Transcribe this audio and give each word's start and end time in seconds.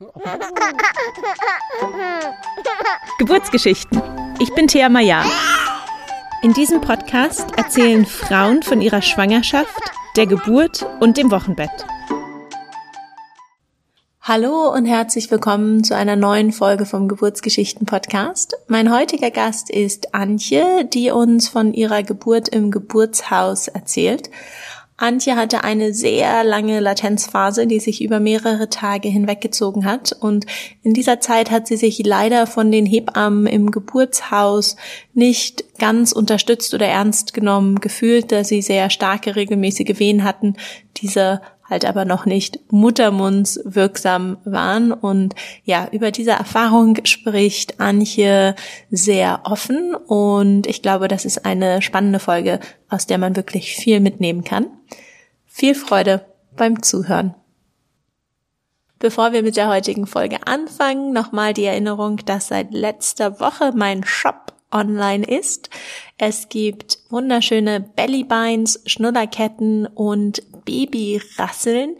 Geburtsgeschichten. 3.18 4.00
Ich 4.38 4.54
bin 4.54 4.66
Thea 4.66 4.88
Maya. 4.88 5.22
In 6.42 6.54
diesem 6.54 6.80
Podcast 6.80 7.44
erzählen 7.58 8.06
Frauen 8.06 8.62
von 8.62 8.80
ihrer 8.80 9.02
Schwangerschaft, 9.02 9.78
der 10.16 10.26
Geburt 10.26 10.86
und 11.00 11.18
dem 11.18 11.30
Wochenbett. 11.30 11.84
Hallo 14.22 14.72
und 14.72 14.86
herzlich 14.86 15.30
willkommen 15.30 15.84
zu 15.84 15.94
einer 15.94 16.16
neuen 16.16 16.52
Folge 16.52 16.86
vom 16.86 17.06
Geburtsgeschichten 17.06 17.84
Podcast. 17.84 18.56
Mein 18.68 18.90
heutiger 18.90 19.30
Gast 19.30 19.68
ist 19.68 20.14
Antje, 20.14 20.86
die 20.86 21.10
uns 21.10 21.48
von 21.48 21.74
ihrer 21.74 22.04
Geburt 22.04 22.48
im 22.48 22.70
Geburtshaus 22.70 23.68
erzählt. 23.68 24.30
Antje 25.00 25.34
hatte 25.34 25.64
eine 25.64 25.94
sehr 25.94 26.44
lange 26.44 26.78
Latenzphase, 26.78 27.66
die 27.66 27.80
sich 27.80 28.02
über 28.02 28.20
mehrere 28.20 28.68
Tage 28.68 29.08
hinweggezogen 29.08 29.86
hat. 29.86 30.12
Und 30.12 30.44
in 30.82 30.92
dieser 30.92 31.20
Zeit 31.20 31.50
hat 31.50 31.66
sie 31.66 31.76
sich 31.76 32.04
leider 32.04 32.46
von 32.46 32.70
den 32.70 32.84
Hebammen 32.84 33.46
im 33.46 33.70
Geburtshaus 33.70 34.76
nicht 35.14 35.78
ganz 35.78 36.12
unterstützt 36.12 36.74
oder 36.74 36.86
ernst 36.86 37.32
genommen 37.32 37.80
gefühlt, 37.80 38.30
da 38.30 38.44
sie 38.44 38.60
sehr 38.60 38.90
starke 38.90 39.36
regelmäßige 39.36 39.98
Wehen 39.98 40.22
hatten. 40.22 40.56
Diese 40.98 41.40
halt 41.70 41.84
aber 41.84 42.04
noch 42.04 42.26
nicht 42.26 42.58
muttermundswirksam 42.72 44.38
waren. 44.44 44.92
Und 44.92 45.34
ja, 45.64 45.88
über 45.92 46.10
diese 46.10 46.32
Erfahrung 46.32 46.98
spricht 47.04 47.80
Antje 47.80 48.56
sehr 48.90 49.42
offen 49.44 49.94
und 49.94 50.66
ich 50.66 50.82
glaube, 50.82 51.08
das 51.08 51.24
ist 51.24 51.46
eine 51.46 51.80
spannende 51.80 52.18
Folge, 52.18 52.60
aus 52.88 53.06
der 53.06 53.18
man 53.18 53.36
wirklich 53.36 53.76
viel 53.76 54.00
mitnehmen 54.00 54.44
kann. 54.44 54.66
Viel 55.46 55.74
Freude 55.74 56.26
beim 56.56 56.82
Zuhören. 56.82 57.34
Bevor 58.98 59.32
wir 59.32 59.42
mit 59.42 59.56
der 59.56 59.68
heutigen 59.68 60.06
Folge 60.06 60.46
anfangen, 60.46 61.14
nochmal 61.14 61.54
die 61.54 61.64
Erinnerung, 61.64 62.18
dass 62.26 62.48
seit 62.48 62.72
letzter 62.72 63.40
Woche 63.40 63.72
mein 63.74 64.04
Shop 64.04 64.52
online 64.70 65.26
ist. 65.26 65.70
Es 66.18 66.48
gibt 66.48 66.98
wunderschöne 67.08 67.80
Bellybinds, 67.80 68.80
Schnullerketten 68.86 69.86
und 69.86 70.42
Babyrasseln. 70.64 71.96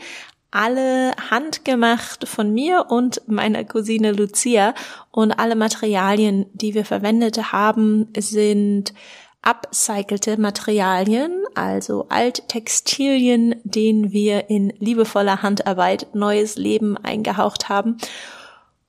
Alle 0.50 1.12
handgemacht 1.30 2.26
von 2.26 2.52
mir 2.52 2.86
und 2.88 3.22
meiner 3.26 3.64
Cousine 3.64 4.12
Lucia. 4.12 4.74
Und 5.10 5.32
alle 5.32 5.54
Materialien, 5.54 6.46
die 6.52 6.74
wir 6.74 6.84
verwendet 6.84 7.52
haben, 7.52 8.08
sind 8.16 8.92
upcycelte 9.42 10.38
Materialien, 10.38 11.44
also 11.54 12.06
Alttextilien, 12.08 13.54
denen 13.64 14.12
wir 14.12 14.50
in 14.50 14.72
liebevoller 14.78 15.42
Handarbeit 15.42 16.08
neues 16.14 16.56
Leben 16.56 16.96
eingehaucht 16.98 17.68
haben. 17.68 17.96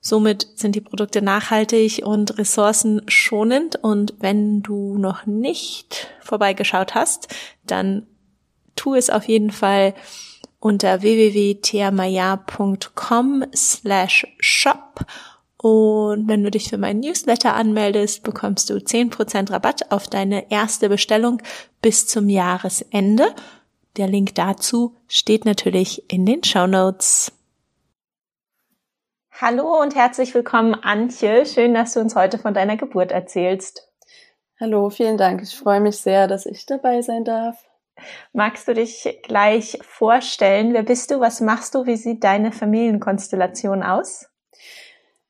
Somit 0.02 0.45
sind 0.55 0.75
die 0.75 0.81
Produkte 0.81 1.21
nachhaltig 1.21 2.02
und 2.03 2.38
ressourcenschonend. 2.38 3.77
Und 3.77 4.16
wenn 4.19 4.61
du 4.61 4.97
noch 4.97 5.25
nicht 5.25 6.09
vorbeigeschaut 6.21 6.95
hast, 6.95 7.30
dann 7.66 8.05
tu 8.75 8.95
es 8.95 9.09
auf 9.09 9.25
jeden 9.27 9.52
Fall 9.52 9.93
unter 10.59 11.02
www.theamaya.com 11.02 13.45
slash 13.53 14.27
shop 14.39 15.05
und 15.61 16.27
wenn 16.27 16.43
du 16.43 16.49
dich 16.49 16.69
für 16.69 16.80
meinen 16.80 17.02
Newsletter 17.02 17.53
anmeldest, 17.53 18.23
bekommst 18.23 18.71
du 18.71 18.77
10% 18.77 19.52
Rabatt 19.52 19.91
auf 19.91 20.08
deine 20.08 20.49
erste 20.49 20.89
Bestellung 20.89 21.39
bis 21.83 22.08
zum 22.08 22.30
Jahresende. 22.30 23.36
Der 23.95 24.08
Link 24.08 24.33
dazu 24.33 24.95
steht 25.08 25.45
natürlich 25.45 26.11
in 26.11 26.25
den 26.25 26.43
Show 26.43 26.65
Notes. 26.65 27.31
Hallo 29.44 29.81
und 29.81 29.95
herzlich 29.95 30.36
willkommen, 30.36 30.75
Antje. 30.75 31.47
Schön, 31.47 31.73
dass 31.73 31.95
du 31.95 32.00
uns 32.00 32.16
heute 32.16 32.38
von 32.38 32.53
deiner 32.53 32.78
Geburt 32.78 33.11
erzählst. 33.11 33.92
Hallo, 34.59 34.92
vielen 34.92 35.17
Dank. 35.17 35.42
Ich 35.42 35.58
freue 35.58 35.80
mich 35.80 35.98
sehr, 35.98 36.28
dass 36.28 36.45
ich 36.45 36.67
dabei 36.67 37.02
sein 37.02 37.26
darf. 37.26 37.58
Magst 38.33 38.67
du 38.67 38.76
dich 38.76 39.20
gleich 39.23 39.80
vorstellen? 39.82 40.76
Wer 40.76 40.83
bist 40.83 41.10
du? 41.10 41.21
Was 41.21 41.42
machst 41.42 41.73
du? 41.73 41.88
Wie 41.88 41.95
sieht 41.95 42.23
deine 42.23 42.52
Familienkonstellation 42.52 43.82
aus? 43.82 44.30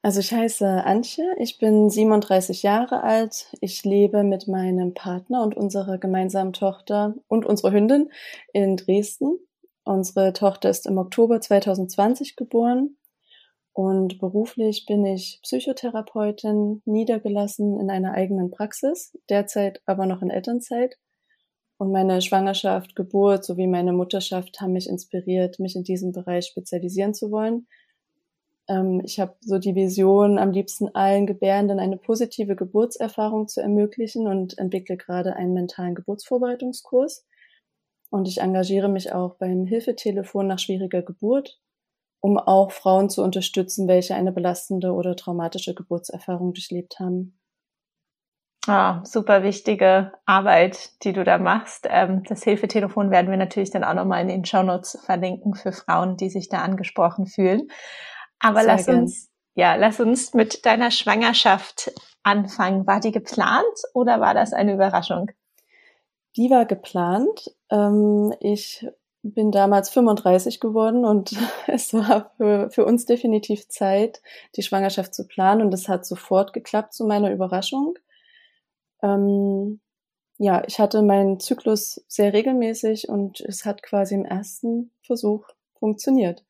Also 0.01 0.19
ich 0.19 0.33
heiße 0.33 0.67
Antje, 0.83 1.23
ich 1.37 1.57
bin 1.57 1.89
37 1.89 2.63
Jahre 2.63 3.03
alt, 3.03 3.47
ich 3.61 3.85
lebe 3.85 4.25
mit 4.25 4.45
meinem 4.45 4.93
Partner 4.93 5.41
und 5.41 5.55
unserer 5.55 5.97
gemeinsamen 5.97 6.51
Tochter 6.51 7.15
und 7.29 7.45
unserer 7.45 7.71
Hündin 7.71 8.11
in 8.51 8.75
Dresden. 8.75 9.39
Unsere 9.85 10.33
Tochter 10.33 10.69
ist 10.69 10.85
im 10.85 10.97
Oktober 10.97 11.39
2020 11.39 12.35
geboren 12.35 12.97
und 13.73 14.19
beruflich 14.19 14.85
bin 14.85 15.05
ich 15.05 15.39
Psychotherapeutin, 15.43 16.81
niedergelassen 16.85 17.79
in 17.79 17.89
einer 17.89 18.13
eigenen 18.13 18.51
Praxis, 18.51 19.17
derzeit 19.29 19.81
aber 19.85 20.05
noch 20.05 20.21
in 20.21 20.29
Elternzeit. 20.29 20.97
Und 21.77 21.91
meine 21.91 22.21
Schwangerschaft, 22.21 22.95
Geburt 22.95 23.43
sowie 23.43 23.67
meine 23.67 23.93
Mutterschaft 23.93 24.61
haben 24.61 24.73
mich 24.73 24.87
inspiriert, 24.87 25.59
mich 25.59 25.75
in 25.75 25.83
diesem 25.83 26.11
Bereich 26.11 26.45
spezialisieren 26.45 27.13
zu 27.13 27.31
wollen– 27.31 27.67
ähm, 28.71 29.01
ich 29.03 29.19
habe 29.19 29.35
so 29.41 29.57
die 29.57 29.75
Vision, 29.75 30.37
am 30.37 30.51
liebsten 30.51 30.89
allen 30.95 31.25
Gebärenden 31.27 31.79
eine 31.79 31.97
positive 31.97 32.55
Geburtserfahrung 32.55 33.47
zu 33.47 33.61
ermöglichen 33.61 34.27
und 34.27 34.57
entwickle 34.57 34.97
gerade 34.97 35.35
einen 35.35 35.53
mentalen 35.53 35.95
Geburtsvorbereitungskurs. 35.95 37.25
Und 38.09 38.27
ich 38.27 38.39
engagiere 38.39 38.89
mich 38.89 39.13
auch 39.13 39.35
beim 39.35 39.65
Hilfetelefon 39.65 40.47
nach 40.47 40.59
schwieriger 40.59 41.01
Geburt, 41.01 41.59
um 42.21 42.37
auch 42.37 42.71
Frauen 42.71 43.09
zu 43.09 43.23
unterstützen, 43.23 43.87
welche 43.87 44.15
eine 44.15 44.31
belastende 44.31 44.93
oder 44.93 45.15
traumatische 45.15 45.73
Geburtserfahrung 45.73 46.53
durchlebt 46.53 46.99
haben. 46.99 47.37
Ah, 48.67 49.03
super 49.03 49.41
wichtige 49.41 50.11
Arbeit, 50.27 51.03
die 51.03 51.13
du 51.13 51.23
da 51.23 51.39
machst. 51.39 51.87
Ähm, 51.89 52.23
das 52.23 52.43
Hilfetelefon 52.43 53.09
werden 53.09 53.31
wir 53.31 53.37
natürlich 53.37 53.71
dann 53.71 53.83
auch 53.83 53.95
nochmal 53.95 54.21
in 54.21 54.27
den 54.27 54.45
Shownotes 54.45 54.99
verlinken 55.03 55.55
für 55.55 55.71
Frauen, 55.71 56.15
die 56.15 56.29
sich 56.29 56.47
da 56.47 56.59
angesprochen 56.59 57.25
fühlen. 57.25 57.69
Aber 58.39 58.61
Sehr 58.61 58.67
lass 58.67 58.85
gern. 58.85 58.99
uns, 58.99 59.31
ja, 59.55 59.75
lass 59.75 59.99
uns 59.99 60.35
mit 60.35 60.63
deiner 60.67 60.91
Schwangerschaft 60.91 61.91
anfangen. 62.21 62.85
War 62.85 62.99
die 62.99 63.11
geplant 63.11 63.63
oder 63.95 64.21
war 64.21 64.35
das 64.35 64.53
eine 64.53 64.73
Überraschung? 64.73 65.31
Die 66.35 66.51
war 66.51 66.65
geplant. 66.65 67.55
Ähm, 67.71 68.31
ich 68.39 68.87
bin 69.23 69.51
damals 69.51 69.89
35 69.89 70.59
geworden 70.59 71.05
und 71.05 71.35
es 71.67 71.93
war 71.93 72.31
für, 72.37 72.69
für 72.71 72.85
uns 72.85 73.05
definitiv 73.05 73.67
Zeit, 73.69 74.21
die 74.55 74.63
Schwangerschaft 74.63 75.13
zu 75.13 75.27
planen 75.27 75.61
und 75.61 75.73
es 75.73 75.87
hat 75.87 76.05
sofort 76.05 76.53
geklappt 76.53 76.93
zu 76.93 77.05
meiner 77.05 77.31
Überraschung. 77.31 77.95
Ähm, 79.03 79.79
ja, 80.37 80.63
ich 80.65 80.79
hatte 80.79 81.03
meinen 81.03 81.39
Zyklus 81.39 82.03
sehr 82.07 82.33
regelmäßig 82.33 83.09
und 83.09 83.41
es 83.41 83.65
hat 83.65 83.83
quasi 83.83 84.15
im 84.15 84.25
ersten 84.25 84.91
Versuch 85.03 85.45
funktioniert. 85.77 86.43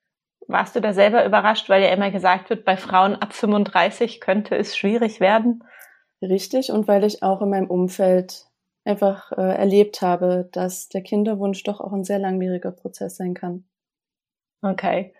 Warst 0.47 0.75
du 0.75 0.81
da 0.81 0.93
selber 0.93 1.25
überrascht, 1.25 1.69
weil 1.69 1.83
ja 1.83 1.89
immer 1.89 2.11
gesagt 2.11 2.49
wird, 2.49 2.65
bei 2.65 2.77
Frauen 2.77 3.15
ab 3.15 3.33
35 3.33 4.21
könnte 4.21 4.55
es 4.55 4.77
schwierig 4.77 5.19
werden? 5.19 5.63
Richtig, 6.21 6.71
und 6.71 6.87
weil 6.87 7.03
ich 7.03 7.23
auch 7.23 7.41
in 7.41 7.49
meinem 7.49 7.69
Umfeld 7.69 8.45
einfach 8.83 9.31
äh, 9.33 9.55
erlebt 9.55 10.01
habe, 10.01 10.49
dass 10.51 10.89
der 10.89 11.01
Kinderwunsch 11.01 11.63
doch 11.63 11.79
auch 11.81 11.93
ein 11.93 12.03
sehr 12.03 12.19
langwieriger 12.19 12.71
Prozess 12.71 13.17
sein 13.17 13.33
kann. 13.33 13.65
Okay. 14.61 15.13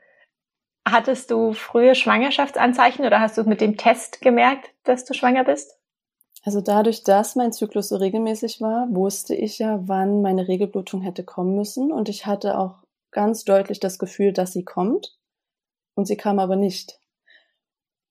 Hattest 0.88 1.30
du 1.30 1.54
frühe 1.54 1.94
Schwangerschaftsanzeichen 1.94 3.06
oder 3.06 3.20
hast 3.20 3.38
du 3.38 3.44
mit 3.44 3.62
dem 3.62 3.78
Test 3.78 4.22
gemerkt, 4.22 4.72
dass 4.84 5.06
du 5.06 5.14
schwanger 5.14 5.44
bist? 5.44 5.78
Also 6.44 6.60
dadurch, 6.60 7.04
dass 7.04 7.36
mein 7.36 7.54
Zyklus 7.54 7.90
so 7.90 7.98
regelmäßig 7.98 8.62
war, 8.62 8.88
wusste 8.90 9.36
ich 9.36 9.60
ja, 9.60 9.80
wann 9.88 10.24
meine 10.24 10.48
Regelblutung 10.48 11.02
hätte 11.02 11.24
kommen 11.24 11.56
müssen 11.56 11.92
und 11.92 12.10
ich 12.10 12.26
hatte 12.26 12.58
auch 12.58 12.82
ganz 13.12 13.44
deutlich 13.44 13.80
das 13.80 14.00
Gefühl, 14.00 14.34
dass 14.34 14.54
sie 14.54 14.64
kommt. 14.64 15.18
Und 15.94 16.06
sie 16.06 16.18
kam 16.18 16.40
aber 16.40 16.56
nicht. 16.56 17.01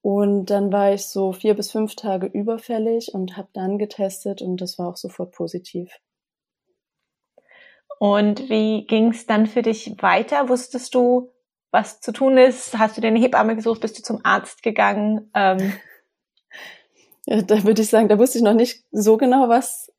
Und 0.01 0.47
dann 0.47 0.71
war 0.71 0.93
ich 0.93 1.05
so 1.05 1.31
vier 1.31 1.53
bis 1.53 1.71
fünf 1.71 1.95
Tage 1.95 2.25
überfällig 2.27 3.13
und 3.13 3.37
habe 3.37 3.49
dann 3.53 3.77
getestet 3.77 4.41
und 4.41 4.59
das 4.59 4.79
war 4.79 4.87
auch 4.87 4.97
sofort 4.97 5.31
positiv. 5.31 5.99
Und 7.99 8.49
wie 8.49 8.87
ging 8.87 9.11
es 9.11 9.27
dann 9.27 9.45
für 9.45 9.61
dich 9.61 9.95
weiter? 10.01 10.49
Wusstest 10.49 10.95
du, 10.95 11.29
was 11.69 12.01
zu 12.01 12.11
tun 12.11 12.37
ist? 12.37 12.77
Hast 12.79 12.97
du 12.97 13.01
dir 13.01 13.09
eine 13.09 13.19
Hebamme 13.19 13.55
gesucht? 13.55 13.81
Bist 13.81 13.97
du 13.99 14.01
zum 14.01 14.21
Arzt 14.23 14.63
gegangen? 14.63 15.29
Ähm 15.35 15.73
ja, 17.27 17.43
da 17.43 17.63
würde 17.63 17.83
ich 17.83 17.89
sagen, 17.89 18.09
da 18.09 18.17
wusste 18.17 18.39
ich 18.39 18.43
noch 18.43 18.55
nicht 18.55 18.83
so 18.91 19.17
genau, 19.17 19.49
was 19.49 19.91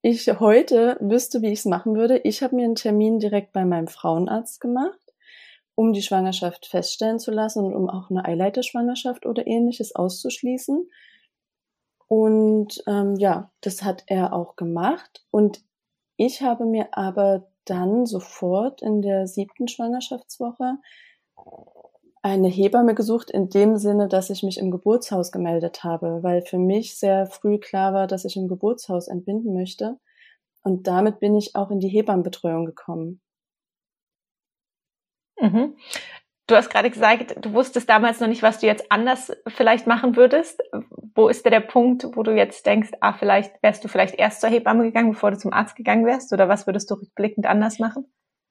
ich 0.00 0.26
heute 0.40 0.96
wüsste, 1.00 1.42
wie 1.42 1.52
ich 1.52 1.60
es 1.60 1.64
machen 1.66 1.94
würde. 1.94 2.18
Ich 2.24 2.42
habe 2.42 2.56
mir 2.56 2.64
einen 2.64 2.74
Termin 2.74 3.18
direkt 3.18 3.52
bei 3.52 3.66
meinem 3.66 3.86
Frauenarzt 3.86 4.60
gemacht, 4.60 4.98
um 5.74 5.92
die 5.92 6.02
Schwangerschaft 6.02 6.66
feststellen 6.66 7.18
zu 7.18 7.30
lassen 7.30 7.64
und 7.64 7.74
um 7.74 7.88
auch 7.88 8.10
eine 8.10 8.24
Eileiterschwangerschaft 8.24 9.26
oder 9.26 9.46
ähnliches 9.46 9.94
auszuschließen. 9.94 10.90
Und 12.08 12.82
ähm, 12.86 13.16
ja, 13.16 13.50
das 13.62 13.82
hat 13.82 14.04
er 14.06 14.34
auch 14.34 14.56
gemacht. 14.56 15.24
Und 15.30 15.64
ich 16.18 16.42
habe 16.42 16.66
mir 16.66 16.88
aber 16.92 17.48
dann 17.64 18.04
sofort 18.04 18.82
in 18.82 19.00
der 19.00 19.26
siebten 19.26 19.66
Schwangerschaftswoche 19.66 20.76
eine 22.20 22.48
Hebamme 22.48 22.94
gesucht 22.94 23.30
in 23.30 23.48
dem 23.48 23.78
Sinne, 23.78 24.08
dass 24.08 24.28
ich 24.28 24.42
mich 24.42 24.58
im 24.58 24.70
Geburtshaus 24.70 25.32
gemeldet 25.32 25.84
habe, 25.84 26.22
weil 26.22 26.42
für 26.42 26.58
mich 26.58 26.98
sehr 26.98 27.26
früh 27.26 27.58
klar 27.58 27.94
war, 27.94 28.06
dass 28.06 28.26
ich 28.26 28.36
im 28.36 28.46
Geburtshaus 28.46 29.08
entbinden 29.08 29.54
möchte. 29.54 29.98
Und 30.62 30.86
damit 30.86 31.18
bin 31.18 31.34
ich 31.34 31.56
auch 31.56 31.70
in 31.70 31.80
die 31.80 31.88
Hebammenbetreuung 31.88 32.66
gekommen. 32.66 33.21
Mhm. 35.42 35.76
Du 36.46 36.56
hast 36.56 36.70
gerade 36.70 36.90
gesagt, 36.90 37.36
du 37.44 37.52
wusstest 37.52 37.88
damals 37.88 38.20
noch 38.20 38.28
nicht, 38.28 38.42
was 38.42 38.58
du 38.58 38.66
jetzt 38.66 38.90
anders 38.90 39.32
vielleicht 39.46 39.86
machen 39.86 40.16
würdest. 40.16 40.60
Wo 41.14 41.28
ist 41.28 41.44
der 41.44 41.60
Punkt, 41.60 42.06
wo 42.14 42.22
du 42.22 42.34
jetzt 42.34 42.66
denkst, 42.66 42.90
ah, 43.00 43.12
vielleicht 43.12 43.62
wärst 43.62 43.84
du 43.84 43.88
vielleicht 43.88 44.16
erst 44.16 44.40
zur 44.40 44.50
Hebamme 44.50 44.82
gegangen, 44.84 45.12
bevor 45.12 45.30
du 45.30 45.38
zum 45.38 45.52
Arzt 45.52 45.76
gegangen 45.76 46.04
wärst? 46.04 46.32
Oder 46.32 46.48
was 46.48 46.66
würdest 46.66 46.90
du 46.90 46.94
rückblickend 46.94 47.46
anders 47.46 47.78
machen? 47.78 48.06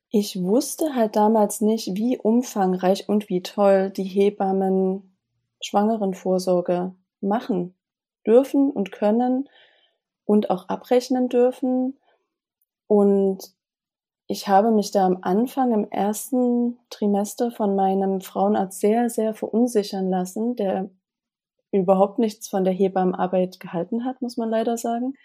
Ich 0.09 0.41
wusste 0.41 0.95
halt 0.95 1.15
damals 1.15 1.61
nicht, 1.61 1.95
wie 1.95 2.17
umfangreich 2.17 3.07
und 3.07 3.29
wie 3.29 3.43
toll 3.43 3.91
die 3.91 4.03
Hebammen 4.03 5.17
Schwangerenvorsorge 5.61 6.95
machen 7.21 7.75
dürfen 8.25 8.69
und 8.69 8.91
können 8.91 9.47
und 10.25 10.49
auch 10.49 10.69
abrechnen 10.69 11.29
dürfen. 11.29 11.99
Und 12.87 13.53
ich 14.31 14.47
habe 14.47 14.71
mich 14.71 14.91
da 14.91 15.05
am 15.05 15.17
Anfang 15.23 15.73
im 15.73 15.91
ersten 15.91 16.79
Trimester 16.89 17.51
von 17.51 17.75
meinem 17.75 18.21
Frauenarzt 18.21 18.79
sehr, 18.79 19.09
sehr 19.09 19.33
verunsichern 19.33 20.09
lassen, 20.09 20.55
der 20.55 20.89
überhaupt 21.73 22.17
nichts 22.17 22.47
von 22.47 22.63
der 22.63 22.71
Hebammenarbeit 22.71 23.59
gehalten 23.59 24.05
hat, 24.05 24.21
muss 24.21 24.37
man 24.37 24.49
leider 24.49 24.77
sagen. 24.77 25.15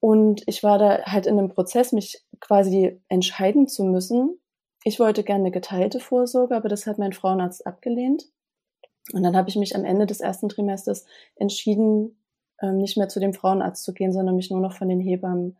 Und 0.00 0.42
ich 0.46 0.64
war 0.64 0.78
da 0.78 1.04
halt 1.04 1.26
in 1.26 1.38
einem 1.38 1.48
Prozess, 1.48 1.92
mich 1.92 2.24
quasi 2.40 3.00
entscheiden 3.08 3.68
zu 3.68 3.84
müssen. 3.84 4.40
Ich 4.82 4.98
wollte 4.98 5.22
gerne 5.22 5.44
eine 5.44 5.52
geteilte 5.52 6.00
Vorsorge, 6.00 6.56
aber 6.56 6.68
das 6.68 6.88
hat 6.88 6.98
mein 6.98 7.12
Frauenarzt 7.12 7.64
abgelehnt. 7.68 8.24
Und 9.12 9.22
dann 9.22 9.36
habe 9.36 9.48
ich 9.48 9.54
mich 9.54 9.76
am 9.76 9.84
Ende 9.84 10.06
des 10.06 10.18
ersten 10.18 10.48
Trimesters 10.48 11.06
entschieden, 11.36 12.20
ähm, 12.60 12.78
nicht 12.78 12.96
mehr 12.96 13.08
zu 13.08 13.20
dem 13.20 13.32
Frauenarzt 13.32 13.84
zu 13.84 13.94
gehen, 13.94 14.12
sondern 14.12 14.34
mich 14.34 14.50
nur 14.50 14.60
noch 14.60 14.72
von 14.72 14.88
den 14.88 15.00
Hebammen 15.00 15.56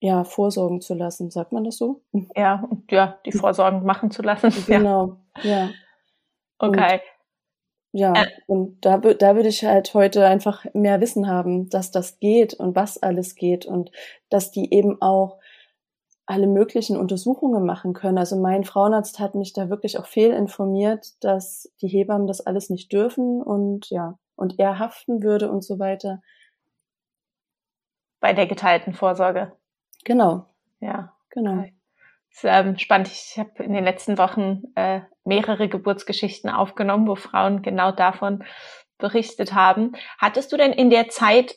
ja, 0.00 0.24
vorsorgen 0.24 0.80
zu 0.80 0.94
lassen. 0.94 1.30
Sagt 1.30 1.52
man 1.52 1.64
das 1.64 1.76
so? 1.76 2.02
Ja, 2.34 2.68
ja, 2.90 3.18
die 3.26 3.32
Vorsorgen 3.32 3.84
machen 3.84 4.10
zu 4.10 4.22
lassen. 4.22 4.50
Genau, 4.66 5.18
ja. 5.42 5.50
ja. 5.50 5.70
Okay. 6.58 6.94
Und 6.94 7.00
ja, 7.92 8.12
äh. 8.14 8.26
und 8.46 8.84
da, 8.84 8.98
da 8.98 9.34
würde 9.34 9.48
ich 9.48 9.64
halt 9.64 9.92
heute 9.94 10.26
einfach 10.26 10.64
mehr 10.74 11.00
Wissen 11.00 11.28
haben, 11.28 11.68
dass 11.70 11.90
das 11.90 12.18
geht 12.18 12.54
und 12.54 12.76
was 12.76 13.02
alles 13.02 13.34
geht 13.34 13.66
und 13.66 13.90
dass 14.28 14.50
die 14.50 14.72
eben 14.72 15.00
auch 15.02 15.38
alle 16.26 16.46
möglichen 16.46 16.96
Untersuchungen 16.96 17.66
machen 17.66 17.92
können. 17.92 18.16
Also 18.16 18.36
mein 18.36 18.62
Frauenarzt 18.62 19.18
hat 19.18 19.34
mich 19.34 19.52
da 19.52 19.68
wirklich 19.68 19.98
auch 19.98 20.06
fehlinformiert, 20.06 21.24
dass 21.24 21.72
die 21.82 21.88
Hebammen 21.88 22.28
das 22.28 22.40
alles 22.40 22.70
nicht 22.70 22.92
dürfen 22.92 23.42
und 23.42 23.90
ja, 23.90 24.16
und 24.36 24.60
er 24.60 24.78
haften 24.78 25.24
würde 25.24 25.50
und 25.50 25.64
so 25.64 25.80
weiter. 25.80 26.22
Bei 28.20 28.32
der 28.32 28.46
geteilten 28.46 28.94
Vorsorge. 28.94 29.52
Genau. 30.04 30.46
Ja. 30.80 31.12
Genau. 31.30 31.64
Das 32.32 32.44
ist 32.44 32.44
ähm, 32.44 32.78
spannend. 32.78 33.08
Ich 33.08 33.38
habe 33.38 33.62
in 33.62 33.72
den 33.72 33.84
letzten 33.84 34.18
Wochen 34.18 34.62
äh, 34.74 35.00
mehrere 35.24 35.68
Geburtsgeschichten 35.68 36.50
aufgenommen, 36.50 37.08
wo 37.08 37.16
Frauen 37.16 37.62
genau 37.62 37.92
davon 37.92 38.44
berichtet 38.98 39.54
haben. 39.54 39.92
Hattest 40.18 40.52
du 40.52 40.56
denn 40.56 40.72
in 40.72 40.90
der 40.90 41.08
Zeit 41.08 41.54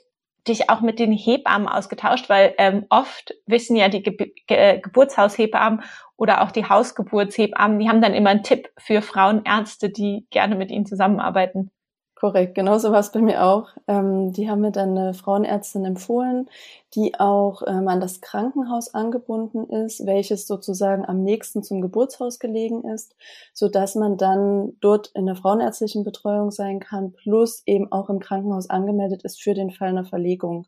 dich 0.48 0.70
auch 0.70 0.82
mit 0.82 1.00
den 1.00 1.12
Hebammen 1.12 1.68
ausgetauscht? 1.68 2.30
Weil 2.30 2.56
ähm, 2.58 2.86
oft 2.90 3.34
wissen 3.46 3.76
ja 3.76 3.90
die 3.90 4.02
Ge 4.02 4.34
Ge 4.48 4.80
Geburtshaushebammen 4.80 5.84
oder 6.18 6.42
auch 6.42 6.52
die 6.52 6.66
Hausgeburtshebammen, 6.66 7.80
die 7.80 7.90
haben 7.90 8.02
dann 8.02 8.14
immer 8.14 8.30
einen 8.30 8.44
Tipp 8.44 8.70
für 8.78 9.02
Frauenärzte, 9.02 9.90
die 9.90 10.26
gerne 10.30 10.56
mit 10.56 10.72
ihnen 10.72 10.86
zusammenarbeiten. 10.86 11.72
Korrekt, 12.24 12.56
genauso 12.56 12.94
war 12.94 13.02
es 13.02 13.12
bei 13.12 13.20
mir 13.20 13.44
auch. 13.44 13.68
Ähm, 13.86 14.32
die 14.32 14.50
haben 14.50 14.62
mir 14.62 14.72
dann 14.72 14.98
eine 14.98 15.14
Frauenärztin 15.14 15.84
empfohlen, 15.84 16.50
die 16.96 17.20
auch 17.20 17.64
ähm, 17.68 17.90
an 17.90 18.00
das 18.00 18.22
Krankenhaus 18.22 18.94
angebunden 18.94 19.70
ist, 19.70 20.06
welches 20.06 20.48
sozusagen 20.48 21.04
am 21.06 21.22
nächsten 21.22 21.64
zum 21.64 21.82
Geburtshaus 21.82 22.40
gelegen 22.40 22.86
ist, 22.86 23.14
so 23.54 23.68
dass 23.68 23.96
man 23.96 24.16
dann 24.16 24.78
dort 24.80 25.12
in 25.16 25.26
der 25.26 25.36
frauenärztlichen 25.36 26.06
Betreuung 26.06 26.52
sein 26.52 26.80
kann, 26.80 27.12
plus 27.12 27.62
eben 27.66 27.92
auch 27.92 28.10
im 28.10 28.20
Krankenhaus 28.20 28.70
angemeldet 28.70 29.24
ist 29.24 29.44
für 29.44 29.54
den 29.54 29.72
Fall 29.72 29.90
einer 29.90 30.06
Verlegung. 30.06 30.66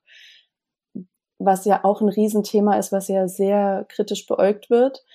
Was 1.37 1.63
ja 1.63 1.85
auch 1.85 2.01
ein 2.01 2.09
Riesenthema 2.09 2.77
ist, 2.77 2.91
was 2.91 3.07
ja 3.07 3.29
sehr 3.29 3.85
kritisch 3.87 4.25
beäugt 4.25 4.69
wird, 4.69 5.05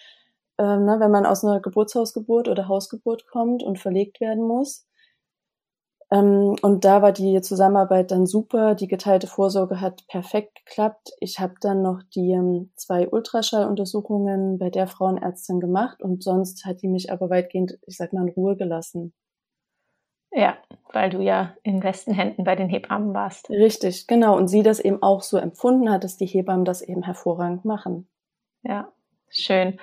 ähm, 0.56 0.86
ne, 0.86 1.00
wenn 1.00 1.10
man 1.10 1.26
aus 1.26 1.44
einer 1.44 1.60
Geburtshausgeburt 1.60 2.48
oder 2.48 2.66
Hausgeburt 2.66 3.26
kommt 3.26 3.62
und 3.62 3.78
verlegt 3.78 4.22
werden 4.22 4.42
muss 4.42 4.86
ähm, 6.10 6.56
und 6.62 6.84
da 6.84 7.02
war 7.02 7.12
die 7.12 7.40
Zusammenarbeit 7.40 8.10
dann 8.10 8.26
super. 8.26 8.74
Die 8.74 8.88
geteilte 8.88 9.28
Vorsorge 9.28 9.80
hat 9.80 10.06
perfekt 10.08 10.64
geklappt. 10.64 11.10
Ich 11.20 11.38
habe 11.38 11.54
dann 11.60 11.82
noch 11.82 12.02
die 12.14 12.32
ähm, 12.32 12.72
zwei 12.74 13.08
Ultraschalluntersuchungen 13.08 14.58
bei 14.58 14.70
der 14.70 14.88
Frauenärztin 14.88 15.60
gemacht 15.60 16.02
und 16.02 16.22
sonst 16.22 16.64
hat 16.64 16.82
die 16.82 16.88
mich 16.88 17.12
aber 17.12 17.30
weitgehend, 17.30 17.78
ich 17.86 17.96
sag 17.96 18.12
mal, 18.12 18.26
in 18.26 18.34
Ruhe 18.34 18.56
gelassen. 18.56 19.12
Ja, 20.32 20.56
weil 20.92 21.10
du 21.10 21.20
ja 21.20 21.54
in 21.62 21.80
besten 21.80 22.12
Händen 22.12 22.44
bei 22.44 22.54
den 22.54 22.68
Hebammen 22.68 23.14
warst. 23.14 23.50
Richtig, 23.50 24.06
genau. 24.06 24.36
Und 24.36 24.48
sie 24.48 24.62
das 24.62 24.80
eben 24.80 25.02
auch 25.02 25.22
so 25.22 25.36
empfunden 25.38 25.90
hat, 25.90 26.04
dass 26.04 26.16
die 26.16 26.26
Hebammen 26.26 26.64
das 26.64 26.82
eben 26.82 27.02
hervorragend 27.02 27.64
machen. 27.64 28.08
Ja, 28.62 28.92
schön. 29.28 29.78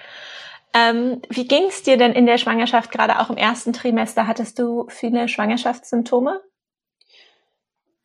Ähm, 0.74 1.22
wie 1.30 1.48
ging 1.48 1.66
es 1.70 1.84
dir 1.84 1.98
denn 1.98 2.14
in 2.14 2.26
der 2.26 2.38
Schwangerschaft, 2.38 2.92
gerade 2.92 3.20
auch 3.20 3.30
im 3.30 3.38
ersten 3.38 3.74
Trimester? 3.74 4.28
Hattest 4.28 4.60
du 4.60 4.88
viele 4.90 5.28
Schwangerschaftssymptome? 5.28 6.42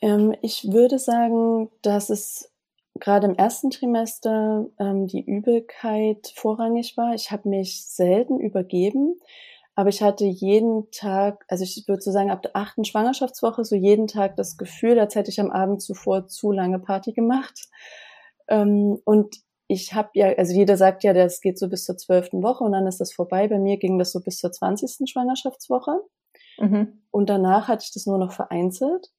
Ähm, 0.00 0.34
ich 0.42 0.72
würde 0.72 0.98
sagen, 0.98 1.70
dass 1.82 2.10
es 2.10 2.52
gerade 3.00 3.26
im 3.26 3.34
ersten 3.34 3.70
Trimester 3.70 4.66
ähm, 4.78 5.06
die 5.06 5.24
Übelkeit 5.24 6.32
vorrangig 6.34 6.96
war. 6.96 7.14
Ich 7.14 7.30
habe 7.30 7.48
mich 7.48 7.86
selten 7.86 8.38
übergeben, 8.38 9.18
aber 9.74 9.88
ich 9.88 10.02
hatte 10.02 10.24
jeden 10.24 10.90
Tag, 10.90 11.44
also 11.48 11.64
ich 11.64 11.84
würde 11.88 12.02
so 12.02 12.10
sagen, 12.12 12.30
ab 12.30 12.42
der 12.42 12.54
achten 12.54 12.84
Schwangerschaftswoche 12.84 13.64
so 13.64 13.74
jeden 13.74 14.06
Tag 14.06 14.36
das 14.36 14.58
Gefühl, 14.58 14.98
als 14.98 15.14
hätte 15.14 15.30
ich 15.30 15.40
am 15.40 15.50
Abend 15.50 15.80
zuvor 15.80 16.26
zu 16.26 16.52
lange 16.52 16.78
Party 16.78 17.12
gemacht. 17.12 17.68
Ähm, 18.48 18.98
und 19.04 19.36
ich 19.68 19.94
habe 19.94 20.10
ja, 20.14 20.28
also 20.36 20.52
jeder 20.52 20.76
sagt 20.76 21.02
ja, 21.04 21.12
das 21.12 21.40
geht 21.40 21.58
so 21.58 21.68
bis 21.68 21.84
zur 21.84 21.96
zwölften 21.96 22.42
Woche 22.42 22.64
und 22.64 22.72
dann 22.72 22.86
ist 22.86 23.00
das 23.00 23.12
vorbei. 23.12 23.48
Bei 23.48 23.58
mir 23.58 23.78
ging 23.78 23.98
das 23.98 24.12
so 24.12 24.20
bis 24.20 24.38
zur 24.38 24.52
zwanzigsten 24.52 25.06
Schwangerschaftswoche. 25.06 26.02
Mhm. 26.58 27.02
Und 27.10 27.31
danach 27.31 27.69
hatte 27.69 27.84
ich 27.84 27.92
das 27.92 28.06
nur 28.06 28.19
noch 28.19 28.32
vereinzelt. 28.32 29.10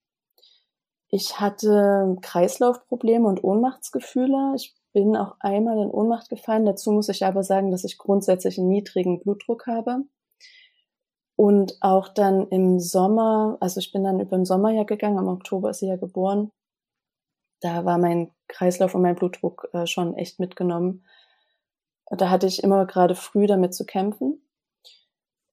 Ich 1.10 1.40
hatte 1.40 2.18
Kreislaufprobleme 2.22 3.28
und 3.28 3.44
Ohnmachtsgefühle. 3.44 4.54
Ich 4.56 4.76
bin 4.94 5.16
auch 5.16 5.36
einmal 5.40 5.78
in 5.80 5.92
Ohnmacht 5.92 6.30
gefallen. 6.30 6.66
Dazu 6.66 6.92
muss 6.92 7.10
ich 7.10 7.26
aber 7.26 7.44
sagen, 7.44 7.72
dass 7.72 7.84
ich 7.84 7.98
grundsätzlich 7.98 8.58
einen 8.58 8.70
niedrigen 8.70 9.20
Blutdruck 9.20 9.68
habe. 9.68 10.04
Und 11.36 11.78
auch 11.82 12.10
dann 12.10 12.48
im 12.50 12.80
Sommer, 12.80 13.58
also 13.60 13.80
ich 13.80 13.92
bin 13.92 14.04
dann 14.04 14.20
über 14.20 14.38
den 14.38 14.46
Sommer 14.46 14.72
ja 14.72 14.84
gegangen, 14.84 15.18
im 15.18 15.28
Oktober 15.28 15.72
ist 15.72 15.80
sie 15.80 15.88
ja 15.88 15.96
geboren. 15.96 16.52
Da 17.64 17.86
war 17.86 17.98
mein 17.98 18.30
Kreislauf 18.50 18.94
und 18.94 19.04
mein 19.04 19.16
Blutdruck 19.16 19.70
äh, 19.72 19.88
schon 19.88 20.16
echt 20.16 20.38
mitgenommen. 20.38 21.06
Da 22.10 22.30
hatte 22.30 22.46
ich 22.46 22.62
immer 22.62 22.86
gerade 22.86 23.16
früh 23.16 23.48
damit 23.48 23.74
zu 23.74 23.86
kämpfen. 23.86 24.42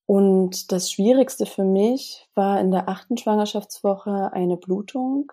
Und 0.07 0.73
das 0.73 0.91
Schwierigste 0.91 1.47
für 1.47 1.63
mich 1.63 2.29
war 2.35 2.61
in 2.61 2.73
der 2.73 2.89
achten 2.89 3.17
Schwangerschaftswoche 3.17 4.33
eine 4.33 4.57
Blutung. 4.57 5.31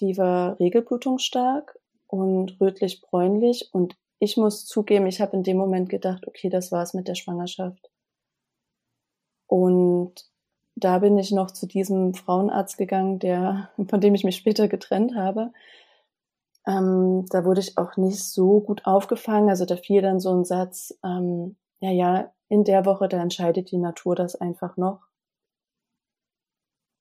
Die 0.00 0.16
war 0.16 0.58
regelblutungsstark 0.58 1.78
und 2.06 2.58
rötlich-bräunlich. 2.58 3.68
Und 3.72 3.94
ich 4.18 4.38
muss 4.38 4.64
zugeben, 4.64 5.06
ich 5.06 5.20
habe 5.20 5.36
in 5.36 5.42
dem 5.42 5.58
Moment 5.58 5.90
gedacht, 5.90 6.26
okay, 6.26 6.48
das 6.48 6.72
war's 6.72 6.94
mit 6.94 7.06
der 7.06 7.16
Schwangerschaft. 7.16 7.90
Und 9.46 10.14
da 10.74 11.00
bin 11.00 11.18
ich 11.18 11.32
noch 11.32 11.50
zu 11.50 11.66
diesem 11.66 12.14
Frauenarzt 12.14 12.78
gegangen, 12.78 13.18
der, 13.18 13.68
von 13.88 14.00
dem 14.00 14.14
ich 14.14 14.24
mich 14.24 14.36
später 14.36 14.68
getrennt 14.68 15.14
habe, 15.14 15.52
ähm, 16.66 17.26
da 17.30 17.44
wurde 17.44 17.60
ich 17.60 17.76
auch 17.78 17.96
nicht 17.96 18.22
so 18.22 18.60
gut 18.60 18.86
aufgefangen. 18.86 19.48
Also 19.48 19.64
da 19.64 19.76
fiel 19.76 20.02
dann 20.02 20.20
so 20.20 20.32
ein 20.34 20.44
Satz, 20.44 20.98
ähm, 21.04 21.56
ja, 21.80 21.90
ja, 21.90 22.32
in 22.48 22.64
der 22.64 22.86
Woche, 22.86 23.08
da 23.08 23.20
entscheidet 23.20 23.70
die 23.70 23.78
Natur 23.78 24.14
das 24.14 24.36
einfach 24.36 24.76
noch. 24.76 25.00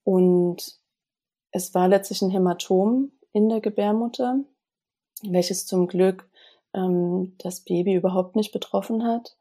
Und 0.03 0.79
es 1.51 1.73
war 1.73 1.87
letztlich 1.87 2.21
ein 2.21 2.31
Hämatom 2.31 3.11
in 3.31 3.49
der 3.49 3.61
Gebärmutter, 3.61 4.39
welches 5.23 5.65
zum 5.65 5.87
Glück 5.87 6.27
ähm, 6.73 7.35
das 7.37 7.61
Baby 7.61 7.93
überhaupt 7.93 8.35
nicht 8.35 8.51
betroffen 8.51 9.05
hat 9.05 9.37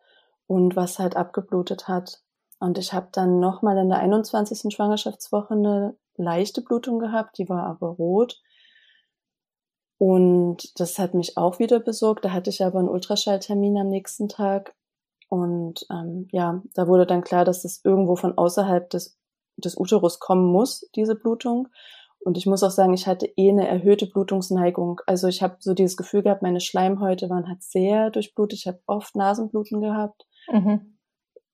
und 0.46 0.76
was 0.76 0.98
halt 0.98 1.16
abgeblutet 1.16 1.88
hat. 1.88 2.22
Und 2.60 2.78
ich 2.78 2.92
habe 2.92 3.08
dann 3.10 3.40
nochmal 3.40 3.76
in 3.78 3.88
der 3.88 3.98
21. 3.98 4.72
Schwangerschaftswoche 4.72 5.54
eine 5.54 5.96
leichte 6.16 6.62
Blutung 6.62 6.98
gehabt, 6.98 7.38
die 7.38 7.48
war 7.48 7.64
aber 7.64 7.88
rot. 7.88 8.40
Und 10.02 10.80
das 10.80 10.98
hat 10.98 11.14
mich 11.14 11.36
auch 11.36 11.60
wieder 11.60 11.78
besorgt. 11.78 12.24
Da 12.24 12.32
hatte 12.32 12.50
ich 12.50 12.64
aber 12.64 12.80
einen 12.80 12.88
Ultraschalltermin 12.88 13.78
am 13.78 13.88
nächsten 13.88 14.28
Tag. 14.28 14.74
Und 15.28 15.86
ähm, 15.92 16.26
ja, 16.32 16.60
da 16.74 16.88
wurde 16.88 17.06
dann 17.06 17.22
klar, 17.22 17.44
dass 17.44 17.62
das 17.62 17.82
irgendwo 17.84 18.16
von 18.16 18.36
außerhalb 18.36 18.90
des, 18.90 19.16
des 19.58 19.76
Uterus 19.78 20.18
kommen 20.18 20.50
muss, 20.50 20.90
diese 20.96 21.14
Blutung. 21.14 21.68
Und 22.18 22.36
ich 22.36 22.46
muss 22.46 22.64
auch 22.64 22.72
sagen, 22.72 22.94
ich 22.94 23.06
hatte 23.06 23.26
eh 23.36 23.48
eine 23.48 23.68
erhöhte 23.68 24.06
Blutungsneigung. 24.08 25.00
Also 25.06 25.28
ich 25.28 25.40
habe 25.40 25.58
so 25.60 25.72
dieses 25.72 25.96
Gefühl 25.96 26.24
gehabt, 26.24 26.42
meine 26.42 26.60
Schleimhäute 26.60 27.30
waren 27.30 27.46
halt 27.46 27.62
sehr 27.62 28.10
durchblutet. 28.10 28.58
Ich 28.58 28.66
habe 28.66 28.80
oft 28.86 29.14
Nasenbluten 29.14 29.80
gehabt. 29.80 30.26
Mhm. 30.50 30.98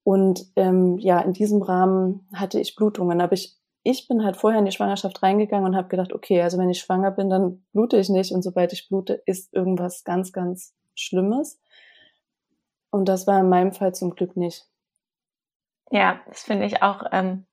Und 0.05 0.47
ähm, 0.57 0.97
ja, 0.97 1.21
in 1.21 1.35
diesem 1.35 1.61
Rahmen 1.61 2.27
hatte 2.33 2.59
ich 2.61 2.77
Blutungen. 2.77 3.21
Aber 3.21 3.35
ich, 3.35 3.59
ich 3.91 4.07
bin 4.07 4.23
halt 4.23 4.37
vorher 4.37 4.59
in 4.59 4.67
die 4.67 4.73
Schwangerschaft 4.73 5.23
reingegangen 5.23 5.65
und 5.65 5.75
habe 5.75 5.89
gedacht, 5.89 6.13
okay, 6.13 6.43
also 6.43 6.59
wenn 6.59 6.69
ich 6.69 6.79
schwanger 6.79 7.11
bin, 7.11 7.31
dann 7.31 7.65
blute 7.73 7.97
ich 7.97 8.11
nicht. 8.11 8.33
Und 8.33 8.43
sobald 8.43 8.75
ich 8.75 8.87
blute, 8.87 9.15
ist 9.25 9.55
irgendwas 9.55 10.05
ganz, 10.05 10.31
ganz 10.31 10.75
Schlimmes. 10.95 11.59
Und 12.91 13.09
das 13.09 13.27
war 13.27 13.41
in 13.41 13.49
meinem 13.49 13.73
Fall 13.73 13.95
zum 13.95 14.15
Glück 14.15 14.37
nicht. 14.37 14.67
Ja, 15.91 16.21
das 16.27 16.43
finde 16.43 16.67
ich 16.67 16.83
auch 16.83 17.03
ähm, 17.13 17.47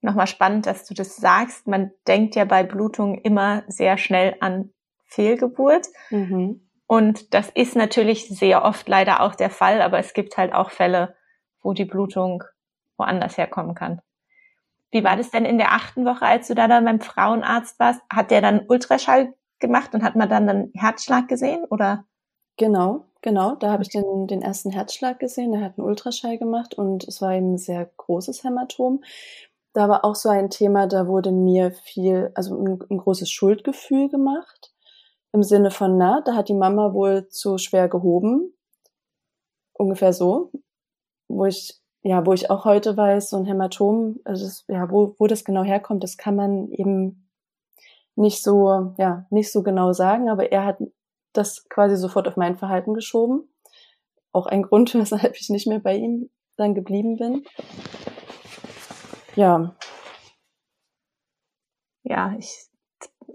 nochmal 0.00 0.26
spannend, 0.26 0.66
dass 0.66 0.86
du 0.86 0.94
das 0.94 1.16
sagst. 1.16 1.68
Man 1.68 1.92
denkt 2.08 2.34
ja 2.34 2.44
bei 2.44 2.64
Blutung 2.64 3.16
immer 3.18 3.62
sehr 3.68 3.98
schnell 3.98 4.34
an 4.40 4.72
Fehlgeburt. 5.04 5.86
Mhm. 6.10 6.68
Und 6.88 7.32
das 7.32 7.48
ist 7.50 7.76
natürlich 7.76 8.26
sehr 8.26 8.64
oft 8.64 8.88
leider 8.88 9.20
auch 9.20 9.36
der 9.36 9.50
Fall, 9.50 9.82
aber 9.82 10.00
es 10.00 10.14
gibt 10.14 10.36
halt 10.36 10.52
auch 10.52 10.72
Fälle, 10.72 11.14
wo 11.60 11.74
die 11.74 11.84
Blutung 11.84 12.42
woanders 12.96 13.38
herkommen 13.38 13.76
kann. 13.76 14.02
Wie 14.92 15.02
war 15.02 15.16
das 15.16 15.30
denn 15.30 15.44
in 15.44 15.58
der 15.58 15.72
achten 15.72 16.04
Woche, 16.04 16.26
als 16.26 16.48
du 16.48 16.54
da 16.54 16.68
dann 16.68 16.84
beim 16.84 17.00
Frauenarzt 17.00 17.80
warst? 17.80 18.00
Hat 18.12 18.30
der 18.30 18.42
dann 18.42 18.66
Ultraschall 18.68 19.34
gemacht 19.58 19.94
und 19.94 20.02
hat 20.04 20.14
man 20.16 20.28
dann 20.28 20.48
einen 20.48 20.72
Herzschlag 20.74 21.28
gesehen 21.28 21.64
oder? 21.64 22.04
Genau, 22.58 23.06
genau. 23.22 23.56
Da 23.56 23.70
habe 23.72 23.82
ich 23.82 23.88
den, 23.88 24.26
den 24.26 24.42
ersten 24.42 24.70
Herzschlag 24.70 25.18
gesehen. 25.18 25.54
Er 25.54 25.62
hat 25.64 25.78
einen 25.78 25.86
Ultraschall 25.86 26.36
gemacht 26.36 26.74
und 26.74 27.08
es 27.08 27.22
war 27.22 27.32
eben 27.32 27.54
ein 27.54 27.58
sehr 27.58 27.90
großes 27.96 28.44
Hämatom. 28.44 29.02
Da 29.72 29.88
war 29.88 30.04
auch 30.04 30.14
so 30.14 30.28
ein 30.28 30.50
Thema, 30.50 30.86
da 30.86 31.06
wurde 31.06 31.32
mir 31.32 31.72
viel, 31.72 32.30
also 32.34 32.62
ein, 32.62 32.78
ein 32.90 32.98
großes 32.98 33.30
Schuldgefühl 33.30 34.10
gemacht. 34.10 34.74
Im 35.32 35.42
Sinne 35.42 35.70
von, 35.70 35.96
na, 35.96 36.20
da 36.20 36.34
hat 36.34 36.50
die 36.50 36.54
Mama 36.54 36.92
wohl 36.92 37.28
zu 37.28 37.56
schwer 37.56 37.88
gehoben. 37.88 38.52
Ungefähr 39.72 40.12
so. 40.12 40.52
Wo 41.28 41.46
ich, 41.46 41.81
ja, 42.02 42.26
wo 42.26 42.32
ich 42.32 42.50
auch 42.50 42.64
heute 42.64 42.96
weiß, 42.96 43.30
so 43.30 43.36
ein 43.36 43.44
Hämatom, 43.44 44.20
also 44.24 44.44
das, 44.44 44.64
ja, 44.68 44.90
wo, 44.90 45.14
wo 45.18 45.26
das 45.26 45.44
genau 45.44 45.62
herkommt, 45.62 46.02
das 46.02 46.16
kann 46.16 46.34
man 46.34 46.70
eben 46.72 47.28
nicht 48.16 48.42
so, 48.42 48.94
ja, 48.98 49.26
nicht 49.30 49.52
so 49.52 49.62
genau 49.62 49.92
sagen, 49.92 50.28
aber 50.28 50.50
er 50.50 50.64
hat 50.64 50.78
das 51.32 51.68
quasi 51.68 51.96
sofort 51.96 52.28
auf 52.28 52.36
mein 52.36 52.56
Verhalten 52.56 52.94
geschoben. 52.94 53.48
Auch 54.32 54.46
ein 54.46 54.62
Grund, 54.62 54.94
weshalb 54.96 55.36
ich 55.36 55.48
nicht 55.48 55.66
mehr 55.66 55.78
bei 55.78 55.96
ihm 55.96 56.30
dann 56.56 56.74
geblieben 56.74 57.16
bin. 57.16 57.44
Ja. 59.36 59.74
Ja, 62.02 62.34
ich, 62.38 62.66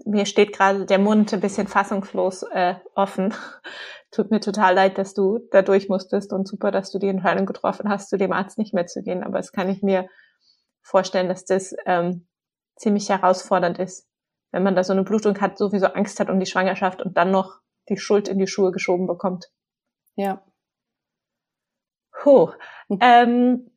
mir 0.04 0.26
steht 0.26 0.52
gerade 0.52 0.84
der 0.86 0.98
Mund 0.98 1.32
ein 1.32 1.40
bisschen 1.40 1.66
fassungslos 1.66 2.42
äh, 2.44 2.74
offen. 2.94 3.34
Tut 4.10 4.30
mir 4.30 4.40
total 4.40 4.74
leid, 4.74 4.96
dass 4.96 5.12
du 5.12 5.40
da 5.50 5.62
durch 5.62 5.88
musstest 5.88 6.32
und 6.32 6.48
super, 6.48 6.70
dass 6.70 6.90
du 6.90 6.98
die 6.98 7.08
Entscheidung 7.08 7.44
getroffen 7.44 7.88
hast, 7.88 8.08
zu 8.08 8.16
dem 8.16 8.32
Arzt 8.32 8.58
nicht 8.58 8.72
mehr 8.72 8.86
zu 8.86 9.02
gehen. 9.02 9.22
Aber 9.22 9.38
es 9.38 9.52
kann 9.52 9.68
ich 9.68 9.82
mir 9.82 10.08
vorstellen, 10.82 11.28
dass 11.28 11.44
das 11.44 11.74
ähm, 11.84 12.26
ziemlich 12.76 13.08
herausfordernd 13.10 13.78
ist, 13.78 14.08
wenn 14.50 14.62
man 14.62 14.74
da 14.74 14.82
so 14.82 14.92
eine 14.92 15.04
Blutung 15.04 15.38
hat, 15.40 15.58
sowieso 15.58 15.88
Angst 15.88 16.20
hat 16.20 16.30
um 16.30 16.40
die 16.40 16.46
Schwangerschaft 16.46 17.02
und 17.02 17.16
dann 17.18 17.30
noch 17.30 17.60
die 17.88 17.98
Schuld 17.98 18.28
in 18.28 18.38
die 18.38 18.46
Schuhe 18.46 18.72
geschoben 18.72 19.06
bekommt. 19.06 19.50
Ja. 20.16 20.42
Puh. 22.12 22.50
Hm. 22.88 22.98
Ähm, 23.00 23.70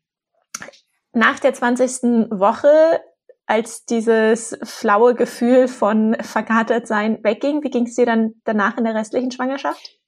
nach 1.11 1.39
der 1.39 1.53
20. 1.53 2.29
Woche, 2.31 3.01
als 3.45 3.85
dieses 3.85 4.57
flaue 4.63 5.13
Gefühl 5.13 5.67
von 5.67 6.15
verkatert 6.21 6.88
sein 6.88 7.21
wegging, 7.21 7.63
wie 7.63 7.69
ging 7.69 7.85
es 7.85 7.95
dir 7.95 8.05
dann 8.05 8.35
danach 8.45 8.77
in 8.77 8.85
der 8.85 8.95
restlichen 8.95 9.31
Schwangerschaft? 9.31 10.00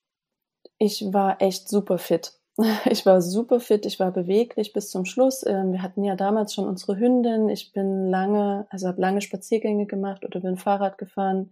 Ich 0.86 1.14
war 1.14 1.42
echt 1.42 1.70
super 1.70 1.98
fit. 1.98 2.34
Ich 2.86 3.06
war 3.06 3.22
super 3.22 3.62
fit, 3.62 3.86
ich 3.86 4.00
war 4.02 4.12
beweglich 4.12 4.74
bis 4.74 4.92
zum 4.92 5.06
Schluss. 5.06 5.46
Ähm, 5.46 5.72
wir 5.72 5.82
hatten 5.82 6.04
ja 6.04 6.16
damals 6.16 6.54
schon 6.54 6.68
unsere 6.68 7.00
Hündin. 7.00 7.48
Ich 7.48 7.72
bin 7.72 8.10
lange, 8.10 8.68
also 8.70 8.90
habe 8.90 9.02
lange 9.02 9.22
Spaziergänge 9.22 9.86
gemacht 9.86 10.26
oder 10.26 10.42
bin 10.42 10.58
Fahrrad 10.58 10.98
gefahren. 10.98 11.52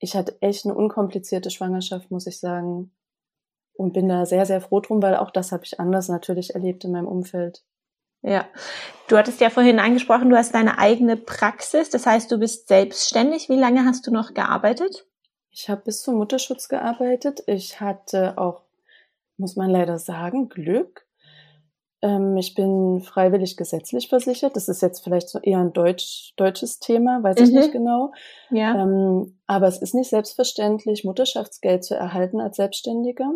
Ich 0.00 0.16
hatte 0.16 0.36
echt 0.42 0.66
eine 0.66 0.74
unkomplizierte 0.74 1.50
Schwangerschaft, 1.50 2.10
muss 2.10 2.26
ich 2.26 2.40
sagen. 2.40 2.90
Und 3.74 3.92
bin 3.92 4.08
da 4.08 4.26
sehr, 4.26 4.44
sehr 4.44 4.60
froh 4.60 4.80
drum, 4.80 5.00
weil 5.02 5.14
auch 5.16 5.30
das 5.30 5.52
habe 5.52 5.64
ich 5.64 5.78
anders 5.78 6.08
natürlich 6.08 6.54
erlebt 6.54 6.84
in 6.84 6.90
meinem 6.90 7.08
Umfeld. 7.08 7.62
Ja, 8.22 8.44
du 9.06 9.16
hattest 9.16 9.40
ja 9.40 9.50
vorhin 9.50 9.78
angesprochen, 9.78 10.30
du 10.30 10.36
hast 10.36 10.54
deine 10.54 10.78
eigene 10.78 11.16
Praxis, 11.16 11.90
das 11.90 12.06
heißt, 12.06 12.30
du 12.30 12.38
bist 12.38 12.68
selbstständig. 12.68 13.48
Wie 13.48 13.56
lange 13.56 13.84
hast 13.84 14.06
du 14.06 14.10
noch 14.10 14.34
gearbeitet? 14.34 15.06
Ich 15.52 15.68
habe 15.68 15.82
bis 15.82 16.02
zum 16.02 16.16
Mutterschutz 16.16 16.68
gearbeitet. 16.68 17.42
Ich 17.46 17.80
hatte 17.80 18.38
auch, 18.38 18.62
muss 19.36 19.54
man 19.54 19.70
leider 19.70 19.98
sagen, 19.98 20.48
Glück. 20.48 21.06
Ähm, 22.00 22.36
ich 22.38 22.54
bin 22.54 23.00
freiwillig 23.00 23.56
gesetzlich 23.58 24.08
versichert. 24.08 24.56
Das 24.56 24.68
ist 24.68 24.80
jetzt 24.80 25.04
vielleicht 25.04 25.28
so 25.28 25.38
eher 25.38 25.58
ein 25.58 25.74
deutsch, 25.74 26.32
deutsches 26.36 26.80
Thema, 26.80 27.22
weiß 27.22 27.38
mhm. 27.38 27.44
ich 27.44 27.50
nicht 27.52 27.72
genau. 27.72 28.12
Ja. 28.50 28.82
Ähm, 28.82 29.38
aber 29.46 29.68
es 29.68 29.80
ist 29.80 29.94
nicht 29.94 30.08
selbstverständlich, 30.08 31.04
Mutterschaftsgeld 31.04 31.84
zu 31.84 31.94
erhalten 31.94 32.40
als 32.40 32.56
Selbstständiger. 32.56 33.30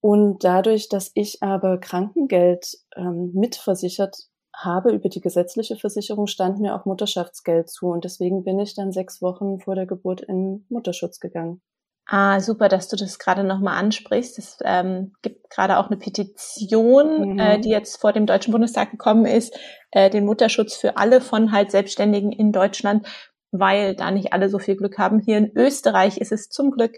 Und 0.00 0.42
dadurch, 0.42 0.88
dass 0.88 1.12
ich 1.14 1.44
aber 1.44 1.78
Krankengeld 1.78 2.78
ähm, 2.96 3.30
mitversichert 3.32 4.16
habe 4.54 4.92
über 4.92 5.08
die 5.08 5.20
gesetzliche 5.20 5.76
Versicherung, 5.76 6.26
stand 6.26 6.60
mir 6.60 6.74
auch 6.74 6.84
Mutterschaftsgeld 6.84 7.70
zu. 7.70 7.88
Und 7.88 8.04
deswegen 8.04 8.44
bin 8.44 8.58
ich 8.58 8.74
dann 8.74 8.92
sechs 8.92 9.22
Wochen 9.22 9.60
vor 9.60 9.74
der 9.74 9.86
Geburt 9.86 10.20
in 10.20 10.66
Mutterschutz 10.68 11.20
gegangen. 11.20 11.60
Ah, 12.06 12.40
super, 12.40 12.68
dass 12.68 12.88
du 12.88 12.96
das 12.96 13.18
gerade 13.18 13.44
nochmal 13.44 13.78
ansprichst. 13.78 14.38
Es 14.38 14.58
ähm, 14.64 15.12
gibt 15.22 15.48
gerade 15.50 15.78
auch 15.78 15.86
eine 15.86 15.96
Petition, 15.96 17.34
mhm. 17.34 17.38
äh, 17.38 17.60
die 17.60 17.70
jetzt 17.70 18.00
vor 18.00 18.12
dem 18.12 18.26
Deutschen 18.26 18.52
Bundestag 18.52 18.90
gekommen 18.90 19.24
ist, 19.24 19.56
äh, 19.92 20.10
den 20.10 20.26
Mutterschutz 20.26 20.74
für 20.74 20.96
alle 20.96 21.20
von 21.20 21.52
halt 21.52 21.70
Selbstständigen 21.70 22.32
in 22.32 22.52
Deutschland, 22.52 23.06
weil 23.52 23.94
da 23.94 24.10
nicht 24.10 24.32
alle 24.32 24.48
so 24.48 24.58
viel 24.58 24.76
Glück 24.76 24.98
haben. 24.98 25.20
Hier 25.20 25.38
in 25.38 25.52
Österreich 25.56 26.18
ist 26.18 26.32
es 26.32 26.48
zum 26.48 26.72
Glück 26.72 26.96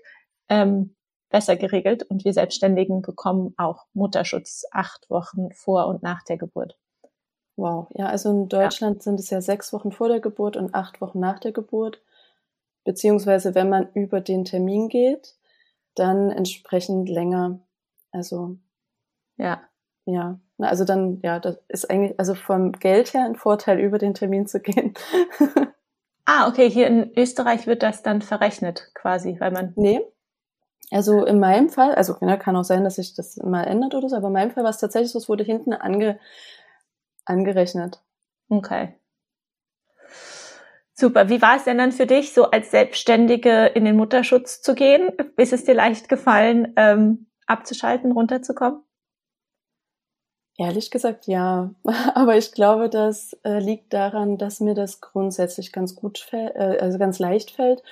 ähm, 0.49 0.97
besser 1.31 1.57
geregelt 1.57 2.05
und 2.05 2.25
wir 2.25 2.33
Selbstständigen 2.33 3.03
bekommen 3.03 3.55
auch 3.59 3.85
Mutterschutz 3.93 4.65
acht 4.73 5.11
Wochen 5.11 5.53
vor 5.53 5.87
und 5.87 6.03
nach 6.03 6.23
der 6.25 6.39
Geburt. 6.39 6.77
Wow, 7.57 7.89
ja, 7.95 8.07
also 8.07 8.31
in 8.31 8.49
Deutschland 8.49 8.97
ja. 8.97 9.03
sind 9.03 9.21
es 9.21 9.31
ja 9.31 9.41
sechs 9.41 9.73
Wochen 9.73 9.93
vor 9.93 10.09
der 10.09 10.21
Geburt 10.21 10.57
und 10.57 10.75
acht 10.75 11.01
Wochen 11.01 11.21
nach 11.21 11.39
der 11.39 11.53
Geburt. 11.53 12.01
Beziehungsweise 12.85 13.55
wenn 13.55 13.69
man 13.69 13.89
über 13.95 14.21
den 14.21 14.45
Termin 14.45 14.89
geht, 14.89 15.37
dann 15.95 16.31
entsprechend 16.31 17.09
länger. 17.09 17.61
Also 18.11 18.57
ja. 19.37 19.63
Ja. 20.07 20.39
Also 20.59 20.85
dann, 20.85 21.21
ja, 21.23 21.41
das 21.41 21.59
ist 21.69 21.91
eigentlich, 21.91 22.19
also 22.19 22.35
vom 22.35 22.73
Geld 22.73 23.15
her 23.15 23.25
ein 23.25 23.37
Vorteil, 23.37 23.81
über 23.81 23.99
den 23.99 24.15
Termin 24.15 24.47
zu 24.47 24.61
gehen. 24.61 24.95
ah, 26.27 26.49
okay, 26.49 26.71
hier 26.71 26.87
in 26.87 27.11
Österreich 27.17 27.67
wird 27.67 27.83
das 27.83 28.03
dann 28.03 28.23
verrechnet, 28.23 28.91
quasi, 28.95 29.37
weil 29.41 29.51
man. 29.51 29.73
Nee, 29.77 30.01
also 30.91 31.25
in 31.25 31.41
meinem 31.41 31.71
Fall, 31.71 31.95
also 31.95 32.17
ja, 32.21 32.37
kann 32.37 32.57
auch 32.57 32.65
sein, 32.65 32.85
dass 32.85 32.97
sich 32.97 33.15
das 33.15 33.37
mal 33.39 33.65
ändert 33.65 33.95
oder 33.95 34.09
so, 34.09 34.17
aber 34.17 34.29
in 34.29 34.35
meinem 34.35 34.51
Fall 34.51 34.63
war 34.65 34.71
es 34.71 34.79
tatsächlich 34.79 35.11
so, 35.11 35.19
es 35.19 35.29
wurde 35.29 35.43
hinten 35.43 35.73
ange, 35.73 36.19
angerechnet. 37.25 38.03
Okay. 38.49 38.95
Super. 40.93 41.29
Wie 41.29 41.43
war 41.43 41.57
es 41.57 41.65
denn 41.65 41.79
dann 41.79 41.93
für 41.93 42.07
dich, 42.07 42.33
so 42.33 42.51
als 42.51 42.71
Selbstständige 42.71 43.67
in 43.67 43.85
den 43.85 43.97
Mutterschutz 43.97 44.63
zu 44.63 44.75
gehen? 44.75 45.11
Ist 45.37 45.53
es 45.53 45.65
dir 45.65 45.75
leicht 45.75 46.09
gefallen, 46.09 46.73
ähm, 46.77 47.27
abzuschalten, 47.47 48.13
runterzukommen? 48.13 48.81
Ehrlich 50.57 50.93
gesagt, 50.93 51.27
ja. 51.27 51.75
Aber 52.15 52.37
ich 52.37 52.53
glaube, 52.53 52.89
das 52.89 53.33
äh, 53.45 53.59
liegt 53.59 53.93
daran, 53.93 54.39
dass 54.39 54.61
mir 54.61 54.75
das 54.75 55.01
grundsätzlich 55.01 55.73
ganz 55.73 55.97
gut 55.97 56.19
fällt, 56.19 56.55
äh, 56.55 56.79
also 56.81 56.99
ganz 56.99 57.19
leicht 57.19 57.51
fällt 57.51 57.83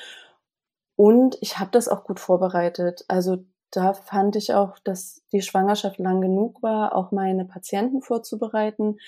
und 0.97 1.37
ich 1.41 1.59
habe 1.59 1.71
das 1.73 1.89
auch 1.89 2.05
gut 2.05 2.21
vorbereitet. 2.21 3.05
Also 3.09 3.45
da 3.73 3.95
fand 3.95 4.37
ich 4.37 4.55
auch, 4.55 4.79
dass 4.79 5.23
die 5.33 5.43
Schwangerschaft 5.43 5.99
lang 5.99 6.21
genug 6.21 6.62
war, 6.62 6.95
auch 6.95 7.11
meine 7.11 7.45
Patienten 7.45 8.02
vorzubereiten, 8.02 8.99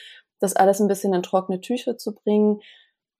das 0.40 0.56
alles 0.56 0.80
ein 0.80 0.88
bisschen 0.88 1.14
in 1.14 1.22
trockene 1.22 1.60
Tücher 1.60 1.96
zu 1.96 2.14
bringen, 2.14 2.60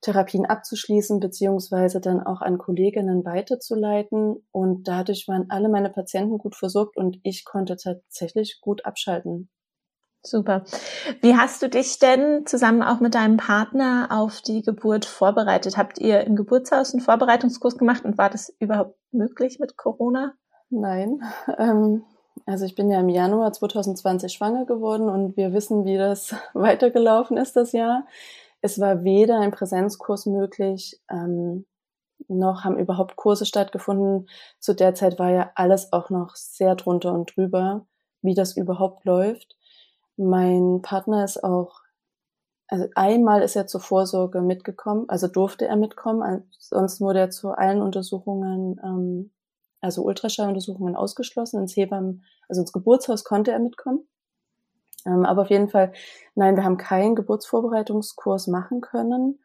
Therapien 0.00 0.46
abzuschließen, 0.46 1.20
beziehungsweise 1.20 2.00
dann 2.00 2.20
auch 2.20 2.40
an 2.40 2.58
Kolleginnen 2.58 3.24
weiterzuleiten. 3.24 4.46
Und 4.52 4.88
dadurch 4.88 5.28
waren 5.28 5.46
alle 5.50 5.68
meine 5.68 5.90
Patienten 5.90 6.38
gut 6.38 6.56
versorgt 6.56 6.96
und 6.96 7.20
ich 7.22 7.44
konnte 7.44 7.76
tatsächlich 7.76 8.60
gut 8.60 8.84
abschalten. 8.84 9.48
Super. 10.26 10.64
Wie 11.20 11.36
hast 11.36 11.62
du 11.62 11.68
dich 11.68 11.98
denn 11.98 12.46
zusammen 12.46 12.82
auch 12.82 13.00
mit 13.00 13.14
deinem 13.14 13.36
Partner 13.36 14.08
auf 14.10 14.40
die 14.40 14.62
Geburt 14.62 15.04
vorbereitet? 15.04 15.76
Habt 15.76 15.98
ihr 15.98 16.22
im 16.22 16.36
Geburtshaus 16.36 16.94
einen 16.94 17.02
Vorbereitungskurs 17.02 17.76
gemacht 17.76 18.04
und 18.06 18.16
war 18.16 18.30
das 18.30 18.54
überhaupt 18.58 18.96
möglich 19.12 19.58
mit 19.58 19.76
Corona? 19.76 20.32
Nein. 20.80 21.22
Ähm, 21.58 22.04
Also 22.46 22.66
ich 22.66 22.74
bin 22.74 22.90
ja 22.90 23.00
im 23.00 23.08
Januar 23.08 23.52
2020 23.52 24.32
schwanger 24.32 24.66
geworden 24.66 25.08
und 25.08 25.36
wir 25.36 25.52
wissen, 25.54 25.84
wie 25.86 25.96
das 25.96 26.34
weitergelaufen 26.54 27.36
ist 27.38 27.56
das 27.56 27.72
Jahr. 27.72 28.06
Es 28.60 28.80
war 28.80 29.04
weder 29.04 29.40
ein 29.40 29.52
Präsenzkurs 29.52 30.26
möglich, 30.26 31.00
ähm, 31.10 31.66
noch 32.28 32.64
haben 32.64 32.78
überhaupt 32.78 33.16
Kurse 33.16 33.46
stattgefunden. 33.46 34.28
Zu 34.60 34.74
der 34.74 34.94
Zeit 34.94 35.18
war 35.18 35.30
ja 35.32 35.52
alles 35.56 35.92
auch 35.92 36.10
noch 36.10 36.36
sehr 36.36 36.74
drunter 36.76 37.12
und 37.14 37.36
drüber, 37.36 37.86
wie 38.22 38.34
das 38.34 38.56
überhaupt 38.56 39.04
läuft. 39.06 39.56
Mein 40.16 40.80
Partner 40.82 41.24
ist 41.24 41.44
auch, 41.44 41.82
also 42.68 42.86
einmal 42.94 43.42
ist 43.42 43.56
er 43.56 43.66
zur 43.66 43.80
Vorsorge 43.80 44.40
mitgekommen, 44.42 45.06
also 45.08 45.28
durfte 45.28 45.66
er 45.66 45.76
mitkommen, 45.76 46.44
sonst 46.58 47.00
wurde 47.00 47.20
er 47.20 47.30
zu 47.30 47.50
allen 47.52 47.82
Untersuchungen, 47.82 48.80
ähm, 48.84 49.30
also 49.84 50.02
Ultraschalluntersuchungen 50.02 50.96
ausgeschlossen. 50.96 51.60
Ins 51.60 51.76
Hebammen, 51.76 52.24
also 52.48 52.62
ins 52.62 52.72
Geburtshaus 52.72 53.24
konnte 53.24 53.52
er 53.52 53.60
mitkommen. 53.60 54.08
Ähm, 55.06 55.24
aber 55.24 55.42
auf 55.42 55.50
jeden 55.50 55.68
Fall, 55.68 55.92
nein, 56.34 56.56
wir 56.56 56.64
haben 56.64 56.78
keinen 56.78 57.14
Geburtsvorbereitungskurs 57.14 58.46
machen 58.46 58.80
können. 58.80 59.38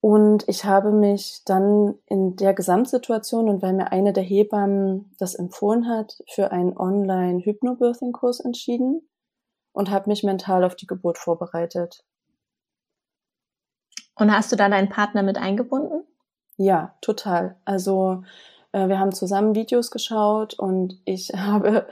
Und 0.00 0.48
ich 0.48 0.64
habe 0.64 0.92
mich 0.92 1.42
dann 1.44 1.96
in 2.06 2.36
der 2.36 2.54
Gesamtsituation 2.54 3.48
und 3.48 3.62
weil 3.62 3.72
mir 3.72 3.92
eine 3.92 4.12
der 4.12 4.22
Hebammen 4.22 5.12
das 5.18 5.34
empfohlen 5.34 5.88
hat, 5.88 6.22
für 6.30 6.52
einen 6.52 6.76
Online-Hypnobirthing-Kurs 6.76 8.40
entschieden 8.40 9.08
und 9.72 9.90
habe 9.90 10.08
mich 10.08 10.22
mental 10.22 10.64
auf 10.64 10.76
die 10.76 10.86
Geburt 10.86 11.18
vorbereitet. 11.18 12.04
Und 14.14 14.32
hast 14.32 14.50
du 14.52 14.56
da 14.56 14.68
deinen 14.68 14.88
Partner 14.88 15.22
mit 15.22 15.36
eingebunden? 15.36 16.04
Ja, 16.56 16.96
total. 17.00 17.56
Also 17.64 18.22
äh, 18.72 18.88
wir 18.88 18.98
haben 18.98 19.12
zusammen 19.12 19.54
Videos 19.54 19.90
geschaut 19.90 20.54
und 20.54 21.00
ich 21.04 21.28
habe, 21.36 21.86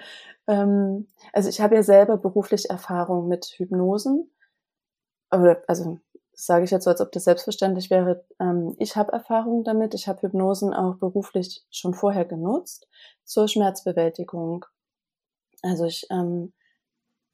ähm, 0.46 1.08
also 1.32 1.48
ich 1.48 1.60
habe 1.60 1.74
ja 1.76 1.82
selber 1.82 2.16
beruflich 2.16 2.70
Erfahrung 2.70 3.28
mit 3.28 3.54
Hypnosen. 3.58 4.30
Also 5.30 5.98
sage 6.32 6.64
ich 6.64 6.70
jetzt 6.70 6.84
so, 6.84 6.90
als 6.90 7.00
ob 7.00 7.10
das 7.12 7.24
selbstverständlich 7.24 7.90
wäre. 7.90 8.24
Ähm, 8.38 8.76
ich 8.78 8.96
habe 8.96 9.12
Erfahrung 9.12 9.64
damit. 9.64 9.94
Ich 9.94 10.06
habe 10.06 10.22
Hypnosen 10.22 10.74
auch 10.74 10.96
beruflich 10.96 11.64
schon 11.70 11.94
vorher 11.94 12.24
genutzt 12.24 12.88
zur 13.24 13.48
Schmerzbewältigung. 13.48 14.66
Also 15.62 15.86
ich 15.86 16.06
ähm, 16.10 16.52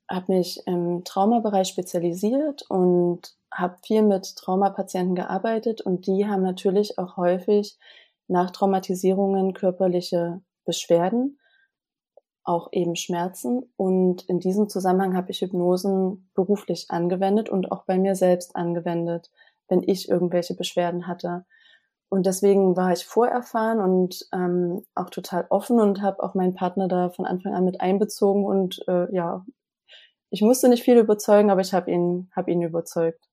habe 0.09 0.33
mich 0.33 0.67
im 0.67 1.05
Traumabereich 1.05 1.69
spezialisiert 1.69 2.63
und 2.69 3.35
habe 3.53 3.77
viel 3.85 4.03
mit 4.03 4.37
Traumapatienten 4.37 5.15
gearbeitet 5.15 5.81
und 5.81 6.07
die 6.07 6.27
haben 6.27 6.43
natürlich 6.43 6.99
auch 6.99 7.17
häufig 7.17 7.79
nach 8.29 8.51
Traumatisierungen 8.51 9.55
körperliche 9.55 10.43
Beschwerden 10.65 11.39
auch 12.45 12.69
eben 12.73 12.97
Schmerzen. 12.97 13.73
Und 13.77 14.23
in 14.29 14.41
diesem 14.41 14.69
Zusammenhang 14.69 15.17
habe 15.17 15.31
ich 15.31 15.41
Hypnosen 15.41 16.31
beruflich 16.35 16.87
angewendet 16.89 17.49
und 17.49 17.71
auch 17.71 17.85
bei 17.85 17.99
mir 17.99 18.15
selbst 18.15 18.57
angewendet, 18.57 19.31
wenn 19.69 19.83
ich 19.83 20.09
irgendwelche 20.09 20.55
Beschwerden 20.55 21.07
hatte. 21.07 21.45
Und 22.09 22.27
deswegen 22.27 22.77
war 22.77 22.93
ich 22.93 23.07
vorerfahren 23.07 23.81
und 23.81 24.29
ähm, 24.35 24.85
auch 24.95 25.09
total 25.09 25.47
offen 25.49 25.81
und 25.81 26.03
habe 26.03 26.23
auch 26.23 26.35
meinen 26.35 26.55
Partner 26.55 26.87
da 26.87 27.09
von 27.09 27.25
Anfang 27.25 27.55
an 27.55 27.65
mit 27.65 27.81
einbezogen. 27.81 28.45
Und 28.45 28.85
äh, 28.87 29.15
ja, 29.15 29.47
ich 30.29 30.43
musste 30.43 30.69
nicht 30.69 30.83
viel 30.83 30.99
überzeugen, 30.99 31.51
aber 31.51 31.63
ich 31.63 31.73
habe 31.73 31.91
ihn, 31.91 32.31
hab 32.37 32.49
ihn 32.49 32.61
überzeugt. 32.61 33.32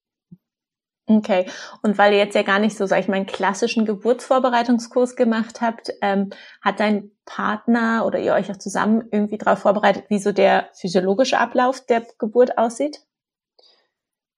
Okay. 1.12 1.48
Und 1.82 1.98
weil 1.98 2.14
ihr 2.14 2.20
jetzt 2.20 2.36
ja 2.36 2.44
gar 2.44 2.60
nicht 2.60 2.78
so, 2.78 2.86
sag 2.86 3.00
ich 3.00 3.08
mal, 3.08 3.16
einen 3.16 3.26
klassischen 3.26 3.84
Geburtsvorbereitungskurs 3.84 5.16
gemacht 5.16 5.60
habt, 5.60 5.92
ähm, 6.04 6.30
hat 6.62 6.80
dein 6.80 7.10
Partner 7.26 8.06
oder 8.06 8.20
ihr 8.20 8.34
euch 8.34 8.52
auch 8.52 8.58
zusammen 8.58 9.08
irgendwie 9.12 9.40
darauf 9.40 9.58
vorbereitet, 9.60 10.06
wie 10.10 10.20
so 10.20 10.32
der 10.32 10.70
physiologische 10.74 11.40
Ablauf 11.40 11.82
der 11.82 12.06
Geburt 12.20 12.60
aussieht? 12.60 13.02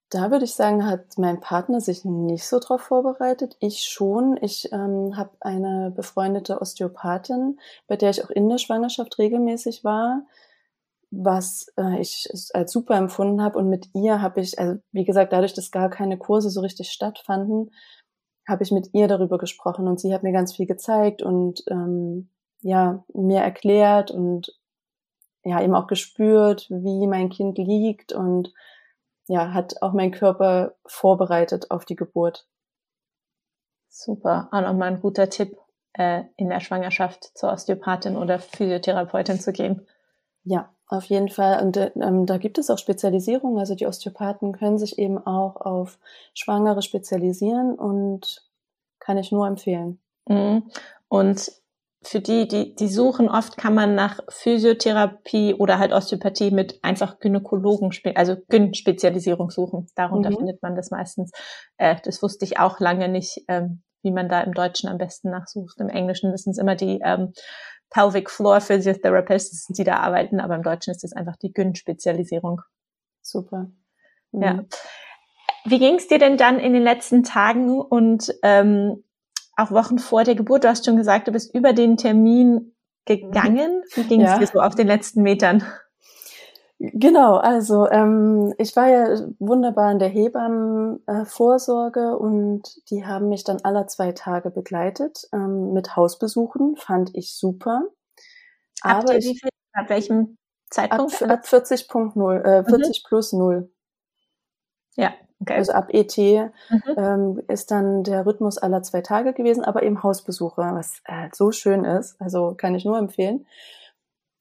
Da 0.08 0.30
würde 0.30 0.46
ich 0.46 0.54
sagen, 0.54 0.86
hat 0.86 1.18
mein 1.18 1.40
Partner 1.40 1.80
sich 1.82 2.06
nicht 2.06 2.46
so 2.46 2.58
darauf 2.58 2.80
vorbereitet. 2.80 3.56
Ich 3.60 3.84
schon. 3.84 4.38
Ich 4.40 4.72
ähm, 4.72 5.14
habe 5.14 5.32
eine 5.40 5.92
befreundete 5.94 6.58
Osteopathin, 6.58 7.58
bei 7.86 7.96
der 7.96 8.10
ich 8.10 8.24
auch 8.24 8.30
in 8.30 8.48
der 8.48 8.58
Schwangerschaft 8.58 9.18
regelmäßig 9.18 9.84
war 9.84 10.22
was 11.12 11.66
äh, 11.76 12.00
ich 12.00 12.28
als 12.54 12.72
super 12.72 12.96
empfunden 12.96 13.42
habe. 13.42 13.58
Und 13.58 13.68
mit 13.68 13.90
ihr 13.94 14.20
habe 14.20 14.40
ich, 14.40 14.58
also 14.58 14.80
wie 14.90 15.04
gesagt, 15.04 15.32
dadurch, 15.32 15.52
dass 15.52 15.70
gar 15.70 15.90
keine 15.90 16.18
Kurse 16.18 16.50
so 16.50 16.60
richtig 16.60 16.90
stattfanden, 16.90 17.70
habe 18.48 18.64
ich 18.64 18.72
mit 18.72 18.88
ihr 18.92 19.06
darüber 19.06 19.38
gesprochen 19.38 19.86
und 19.86 20.00
sie 20.00 20.12
hat 20.12 20.22
mir 20.22 20.32
ganz 20.32 20.56
viel 20.56 20.66
gezeigt 20.66 21.22
und 21.22 21.62
ähm, 21.70 22.30
ja, 22.60 23.04
mir 23.12 23.40
erklärt 23.40 24.10
und 24.10 24.58
ja, 25.44 25.60
eben 25.62 25.74
auch 25.74 25.86
gespürt, 25.86 26.68
wie 26.70 27.06
mein 27.06 27.28
Kind 27.28 27.58
liegt 27.58 28.12
und 28.12 28.52
ja, 29.28 29.52
hat 29.52 29.82
auch 29.82 29.92
mein 29.92 30.10
Körper 30.10 30.74
vorbereitet 30.86 31.70
auf 31.70 31.84
die 31.84 31.96
Geburt. 31.96 32.48
Super, 33.88 34.48
auch 34.50 34.62
nochmal 34.62 34.88
ein 34.88 35.00
guter 35.00 35.28
Tipp, 35.28 35.56
äh, 35.94 36.24
in 36.36 36.48
der 36.48 36.60
Schwangerschaft 36.60 37.36
zur 37.36 37.52
Osteopathin 37.52 38.16
oder 38.16 38.38
Physiotherapeutin 38.38 39.38
zu 39.38 39.52
gehen. 39.52 39.86
Ja, 40.44 40.74
auf 40.92 41.04
jeden 41.04 41.28
Fall. 41.28 41.62
Und 41.62 41.76
ähm, 41.76 42.26
da 42.26 42.38
gibt 42.38 42.58
es 42.58 42.70
auch 42.70 42.78
Spezialisierungen. 42.78 43.58
Also 43.58 43.74
die 43.74 43.86
Osteopathen 43.86 44.52
können 44.52 44.78
sich 44.78 44.98
eben 44.98 45.18
auch 45.18 45.56
auf 45.56 45.98
Schwangere 46.34 46.82
spezialisieren 46.82 47.74
und 47.74 48.42
kann 49.00 49.18
ich 49.18 49.32
nur 49.32 49.46
empfehlen. 49.46 50.00
Mhm. 50.28 50.70
Und 51.08 51.50
für 52.04 52.20
die, 52.20 52.46
die, 52.48 52.74
die 52.74 52.88
suchen, 52.88 53.28
oft 53.28 53.56
kann 53.56 53.74
man 53.74 53.94
nach 53.94 54.20
Physiotherapie 54.28 55.54
oder 55.54 55.78
halt 55.78 55.92
Osteopathie 55.92 56.50
mit 56.50 56.78
einfach 56.82 57.20
Gynäkologen, 57.20 57.90
also 58.14 58.36
Gyn-Spezialisierung 58.48 59.50
suchen. 59.50 59.86
Darunter 59.94 60.30
mhm. 60.30 60.36
findet 60.36 60.62
man 60.62 60.74
das 60.74 60.90
meistens. 60.90 61.30
Äh, 61.78 61.96
das 62.04 62.22
wusste 62.22 62.44
ich 62.44 62.58
auch 62.58 62.80
lange 62.80 63.08
nicht, 63.08 63.42
ähm, 63.48 63.82
wie 64.02 64.10
man 64.10 64.28
da 64.28 64.40
im 64.40 64.52
Deutschen 64.52 64.88
am 64.88 64.98
besten 64.98 65.30
nachsucht. 65.30 65.80
Im 65.80 65.88
Englischen 65.88 66.32
wissen 66.32 66.50
es 66.50 66.58
immer 66.58 66.74
die 66.74 67.00
ähm, 67.04 67.32
Pelvic 67.92 68.30
Floor 68.30 68.60
Physiotherapists, 68.60 69.66
die 69.68 69.84
da 69.84 69.98
arbeiten, 69.98 70.40
aber 70.40 70.54
im 70.54 70.62
Deutschen 70.62 70.92
ist 70.92 71.04
das 71.04 71.12
einfach 71.12 71.36
die 71.36 71.52
Gyn-Spezialisierung. 71.52 72.62
Super. 73.20 73.70
Mhm. 74.32 74.42
Ja. 74.42 74.64
Wie 75.64 75.78
ging 75.78 75.96
es 75.96 76.08
dir 76.08 76.18
denn 76.18 76.36
dann 76.36 76.58
in 76.58 76.72
den 76.72 76.82
letzten 76.82 77.22
Tagen 77.22 77.80
und 77.80 78.34
ähm, 78.42 79.04
auch 79.56 79.70
Wochen 79.70 79.98
vor 79.98 80.24
der 80.24 80.34
Geburt? 80.34 80.64
Du 80.64 80.68
hast 80.68 80.84
schon 80.84 80.96
gesagt, 80.96 81.28
du 81.28 81.32
bist 81.32 81.54
über 81.54 81.72
den 81.72 81.96
Termin 81.96 82.74
gegangen. 83.04 83.82
Wie 83.94 84.04
ging 84.04 84.22
es 84.22 84.30
ja. 84.30 84.38
dir 84.38 84.46
so 84.46 84.60
auf 84.60 84.74
den 84.74 84.86
letzten 84.86 85.22
Metern? 85.22 85.64
Genau, 86.84 87.36
also 87.36 87.88
ähm, 87.88 88.54
ich 88.58 88.74
war 88.74 88.88
ja 88.88 89.16
wunderbar 89.38 89.92
in 89.92 90.00
der 90.00 90.08
Hebammenvorsorge 90.08 92.00
äh, 92.00 92.14
und 92.14 92.90
die 92.90 93.06
haben 93.06 93.28
mich 93.28 93.44
dann 93.44 93.60
alle 93.62 93.86
zwei 93.86 94.10
Tage 94.10 94.50
begleitet 94.50 95.28
ähm, 95.32 95.72
mit 95.74 95.94
Hausbesuchen, 95.94 96.74
fand 96.76 97.14
ich 97.14 97.36
super. 97.36 97.84
Habt 98.82 99.10
Aber 99.10 99.16
wie 99.18 99.38
viel, 99.38 99.50
ab 99.74 99.90
welchem 99.90 100.36
Zeitpunkt? 100.70 101.22
Ab, 101.22 101.30
ab 101.30 101.44
40.0, 101.44 102.40
äh, 102.40 102.64
40 102.64 103.04
mhm. 103.04 103.08
plus 103.08 103.32
0. 103.32 103.70
Ja, 104.96 105.12
okay. 105.40 105.54
Also 105.54 105.74
ab 105.74 105.86
ET 105.90 106.18
mhm. 106.18 106.50
ähm, 106.96 107.42
ist 107.46 107.70
dann 107.70 108.02
der 108.02 108.26
Rhythmus 108.26 108.58
aller 108.58 108.82
zwei 108.82 109.02
Tage 109.02 109.34
gewesen, 109.34 109.62
aber 109.62 109.84
eben 109.84 110.02
Hausbesuche, 110.02 110.62
was 110.62 111.00
äh, 111.04 111.28
so 111.32 111.52
schön 111.52 111.84
ist. 111.84 112.20
Also 112.20 112.56
kann 112.56 112.74
ich 112.74 112.84
nur 112.84 112.98
empfehlen. 112.98 113.46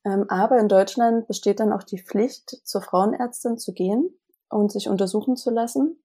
Ähm, 0.03 0.25
aber 0.29 0.59
in 0.59 0.67
Deutschland 0.67 1.27
besteht 1.27 1.59
dann 1.59 1.73
auch 1.73 1.83
die 1.83 2.01
Pflicht, 2.01 2.65
zur 2.65 2.81
Frauenärztin 2.81 3.57
zu 3.57 3.73
gehen 3.73 4.09
und 4.49 4.71
sich 4.71 4.89
untersuchen 4.89 5.35
zu 5.35 5.51
lassen. 5.51 6.01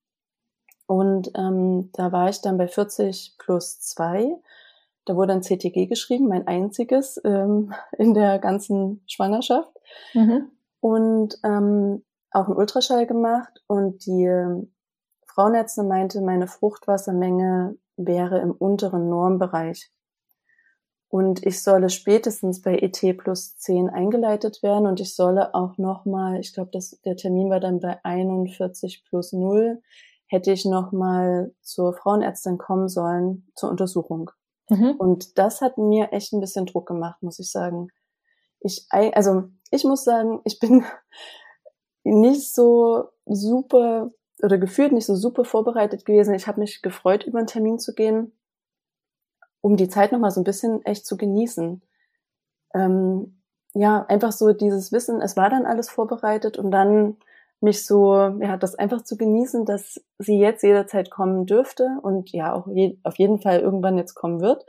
Und 0.86 1.30
ähm, 1.34 1.90
da 1.94 2.12
war 2.12 2.28
ich 2.28 2.40
dann 2.40 2.58
bei 2.58 2.68
40 2.68 3.36
plus 3.38 3.80
2. 3.80 4.36
Da 5.04 5.16
wurde 5.16 5.32
ein 5.32 5.42
CTG 5.42 5.86
geschrieben, 5.86 6.28
mein 6.28 6.46
einziges 6.46 7.20
ähm, 7.24 7.72
in 7.98 8.14
der 8.14 8.38
ganzen 8.38 9.02
Schwangerschaft. 9.06 9.72
Mhm. 10.14 10.50
Und 10.80 11.38
ähm, 11.42 12.04
auch 12.30 12.48
ein 12.48 12.56
Ultraschall 12.56 13.06
gemacht. 13.06 13.62
Und 13.66 14.06
die 14.06 14.24
ähm, 14.24 14.72
Frauenärztin 15.26 15.88
meinte, 15.88 16.20
meine 16.20 16.46
Fruchtwassermenge 16.46 17.76
wäre 17.96 18.40
im 18.40 18.52
unteren 18.52 19.08
Normbereich. 19.08 19.90
Und 21.08 21.46
ich 21.46 21.62
solle 21.62 21.88
spätestens 21.88 22.62
bei 22.62 22.78
ET 22.78 23.00
plus 23.18 23.56
10 23.58 23.88
eingeleitet 23.88 24.62
werden 24.62 24.86
und 24.86 25.00
ich 25.00 25.14
solle 25.14 25.54
auch 25.54 25.78
nochmal, 25.78 26.40
ich 26.40 26.52
glaube, 26.52 26.72
der 27.04 27.16
Termin 27.16 27.48
war 27.48 27.60
dann 27.60 27.80
bei 27.80 28.04
41 28.04 29.04
plus 29.08 29.32
0, 29.32 29.80
hätte 30.26 30.50
ich 30.50 30.64
nochmal 30.64 31.54
zur 31.62 31.94
Frauenärztin 31.94 32.58
kommen 32.58 32.88
sollen 32.88 33.46
zur 33.54 33.70
Untersuchung. 33.70 34.32
Mhm. 34.68 34.96
Und 34.98 35.38
das 35.38 35.60
hat 35.60 35.78
mir 35.78 36.12
echt 36.12 36.32
ein 36.32 36.40
bisschen 36.40 36.66
Druck 36.66 36.88
gemacht, 36.88 37.22
muss 37.22 37.38
ich 37.38 37.52
sagen. 37.52 37.88
Ich, 38.58 38.86
also 38.90 39.44
ich 39.70 39.84
muss 39.84 40.02
sagen, 40.02 40.40
ich 40.44 40.58
bin 40.58 40.84
nicht 42.04 42.52
so 42.52 43.04
super 43.26 44.10
oder 44.42 44.58
gefühlt 44.58 44.92
nicht 44.92 45.06
so 45.06 45.14
super 45.14 45.44
vorbereitet 45.44 46.04
gewesen. 46.04 46.34
Ich 46.34 46.48
habe 46.48 46.60
mich 46.60 46.82
gefreut, 46.82 47.24
über 47.24 47.38
einen 47.38 47.46
Termin 47.46 47.78
zu 47.78 47.94
gehen 47.94 48.32
um 49.66 49.76
die 49.76 49.88
Zeit 49.88 50.12
nochmal 50.12 50.30
so 50.30 50.40
ein 50.40 50.44
bisschen 50.44 50.84
echt 50.86 51.04
zu 51.04 51.16
genießen. 51.16 51.82
Ähm, 52.72 53.42
ja, 53.74 54.06
einfach 54.06 54.30
so 54.30 54.52
dieses 54.52 54.92
Wissen, 54.92 55.20
es 55.20 55.36
war 55.36 55.50
dann 55.50 55.66
alles 55.66 55.90
vorbereitet 55.90 56.56
und 56.56 56.70
dann 56.70 57.16
mich 57.60 57.84
so, 57.84 58.14
ja, 58.40 58.56
das 58.56 58.76
einfach 58.76 59.02
zu 59.02 59.16
genießen, 59.16 59.64
dass 59.64 60.00
sie 60.18 60.38
jetzt 60.38 60.62
jederzeit 60.62 61.10
kommen 61.10 61.46
dürfte 61.46 61.98
und 62.00 62.30
ja, 62.30 62.52
auch 62.52 62.68
je, 62.68 62.96
auf 63.02 63.18
jeden 63.18 63.40
Fall 63.40 63.58
irgendwann 63.58 63.98
jetzt 63.98 64.14
kommen 64.14 64.40
wird. 64.40 64.64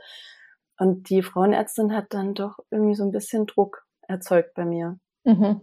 Und 0.78 1.10
die 1.10 1.22
Frauenärztin 1.22 1.94
hat 1.94 2.06
dann 2.12 2.34
doch 2.34 2.58
irgendwie 2.72 2.96
so 2.96 3.04
ein 3.04 3.12
bisschen 3.12 3.46
Druck 3.46 3.86
erzeugt 4.08 4.54
bei 4.54 4.64
mir. 4.64 4.98
Mhm. 5.22 5.60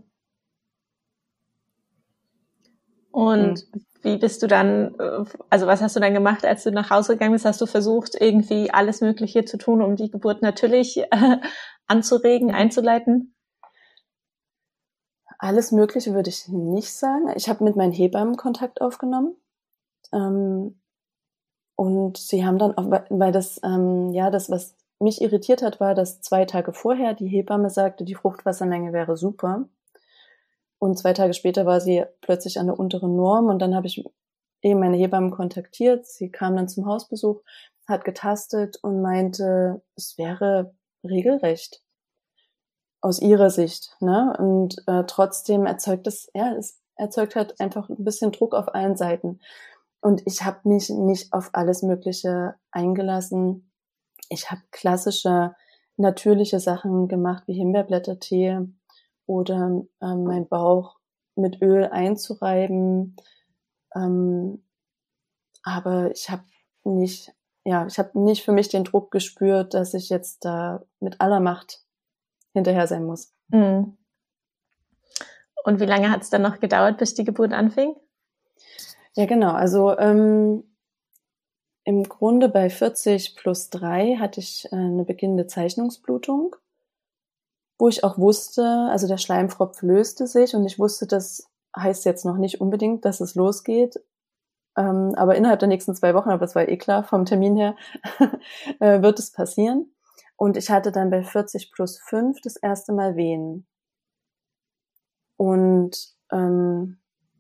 Und 3.12 3.68
mhm. 3.74 3.86
Wie 4.06 4.18
bist 4.18 4.42
du 4.44 4.48
dann, 4.48 4.96
äh, 5.00 5.26
also 5.50 5.68
was 5.68 5.82
hast 5.82 5.96
du 5.96 6.00
dann 6.00 6.14
gemacht, 6.14 6.46
als 6.46 6.64
du 6.64 6.72
nach 6.72 6.90
Hause 6.90 7.14
gegangen 7.14 7.34
bist? 7.34 7.46
Hast 7.46 7.60
du 7.60 7.66
versucht, 7.66 8.16
irgendwie 8.20 8.72
alles 8.72 9.02
Mögliche 9.02 9.44
zu 9.46 9.58
tun, 9.58 9.82
um 9.82 9.96
die 9.96 10.10
Geburt 10.10 10.42
natürlich 10.42 10.98
äh, 10.98 11.38
anzuregen, 11.88 12.52
einzuleiten? 12.52 13.36
Alles 15.40 15.72
Mögliche 15.72 16.14
würde 16.14 16.30
ich 16.30 16.48
nicht 16.48 16.94
sagen. 16.94 17.34
Ich 17.36 17.50
habe 17.50 17.64
mit 17.64 17.76
meinen 17.76 17.92
Hebammen 17.92 18.38
Kontakt 18.38 18.80
aufgenommen. 18.80 19.36
Ähm, 20.14 20.80
und 21.76 22.18
sie 22.18 22.46
haben 22.46 22.58
dann, 22.58 22.78
auch, 22.78 22.90
weil 23.10 23.32
das, 23.32 23.60
ähm, 23.64 24.12
ja, 24.14 24.30
das, 24.30 24.50
was 24.50 24.76
mich 25.00 25.22
irritiert 25.22 25.62
hat, 25.62 25.80
war, 25.80 25.94
dass 25.94 26.22
zwei 26.22 26.46
Tage 26.46 26.72
vorher 26.72 27.14
die 27.14 27.28
Hebamme 27.28 27.70
sagte, 27.70 28.06
die 28.06 28.16
Fruchtwassermenge 28.16 28.94
wäre 28.94 29.18
super. 29.18 29.68
Und 30.86 31.00
zwei 31.00 31.14
Tage 31.14 31.34
später 31.34 31.66
war 31.66 31.82
sie 31.82 32.06
plötzlich 32.22 32.60
an 32.60 32.68
der 32.68 32.78
unteren 32.78 33.16
Norm 33.16 33.48
und 33.48 33.58
dann 33.58 33.74
habe 33.74 33.88
ich 33.88 34.06
eben 34.62 34.80
meine 34.80 34.98
Hebammen 34.98 35.32
kontaktiert. 35.32 36.06
Sie 36.06 36.30
kam 36.30 36.56
dann 36.56 36.68
zum 36.68 36.86
Hausbesuch, 36.86 37.42
hat 37.88 38.06
getastet 38.06 38.78
und 38.84 39.02
meinte, 39.02 39.82
es 39.96 40.20
wäre 40.20 40.76
regelrecht 41.04 41.82
aus 43.02 43.20
ihrer 43.20 43.50
Sicht. 43.50 43.98
Ne? 44.00 44.36
Und 44.38 44.76
äh, 44.86 45.06
trotzdem 45.08 45.66
erzeugt 45.66 46.06
es, 46.06 46.30
ja, 46.36 46.54
es 46.54 46.80
erzeugt 46.98 47.36
halt 47.36 47.60
einfach 47.60 47.90
ein 47.90 48.04
bisschen 48.04 48.32
Druck 48.32 48.54
auf 48.54 48.76
allen 48.76 48.96
Seiten. 48.96 49.40
Und 50.02 50.22
ich 50.28 50.44
habe 50.46 50.60
mich 50.66 50.92
nicht 50.92 51.34
auf 51.34 51.50
alles 51.54 51.82
Mögliche 51.82 52.54
eingelassen. 52.70 53.72
Ich 54.30 54.52
habe 54.52 54.62
klassische 54.70 55.56
natürliche 55.98 56.60
Sachen 56.60 57.08
gemacht, 57.08 57.46
wie 57.48 57.56
Himbeerblättertee 57.56 58.68
oder 59.26 59.84
ähm, 60.02 60.24
mein 60.24 60.48
Bauch 60.48 60.98
mit 61.36 61.62
Öl 61.62 61.86
einzureiben. 61.86 63.16
Ähm, 63.96 64.64
aber 65.64 66.12
ich 66.12 66.30
habe 66.30 66.44
nicht, 66.84 67.34
ja, 67.64 67.86
ich 67.88 67.98
habe 67.98 68.20
nicht 68.20 68.44
für 68.44 68.52
mich 68.52 68.70
den 68.70 68.84
Druck 68.84 69.12
gespürt, 69.12 69.74
dass 69.74 69.94
ich 69.94 70.10
jetzt 70.10 70.46
da 70.46 70.84
mit 71.00 71.22
aller 71.22 71.40
Macht 71.40 71.84
hinterher 72.54 72.88
sein 72.88 73.06
muss. 73.06 73.34
Mhm. 73.50 73.98
Und 75.64 75.80
wie 75.80 75.86
lange 75.86 76.12
hat 76.12 76.22
es 76.22 76.30
dann 76.30 76.44
noch 76.44 76.60
gedauert, 76.60 76.98
bis 76.98 77.16
die 77.16 77.24
Geburt 77.24 77.52
anfing? 77.52 77.96
Ja, 79.16 79.26
genau. 79.26 79.54
Also 79.54 79.98
ähm, 79.98 80.64
im 81.84 82.04
Grunde 82.04 82.50
bei 82.50 82.70
40 82.70 83.36
plus 83.36 83.70
3 83.70 84.18
hatte 84.18 84.40
ich 84.40 84.66
äh, 84.72 84.76
eine 84.76 85.06
beginnende 85.06 85.48
Zeichnungsblutung, 85.48 86.56
wo 87.78 87.88
ich 87.90 88.04
auch 88.04 88.18
wusste, 88.18 88.64
also 88.90 89.08
der 89.08 89.18
Schleimfropf 89.18 89.82
löste 89.82 90.28
sich 90.28 90.56
und 90.56 90.66
ich 90.66 90.80
wusste, 90.80 91.08
das 91.08 91.50
heißt 91.78 92.06
jetzt 92.06 92.26
noch 92.26 92.38
nicht 92.38 92.62
unbedingt, 92.62 93.06
dass 93.06 93.20
es 93.20 93.36
losgeht. 93.36 94.00
Ähm, 94.78 95.14
aber 95.16 95.36
innerhalb 95.36 95.60
der 95.60 95.68
nächsten 95.68 95.96
zwei 95.96 96.14
Wochen, 96.14 96.30
aber 96.30 96.46
das 96.46 96.56
war 96.56 96.68
eh 96.68 96.78
klar 96.78 97.04
vom 97.04 97.26
Termin 97.26 97.56
her, 97.56 97.76
äh, 98.80 99.02
wird 99.02 99.20
es 99.20 99.32
passieren. 99.32 99.94
Und 100.38 100.58
ich 100.58 100.70
hatte 100.70 100.92
dann 100.92 101.10
bei 101.10 101.24
40 101.24 101.72
plus 101.72 101.98
5 102.10 102.42
das 102.42 102.58
erste 102.58 102.92
Mal 102.92 103.16
Wehen. 103.16 103.66
Und 105.38 106.16
ähm, 106.32 106.98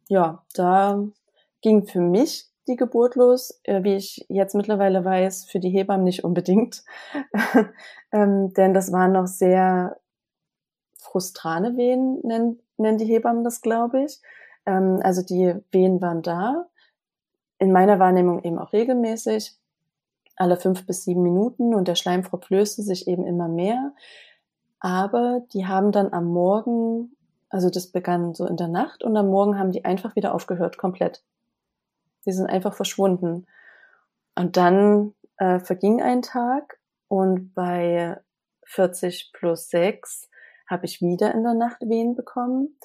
ja, 0.08 0.46
da 0.54 1.04
ging 1.62 1.86
für 1.86 2.00
mich 2.00 2.50
die 2.68 2.76
Geburt 2.76 3.16
los, 3.16 3.60
äh, 3.64 3.84
wie 3.84 3.96
ich 3.96 4.26
jetzt 4.30 4.56
mittlerweile 4.56 5.04
weiß, 5.04 5.46
für 5.46 5.60
die 5.60 5.70
Hebammen 5.70 6.04
nicht 6.04 6.24
unbedingt. 6.24 6.84
ähm, 8.12 8.54
denn 8.54 8.74
das 8.74 8.92
waren 8.92 9.12
noch 9.12 9.28
sehr 9.28 9.98
frustrane 11.16 11.78
Wehen, 11.78 12.20
nennen, 12.24 12.60
nennen 12.76 12.98
die 12.98 13.06
Hebammen 13.06 13.46
das, 13.46 13.62
glaube 13.62 14.04
ich. 14.04 14.20
Ähm, 14.66 15.00
also 15.02 15.22
die 15.22 15.56
Wehen 15.72 16.02
waren 16.02 16.22
da. 16.22 16.66
In 17.58 17.72
meiner 17.72 18.00
Wahrnehmung 18.00 18.44
eben 18.44 18.60
auch 18.60 18.74
regelmäßig 18.74 19.56
alle 20.36 20.58
fünf 20.58 20.86
bis 20.86 21.06
sieben 21.06 21.24
Minuten 21.24 21.74
und 21.74 21.88
der 21.88 21.96
Schleim 21.96 22.26
verplöste 22.26 22.82
sich 22.82 23.08
eben 23.08 23.26
immer 23.26 23.48
mehr. 23.48 23.94
Aber 24.82 25.42
die 25.54 25.66
haben 25.66 25.94
dann 25.94 26.12
am 26.12 26.26
Morgen, 26.26 27.16
also 27.48 27.70
das 27.70 27.94
begann 27.94 28.34
so 28.34 28.46
in 28.46 28.58
der 28.58 28.68
Nacht 28.68 29.02
und 29.02 29.16
am 29.16 29.30
Morgen 29.30 29.58
haben 29.58 29.72
die 29.72 29.86
einfach 29.86 30.18
wieder 30.18 30.36
aufgehört, 30.36 30.78
komplett. 30.78 31.24
Die 32.26 32.34
sind 32.34 32.48
einfach 32.48 32.74
verschwunden. 32.74 33.48
Und 34.38 34.58
dann 34.58 35.14
äh, 35.38 35.60
verging 35.60 36.02
ein 36.02 36.22
Tag 36.22 36.78
und 37.08 37.54
bei 37.54 38.20
40 38.66 39.32
plus 39.32 39.70
6 39.70 40.28
habe 40.68 40.86
ich 40.86 41.02
wieder 41.02 41.34
in 41.34 41.44
der 41.44 41.54
Nacht 41.54 41.82
Wehen 41.82 42.16
bekommen. 42.16 42.78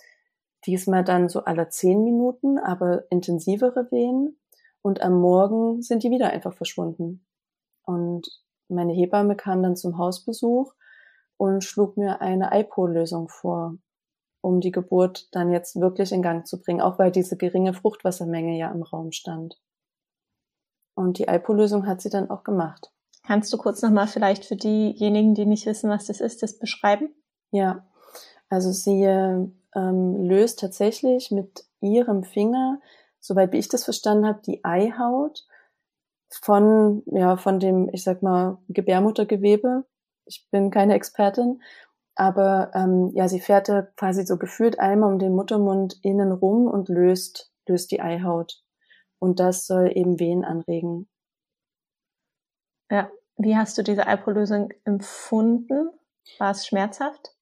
Diesmal 0.66 1.04
dann 1.04 1.28
so 1.28 1.44
alle 1.44 1.68
zehn 1.68 2.04
Minuten, 2.04 2.58
aber 2.58 3.10
intensivere 3.10 3.90
Wehen. 3.90 4.38
Und 4.82 5.02
am 5.02 5.20
Morgen 5.20 5.82
sind 5.82 6.02
die 6.02 6.10
wieder 6.10 6.30
einfach 6.30 6.54
verschwunden. 6.54 7.24
Und 7.84 8.28
meine 8.68 8.92
Hebamme 8.92 9.36
kam 9.36 9.62
dann 9.62 9.76
zum 9.76 9.98
Hausbesuch 9.98 10.72
und 11.36 11.64
schlug 11.64 11.96
mir 11.96 12.20
eine 12.20 12.50
IPO-Lösung 12.52 13.28
vor, 13.28 13.76
um 14.42 14.60
die 14.60 14.70
Geburt 14.70 15.28
dann 15.32 15.50
jetzt 15.50 15.80
wirklich 15.80 16.12
in 16.12 16.22
Gang 16.22 16.46
zu 16.46 16.60
bringen, 16.60 16.80
auch 16.80 16.98
weil 16.98 17.10
diese 17.10 17.36
geringe 17.36 17.74
Fruchtwassermenge 17.74 18.56
ja 18.58 18.70
im 18.70 18.82
Raum 18.82 19.12
stand. 19.12 19.58
Und 20.94 21.18
die 21.18 21.24
IPO-Lösung 21.24 21.86
hat 21.86 22.00
sie 22.00 22.10
dann 22.10 22.30
auch 22.30 22.44
gemacht. 22.44 22.92
Kannst 23.26 23.52
du 23.52 23.58
kurz 23.58 23.82
nochmal 23.82 24.06
vielleicht 24.06 24.44
für 24.44 24.56
diejenigen, 24.56 25.34
die 25.34 25.46
nicht 25.46 25.66
wissen, 25.66 25.90
was 25.90 26.06
das 26.06 26.20
ist, 26.20 26.42
das 26.42 26.58
beschreiben? 26.58 27.14
Ja, 27.52 27.84
also 28.48 28.72
sie 28.72 29.04
ähm, 29.04 30.16
löst 30.22 30.60
tatsächlich 30.60 31.30
mit 31.30 31.64
ihrem 31.80 32.24
Finger, 32.24 32.80
soweit 33.20 33.54
ich 33.54 33.68
das 33.68 33.84
verstanden 33.84 34.26
habe, 34.26 34.40
die 34.44 34.64
Eihaut 34.64 35.46
von, 36.30 37.02
ja, 37.06 37.36
von 37.36 37.60
dem, 37.60 37.88
ich 37.92 38.04
sag 38.04 38.22
mal, 38.22 38.58
Gebärmuttergewebe. 38.68 39.84
Ich 40.26 40.46
bin 40.50 40.70
keine 40.70 40.94
Expertin, 40.94 41.60
aber 42.14 42.70
ähm, 42.74 43.10
ja, 43.14 43.28
sie 43.28 43.40
fährt 43.40 43.68
da 43.68 43.82
quasi 43.96 44.24
so 44.26 44.36
gefühlt 44.36 44.78
einmal 44.78 45.12
um 45.12 45.18
den 45.18 45.34
Muttermund 45.34 45.98
innen 46.02 46.32
rum 46.32 46.66
und 46.66 46.88
löst, 46.88 47.52
löst 47.66 47.90
die 47.90 48.00
Eihaut. 48.00 48.62
Und 49.18 49.40
das 49.40 49.66
soll 49.66 49.90
eben 49.94 50.18
Wehen 50.18 50.44
anregen. 50.44 51.08
Ja, 52.90 53.10
wie 53.36 53.56
hast 53.56 53.78
du 53.78 53.82
diese 53.82 54.06
Alpolösung 54.06 54.70
empfunden? 54.84 55.90
War 56.38 56.50
es 56.50 56.66
schmerzhaft? 56.66 57.34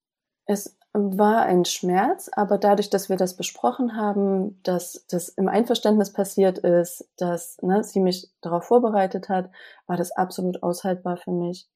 Es 0.49 0.79
war 0.95 1.43
ein 1.43 1.67
Schmerz, 1.67 2.31
aber 2.33 2.57
dadurch, 2.57 2.89
dass 2.89 3.11
wir 3.11 3.17
das 3.17 3.37
besprochen 3.37 3.97
haben, 3.97 4.61
dass 4.63 5.05
das 5.11 5.29
im 5.29 5.47
Einverständnis 5.47 6.13
passiert 6.13 6.59
ist, 6.59 7.07
dass 7.19 7.59
ne, 7.63 7.85
sie 7.85 8.01
mich 8.01 8.29
darauf 8.41 8.65
vorbereitet 8.65 9.29
hat, 9.29 9.51
war 9.87 9.99
das 9.99 10.11
absolut 10.11 10.63
aushaltbar 10.63 11.19
für 11.19 11.33
mich. 11.33 11.69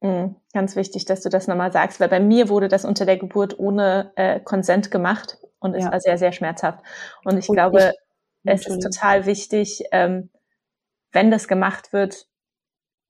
Mhm, 0.00 0.36
ganz 0.52 0.76
wichtig, 0.76 1.04
dass 1.04 1.22
du 1.22 1.28
das 1.28 1.48
nochmal 1.48 1.72
sagst, 1.72 1.98
weil 1.98 2.08
bei 2.08 2.20
mir 2.20 2.48
wurde 2.48 2.68
das 2.68 2.84
unter 2.84 3.06
der 3.06 3.18
Geburt 3.18 3.58
ohne 3.58 4.12
äh, 4.14 4.38
Konsent 4.40 4.92
gemacht 4.92 5.38
und 5.58 5.74
es 5.74 5.84
ja. 5.84 5.92
war 5.92 6.00
sehr, 6.00 6.18
sehr 6.18 6.32
schmerzhaft. 6.32 6.78
Und 7.24 7.38
ich 7.38 7.48
und 7.48 7.56
glaube, 7.56 7.92
ich, 8.44 8.52
es 8.52 8.66
ist 8.66 8.82
total 8.82 9.26
wichtig, 9.26 9.82
ähm, 9.90 10.30
wenn 11.10 11.32
das 11.32 11.48
gemacht 11.48 11.92
wird, 11.92 12.26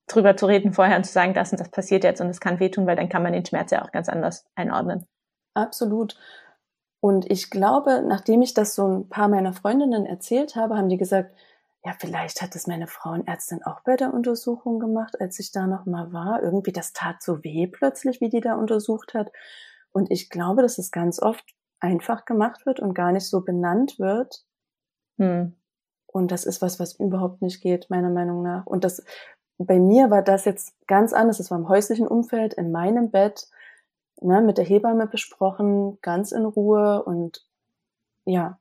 drüber 0.07 0.37
zu 0.37 0.47
reden 0.47 0.73
vorher 0.73 0.97
und 0.97 1.05
zu 1.05 1.13
sagen, 1.13 1.35
das 1.35 1.53
und 1.53 1.61
das 1.61 1.71
passiert 1.71 2.05
jetzt 2.05 2.21
und 2.21 2.29
es 2.29 2.41
kann 2.41 2.61
wehtun, 2.61 2.87
weil 2.87 2.97
dann 2.97 3.09
kann 3.09 3.23
man 3.23 3.33
den 3.33 3.47
Schmerz 3.47 3.71
ja 3.71 3.85
auch 3.85 3.93
ganz 3.93 4.09
anders 4.09 4.45
einordnen. 4.55 5.07
Absolut. 5.55 6.17
Und 7.01 7.31
ich 7.31 7.51
glaube, 7.51 8.03
nachdem 8.07 8.43
ich 8.43 8.55
das 8.55 8.75
so 8.75 8.87
ein 8.87 9.09
paar 9.09 9.29
meiner 9.29 9.53
Freundinnen 9.53 10.07
erzählt 10.07 10.55
habe, 10.55 10.77
haben 10.77 10.89
die 10.89 10.99
gesagt, 10.99 11.35
ja, 11.85 11.93
vielleicht 11.99 12.43
hat 12.43 12.55
es 12.55 12.69
meine 12.69 12.87
Frauenärztin 12.87 13.65
auch 13.65 13.81
bei 13.81 13.97
der 13.97 14.15
Untersuchung 14.15 14.79
gemacht, 14.79 15.21
als 15.21 15.41
ich 15.41 15.51
da 15.51 15.67
noch 15.67 15.85
mal 15.85 16.13
war. 16.13 16.43
Irgendwie, 16.43 16.71
das 16.73 16.93
tat 16.93 17.21
so 17.21 17.43
weh 17.43 17.67
plötzlich, 17.67 18.21
wie 18.21 18.29
die 18.29 18.41
da 18.41 18.55
untersucht 18.55 19.15
hat. 19.15 19.33
Und 19.91 20.11
ich 20.13 20.31
glaube, 20.31 20.63
dass 20.63 20.79
es 20.79 20.93
ganz 20.93 21.21
oft 21.21 21.45
einfach 21.81 22.25
gemacht 22.25 22.67
wird 22.67 22.79
und 22.79 22.95
gar 22.95 23.11
nicht 23.11 23.29
so 23.29 23.41
benannt 23.41 23.99
wird. 23.99 24.45
Hm. 25.19 25.57
Und 26.07 26.31
das 26.31 26.45
ist 26.45 26.63
was, 26.63 26.79
was 26.79 26.95
überhaupt 27.01 27.43
nicht 27.43 27.61
geht, 27.63 27.91
meiner 27.91 28.11
Meinung 28.11 28.43
nach. 28.43 28.65
Und 28.65 28.85
das 28.85 29.03
bei 29.59 29.79
mir 29.79 30.11
war 30.11 30.23
das 30.23 30.45
jetzt 30.45 30.75
ganz 30.87 31.13
anders. 31.13 31.41
Es 31.41 31.51
war 31.51 31.59
im 31.59 31.69
häuslichen 31.69 32.07
Umfeld, 32.09 32.55
in 32.55 32.73
meinem 32.73 33.11
Bett, 33.11 33.49
ne, 34.21 34.41
mit 34.41 34.59
der 34.59 34.65
Hebamme 34.65 35.07
besprochen, 35.07 35.99
ganz 36.03 36.33
in 36.33 36.45
Ruhe 36.45 37.03
und 37.05 37.47
ja. 38.25 38.59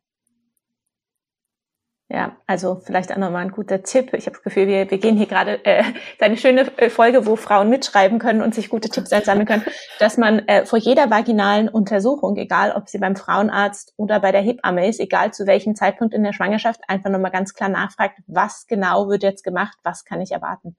Ja, 2.14 2.36
also 2.46 2.82
vielleicht 2.84 3.10
auch 3.14 3.18
nochmal 3.18 3.44
ein 3.44 3.52
guter 3.52 3.84
Tipp. 3.84 4.14
Ich 4.14 4.26
habe 4.26 4.36
das 4.36 4.44
Gefühl, 4.44 4.68
wir, 4.68 4.92
wir 4.92 4.98
gehen 4.98 5.16
hier 5.16 5.28
gerade 5.28 5.64
äh, 5.64 5.86
eine 6.20 6.36
schöne 6.36 6.64
äh, 6.78 6.90
Folge, 6.90 7.26
wo 7.26 7.38
Frauen 7.38 7.70
mitschreiben 7.70 8.20
können 8.20 8.42
und 8.42 8.54
sich 8.54 8.68
gute 8.68 8.90
Tipps 8.90 9.14
einsammeln 9.14 9.48
können, 9.48 9.64
dass 9.98 10.18
man 10.18 10.40
äh, 10.40 10.66
vor 10.66 10.78
jeder 10.78 11.10
vaginalen 11.10 11.70
Untersuchung, 11.70 12.36
egal 12.36 12.74
ob 12.74 12.90
sie 12.90 12.98
beim 12.98 13.16
Frauenarzt 13.16 13.94
oder 13.96 14.20
bei 14.20 14.34
der 14.34 14.42
Hebamme 14.42 14.90
ist, 14.90 15.00
egal 15.00 15.32
zu 15.32 15.48
welchem 15.48 15.74
Zeitpunkt 15.74 16.14
in 16.14 16.24
der 16.24 16.34
Schwangerschaft, 16.34 16.82
einfach 16.90 17.10
nochmal 17.10 17.32
ganz 17.32 17.54
klar 17.54 17.70
nachfragt, 17.70 18.20
was 18.28 18.68
genau 18.68 19.08
wird 19.08 19.24
jetzt 19.24 19.46
gemacht, 19.46 19.78
was 19.84 20.04
kann 20.04 20.20
ich 20.20 20.34
erwarten. 20.34 20.76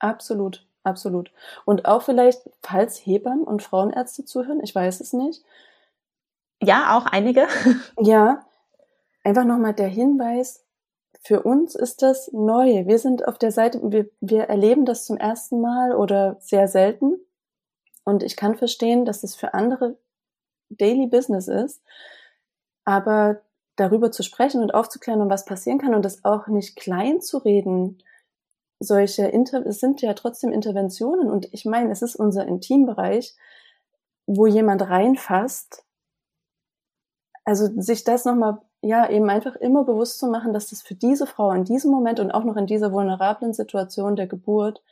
Absolut, 0.00 0.66
absolut. 0.82 1.32
Und 1.64 1.86
auch 1.86 2.02
vielleicht, 2.02 2.42
falls 2.62 2.98
Hebammen 2.98 3.44
und 3.44 3.62
Frauenärzte 3.62 4.26
zuhören, 4.26 4.60
ich 4.62 4.74
weiß 4.74 5.00
es 5.00 5.14
nicht. 5.14 5.42
Ja, 6.60 6.98
auch 6.98 7.06
einige. 7.06 7.46
Ja, 7.98 8.44
einfach 9.22 9.44
nochmal 9.44 9.72
der 9.72 9.88
Hinweis, 9.88 10.63
für 11.26 11.42
uns 11.42 11.74
ist 11.74 12.02
das 12.02 12.30
neu. 12.32 12.86
Wir 12.86 12.98
sind 12.98 13.26
auf 13.26 13.38
der 13.38 13.50
Seite, 13.50 13.80
wir, 13.82 14.10
wir 14.20 14.44
erleben 14.44 14.84
das 14.84 15.06
zum 15.06 15.16
ersten 15.16 15.60
Mal 15.60 15.96
oder 15.96 16.36
sehr 16.40 16.68
selten. 16.68 17.14
Und 18.04 18.22
ich 18.22 18.36
kann 18.36 18.56
verstehen, 18.56 19.06
dass 19.06 19.22
das 19.22 19.34
für 19.34 19.54
andere 19.54 19.96
Daily 20.68 21.06
Business 21.06 21.48
ist. 21.48 21.82
Aber 22.84 23.40
darüber 23.76 24.12
zu 24.12 24.22
sprechen 24.22 24.62
und 24.62 24.74
aufzuklären, 24.74 25.22
um 25.22 25.30
was 25.30 25.46
passieren 25.46 25.78
kann 25.78 25.94
und 25.94 26.04
das 26.04 26.26
auch 26.26 26.46
nicht 26.48 26.76
klein 26.76 27.22
zu 27.22 27.38
reden, 27.38 28.02
solche 28.78 29.26
Inter 29.26 29.64
es 29.64 29.80
sind 29.80 30.02
ja 30.02 30.12
trotzdem 30.12 30.52
Interventionen 30.52 31.30
und 31.30 31.48
ich 31.52 31.64
meine, 31.64 31.90
es 31.90 32.02
ist 32.02 32.16
unser 32.16 32.46
Intimbereich, 32.46 33.34
wo 34.26 34.46
jemand 34.46 34.82
reinfasst. 34.82 35.84
Also 37.46 37.68
sich 37.80 38.04
das 38.04 38.26
nochmal 38.26 38.60
ja, 38.84 39.08
eben 39.08 39.30
einfach 39.30 39.56
immer 39.56 39.84
bewusst 39.84 40.18
zu 40.18 40.26
machen, 40.26 40.52
dass 40.52 40.68
das 40.68 40.82
für 40.82 40.94
diese 40.94 41.26
Frau 41.26 41.52
in 41.52 41.64
diesem 41.64 41.90
Moment 41.90 42.20
und 42.20 42.30
auch 42.30 42.44
noch 42.44 42.56
in 42.56 42.66
dieser 42.66 42.92
vulnerablen 42.92 43.52
Situation 43.52 44.16
der 44.16 44.26
Geburt 44.26 44.82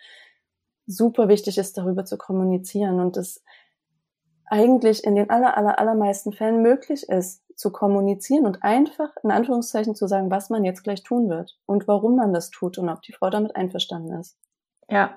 super 0.86 1.28
wichtig 1.28 1.58
ist, 1.58 1.76
darüber 1.76 2.04
zu 2.04 2.16
kommunizieren 2.16 3.00
und 3.00 3.16
es 3.16 3.42
eigentlich 4.46 5.04
in 5.04 5.14
den 5.14 5.30
aller, 5.30 5.56
aller, 5.56 5.78
allermeisten 5.78 6.32
Fällen 6.32 6.62
möglich 6.62 7.08
ist, 7.08 7.42
zu 7.56 7.70
kommunizieren 7.70 8.46
und 8.46 8.62
einfach 8.62 9.10
in 9.22 9.30
Anführungszeichen 9.30 9.94
zu 9.94 10.06
sagen, 10.06 10.30
was 10.30 10.50
man 10.50 10.64
jetzt 10.64 10.82
gleich 10.82 11.02
tun 11.02 11.28
wird 11.28 11.58
und 11.66 11.86
warum 11.86 12.16
man 12.16 12.32
das 12.32 12.50
tut 12.50 12.78
und 12.78 12.88
ob 12.88 13.02
die 13.02 13.12
Frau 13.12 13.30
damit 13.30 13.56
einverstanden 13.56 14.18
ist. 14.18 14.36
Ja, 14.88 15.16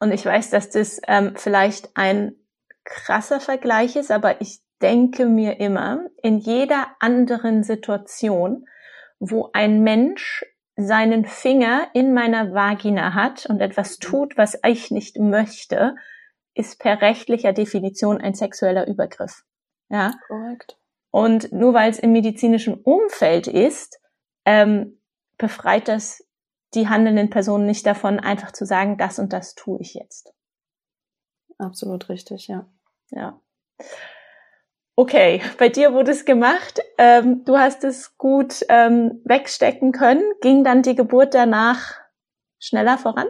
und 0.00 0.12
ich 0.12 0.24
weiß, 0.24 0.50
dass 0.50 0.70
das 0.70 1.00
ähm, 1.06 1.34
vielleicht 1.36 1.90
ein 1.94 2.36
krasser 2.84 3.40
Vergleich 3.40 3.96
ist, 3.96 4.10
aber 4.10 4.40
ich 4.40 4.63
denke 4.82 5.26
mir 5.26 5.60
immer, 5.60 6.06
in 6.22 6.38
jeder 6.38 6.88
anderen 7.00 7.62
Situation, 7.62 8.66
wo 9.18 9.50
ein 9.52 9.82
Mensch 9.82 10.44
seinen 10.76 11.24
Finger 11.24 11.88
in 11.94 12.14
meiner 12.14 12.52
Vagina 12.52 13.14
hat 13.14 13.46
und 13.46 13.60
etwas 13.60 13.98
tut, 13.98 14.36
was 14.36 14.58
ich 14.66 14.90
nicht 14.90 15.18
möchte, 15.18 15.94
ist 16.54 16.78
per 16.78 17.00
rechtlicher 17.00 17.52
Definition 17.52 18.20
ein 18.20 18.34
sexueller 18.34 18.86
Übergriff. 18.86 19.44
Ja. 19.88 20.12
Korrekt. 20.26 20.78
Und 21.10 21.52
nur 21.52 21.74
weil 21.74 21.90
es 21.90 21.98
im 21.98 22.12
medizinischen 22.12 22.74
Umfeld 22.74 23.46
ist, 23.46 24.00
ähm, 24.44 25.00
befreit 25.38 25.88
das 25.88 26.24
die 26.74 26.88
handelnden 26.88 27.30
Personen 27.30 27.66
nicht 27.66 27.86
davon, 27.86 28.18
einfach 28.18 28.52
zu 28.52 28.66
sagen, 28.66 28.98
das 28.98 29.18
und 29.18 29.32
das 29.32 29.54
tue 29.54 29.80
ich 29.80 29.94
jetzt. 29.94 30.34
Absolut 31.58 32.08
richtig, 32.08 32.48
ja. 32.48 32.66
Ja. 33.10 33.40
Okay, 34.96 35.42
bei 35.58 35.68
dir 35.68 35.92
wurde 35.92 36.12
es 36.12 36.24
gemacht. 36.24 36.80
Ähm, 36.98 37.44
du 37.44 37.58
hast 37.58 37.82
es 37.82 38.16
gut 38.16 38.64
ähm, 38.68 39.20
wegstecken 39.24 39.90
können. 39.90 40.22
Ging 40.40 40.62
dann 40.62 40.82
die 40.82 40.94
Geburt 40.94 41.34
danach 41.34 41.94
schneller 42.60 42.96
voran? 42.96 43.26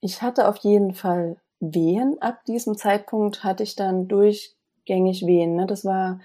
Ich 0.00 0.22
hatte 0.22 0.48
auf 0.48 0.56
jeden 0.58 0.94
Fall 0.94 1.36
Wehen. 1.60 2.16
Ab 2.20 2.44
diesem 2.46 2.78
Zeitpunkt 2.78 3.44
hatte 3.44 3.62
ich 3.62 3.76
dann 3.76 4.08
durchgängig 4.08 5.26
Wehen. 5.26 5.54
Ne? 5.54 5.66
Das 5.66 5.84
war, 5.84 6.20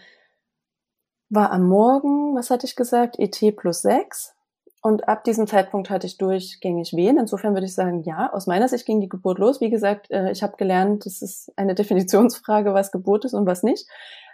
war 1.29 1.51
am 1.51 1.67
Morgen, 1.67 2.33
was 2.33 2.49
hatte 2.49 2.65
ich 2.65 2.77
gesagt, 2.77 3.19
ET 3.19 3.55
plus 3.57 3.81
6. 3.81 4.35
Und 4.81 5.09
ab 5.09 5.25
diesem 5.25 5.47
Zeitpunkt 5.47 5.89
hatte 5.89 6.07
ich 6.07 6.17
durchgängig 6.17 6.93
Wehen. 6.93 7.17
Insofern 7.17 7.53
würde 7.53 7.65
ich 7.65 7.75
sagen, 7.75 8.03
ja, 8.03 8.31
aus 8.31 8.47
meiner 8.47 8.69
Sicht 8.69 8.85
ging 8.85 9.01
die 9.01 9.09
Geburt 9.09 9.37
los. 9.37 9.59
Wie 9.59 9.69
gesagt, 9.69 10.09
äh, 10.09 10.31
ich 10.31 10.41
habe 10.41 10.55
gelernt, 10.55 11.05
das 11.05 11.21
ist 11.21 11.51
eine 11.57 11.75
Definitionsfrage, 11.75 12.73
was 12.73 12.93
Geburt 12.93 13.25
ist 13.25 13.33
und 13.33 13.45
was 13.45 13.63
nicht. 13.63 13.85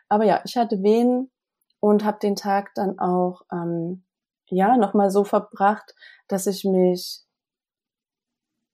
Aber 0.10 0.26
ja, 0.26 0.42
ich 0.46 0.58
hatte 0.58 0.84
Wehen 0.84 1.32
und 1.80 2.04
habe 2.04 2.20
den 2.20 2.36
Tag 2.36 2.74
dann 2.76 3.00
auch 3.00 3.42
ähm, 3.52 4.04
ja 4.50 4.78
nochmal 4.78 5.10
so 5.10 5.24
verbracht, 5.24 5.96
dass 6.28 6.48
ich 6.48 6.64
mich 6.64 7.26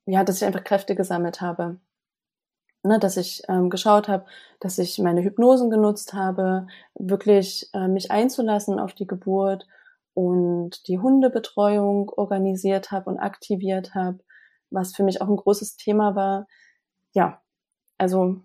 ja, 0.06 0.24
dass 0.24 0.38
ich 0.38 0.46
einfach 0.46 0.64
Kräfte 0.64 0.96
gesammelt 0.96 1.42
habe. 1.42 1.80
Ne, 2.84 2.98
dass 2.98 3.16
ich 3.16 3.44
ähm, 3.48 3.70
geschaut 3.70 4.08
habe, 4.08 4.26
dass 4.60 4.80
ich 4.80 4.98
meine 4.98 5.22
Hypnosen 5.24 5.70
genutzt 5.70 6.14
habe, 6.16 6.66
wirklich 6.96 7.70
äh, 7.74 7.88
mich 7.88 8.10
einzulassen 8.10 8.80
auf 8.80 8.94
die 8.94 9.06
Geburt 9.06 9.68
und 10.16 10.88
die 10.88 10.98
Hundebetreuung 10.98 12.10
organisiert 12.10 12.90
habe 12.90 13.08
und 13.12 13.20
aktiviert 13.20 13.94
habe, 13.94 14.20
was 14.72 14.96
für 14.96 15.04
mich 15.04 15.22
auch 15.22 15.28
ein 15.30 15.38
großes 15.38 15.78
Thema 15.78 16.16
war. 16.16 16.48
Ja, 17.14 17.40
also 18.00 18.42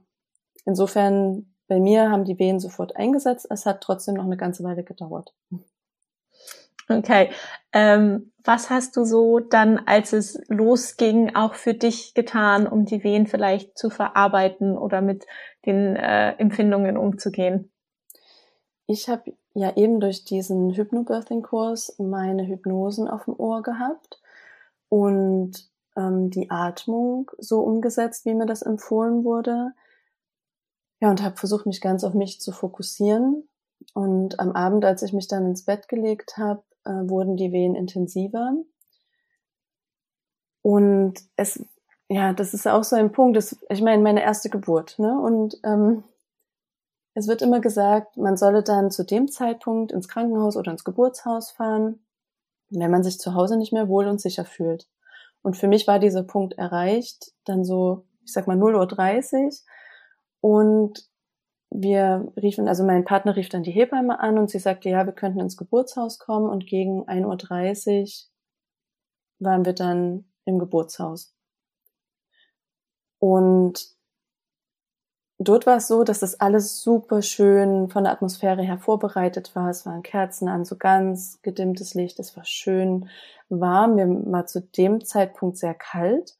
insofern 0.66 1.55
bei 1.68 1.80
mir 1.80 2.10
haben 2.10 2.24
die 2.24 2.38
Wehen 2.38 2.60
sofort 2.60 2.96
eingesetzt. 2.96 3.46
Es 3.50 3.66
hat 3.66 3.80
trotzdem 3.80 4.14
noch 4.14 4.24
eine 4.24 4.36
ganze 4.36 4.62
Weile 4.64 4.84
gedauert. 4.84 5.34
Okay. 6.88 7.30
Ähm, 7.72 8.32
was 8.44 8.70
hast 8.70 8.96
du 8.96 9.04
so 9.04 9.40
dann, 9.40 9.78
als 9.86 10.12
es 10.12 10.40
losging, 10.48 11.34
auch 11.34 11.54
für 11.54 11.74
dich 11.74 12.14
getan, 12.14 12.68
um 12.68 12.84
die 12.84 13.02
Wehen 13.02 13.26
vielleicht 13.26 13.76
zu 13.76 13.90
verarbeiten 13.90 14.78
oder 14.78 15.00
mit 15.00 15.26
den 15.64 15.96
äh, 15.96 16.32
Empfindungen 16.36 16.96
umzugehen? 16.96 17.72
Ich 18.86 19.08
habe 19.08 19.34
ja 19.54 19.76
eben 19.76 19.98
durch 19.98 20.24
diesen 20.24 20.70
Hypnobirthing-Kurs 20.74 21.96
meine 21.98 22.46
Hypnosen 22.46 23.08
auf 23.08 23.24
dem 23.24 23.34
Ohr 23.34 23.62
gehabt 23.62 24.20
und 24.88 25.68
ähm, 25.96 26.30
die 26.30 26.50
Atmung 26.50 27.32
so 27.38 27.62
umgesetzt, 27.62 28.26
wie 28.26 28.34
mir 28.34 28.46
das 28.46 28.62
empfohlen 28.62 29.24
wurde. 29.24 29.72
Ja, 31.00 31.10
und 31.10 31.22
habe 31.22 31.36
versucht, 31.36 31.66
mich 31.66 31.80
ganz 31.80 32.04
auf 32.04 32.14
mich 32.14 32.40
zu 32.40 32.52
fokussieren. 32.52 33.48
Und 33.92 34.40
am 34.40 34.52
Abend, 34.52 34.84
als 34.84 35.02
ich 35.02 35.12
mich 35.12 35.28
dann 35.28 35.46
ins 35.46 35.64
Bett 35.64 35.88
gelegt 35.88 36.36
habe, 36.38 36.62
äh, 36.84 36.90
wurden 36.90 37.36
die 37.36 37.52
Wehen 37.52 37.74
intensiver. 37.74 38.54
Und 40.62 41.14
es, 41.36 41.62
ja, 42.08 42.32
das 42.32 42.54
ist 42.54 42.66
auch 42.66 42.84
so 42.84 42.96
ein 42.96 43.12
Punkt. 43.12 43.36
Das, 43.36 43.56
ich 43.68 43.82
meine, 43.82 44.02
meine 44.02 44.22
erste 44.22 44.48
Geburt, 44.48 44.98
ne? 44.98 45.20
Und 45.20 45.58
ähm, 45.64 46.04
es 47.14 47.28
wird 47.28 47.40
immer 47.40 47.60
gesagt, 47.60 48.16
man 48.16 48.36
solle 48.36 48.62
dann 48.62 48.90
zu 48.90 49.04
dem 49.04 49.28
Zeitpunkt 49.28 49.92
ins 49.92 50.08
Krankenhaus 50.08 50.56
oder 50.56 50.72
ins 50.72 50.84
Geburtshaus 50.84 51.50
fahren, 51.50 52.04
wenn 52.68 52.90
man 52.90 53.02
sich 53.02 53.18
zu 53.18 53.34
Hause 53.34 53.56
nicht 53.56 53.72
mehr 53.72 53.88
wohl 53.88 54.06
und 54.06 54.20
sicher 54.20 54.44
fühlt. 54.44 54.86
Und 55.42 55.56
für 55.56 55.68
mich 55.68 55.86
war 55.86 55.98
dieser 55.98 56.24
Punkt 56.24 56.58
erreicht, 56.58 57.32
dann 57.44 57.64
so, 57.64 58.04
ich 58.24 58.32
sag 58.32 58.46
mal 58.46 58.56
0.30 58.58 59.44
Uhr 59.44 59.50
und 60.46 61.10
wir 61.70 62.32
riefen, 62.36 62.68
also 62.68 62.84
mein 62.84 63.04
Partner 63.04 63.34
rief 63.34 63.48
dann 63.48 63.64
die 63.64 63.72
Hebamme 63.72 64.20
an 64.20 64.38
und 64.38 64.48
sie 64.48 64.60
sagte, 64.60 64.88
ja, 64.88 65.04
wir 65.04 65.12
könnten 65.12 65.40
ins 65.40 65.56
Geburtshaus 65.56 66.20
kommen 66.20 66.48
und 66.48 66.66
gegen 66.66 67.02
1.30 67.08 68.28
Uhr 69.40 69.44
waren 69.44 69.64
wir 69.64 69.72
dann 69.72 70.30
im 70.44 70.60
Geburtshaus. 70.60 71.34
Und 73.18 73.88
dort 75.38 75.66
war 75.66 75.78
es 75.78 75.88
so, 75.88 76.04
dass 76.04 76.20
das 76.20 76.38
alles 76.38 76.80
super 76.80 77.22
schön 77.22 77.88
von 77.90 78.04
der 78.04 78.12
Atmosphäre 78.12 78.62
her 78.62 78.78
vorbereitet 78.78 79.56
war. 79.56 79.68
Es 79.68 79.84
waren 79.84 80.04
Kerzen 80.04 80.46
an, 80.46 80.64
so 80.64 80.76
ganz 80.76 81.42
gedimmtes 81.42 81.94
Licht. 81.94 82.20
Es 82.20 82.36
war 82.36 82.44
schön 82.44 83.08
warm. 83.48 83.96
Mir 83.96 84.06
war 84.30 84.46
zu 84.46 84.60
dem 84.60 85.04
Zeitpunkt 85.04 85.58
sehr 85.58 85.74
kalt. 85.74 86.38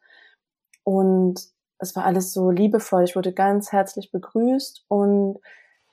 Und 0.85 1.56
es 1.79 1.97
war 1.97 2.05
alles 2.05 2.33
so 2.33 2.51
liebevoll. 2.51 3.05
Ich 3.05 3.17
wurde 3.17 3.33
ganz 3.33 3.73
herzlich 3.73 4.11
begrüßt 4.11 4.85
und 4.89 5.39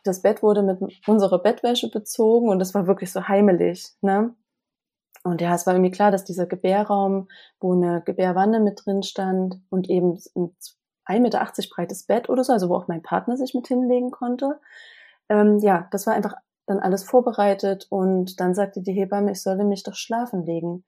das 0.03 0.21
Bett 0.21 0.43
wurde 0.43 0.63
mit 0.63 0.79
unserer 1.07 1.39
Bettwäsche 1.39 1.89
bezogen 1.89 2.49
und 2.49 2.61
es 2.61 2.73
war 2.73 2.87
wirklich 2.87 3.11
so 3.11 3.27
heimelig, 3.27 3.93
ne? 4.01 4.35
Und 5.23 5.39
ja, 5.39 5.55
es 5.55 5.65
war 5.65 5.73
irgendwie 5.73 5.91
klar, 5.91 6.11
dass 6.11 6.25
dieser 6.25 6.45
Gebärraum, 6.45 7.29
wo 7.61 7.73
eine 7.73 8.01
Gebärwanne 8.01 8.59
mit 8.59 8.85
drin 8.85 9.03
stand 9.03 9.61
und 9.69 9.89
eben 9.89 10.19
ein 10.35 10.51
1,80 11.07 11.19
Meter 11.21 11.47
breites 11.73 12.03
Bett 12.03 12.29
oder 12.29 12.43
so, 12.43 12.51
also 12.51 12.69
wo 12.69 12.75
auch 12.75 12.89
mein 12.89 13.01
Partner 13.01 13.37
sich 13.37 13.53
mit 13.53 13.67
hinlegen 13.67 14.11
konnte. 14.11 14.59
Ähm, 15.29 15.59
ja, 15.59 15.87
das 15.91 16.07
war 16.07 16.13
einfach 16.13 16.35
dann 16.65 16.79
alles 16.79 17.03
vorbereitet 17.03 17.87
und 17.89 18.39
dann 18.39 18.53
sagte 18.53 18.81
die 18.81 18.93
Hebamme, 18.93 19.31
ich 19.31 19.41
solle 19.41 19.63
mich 19.63 19.83
doch 19.83 19.95
schlafen 19.95 20.45
legen. 20.45 20.83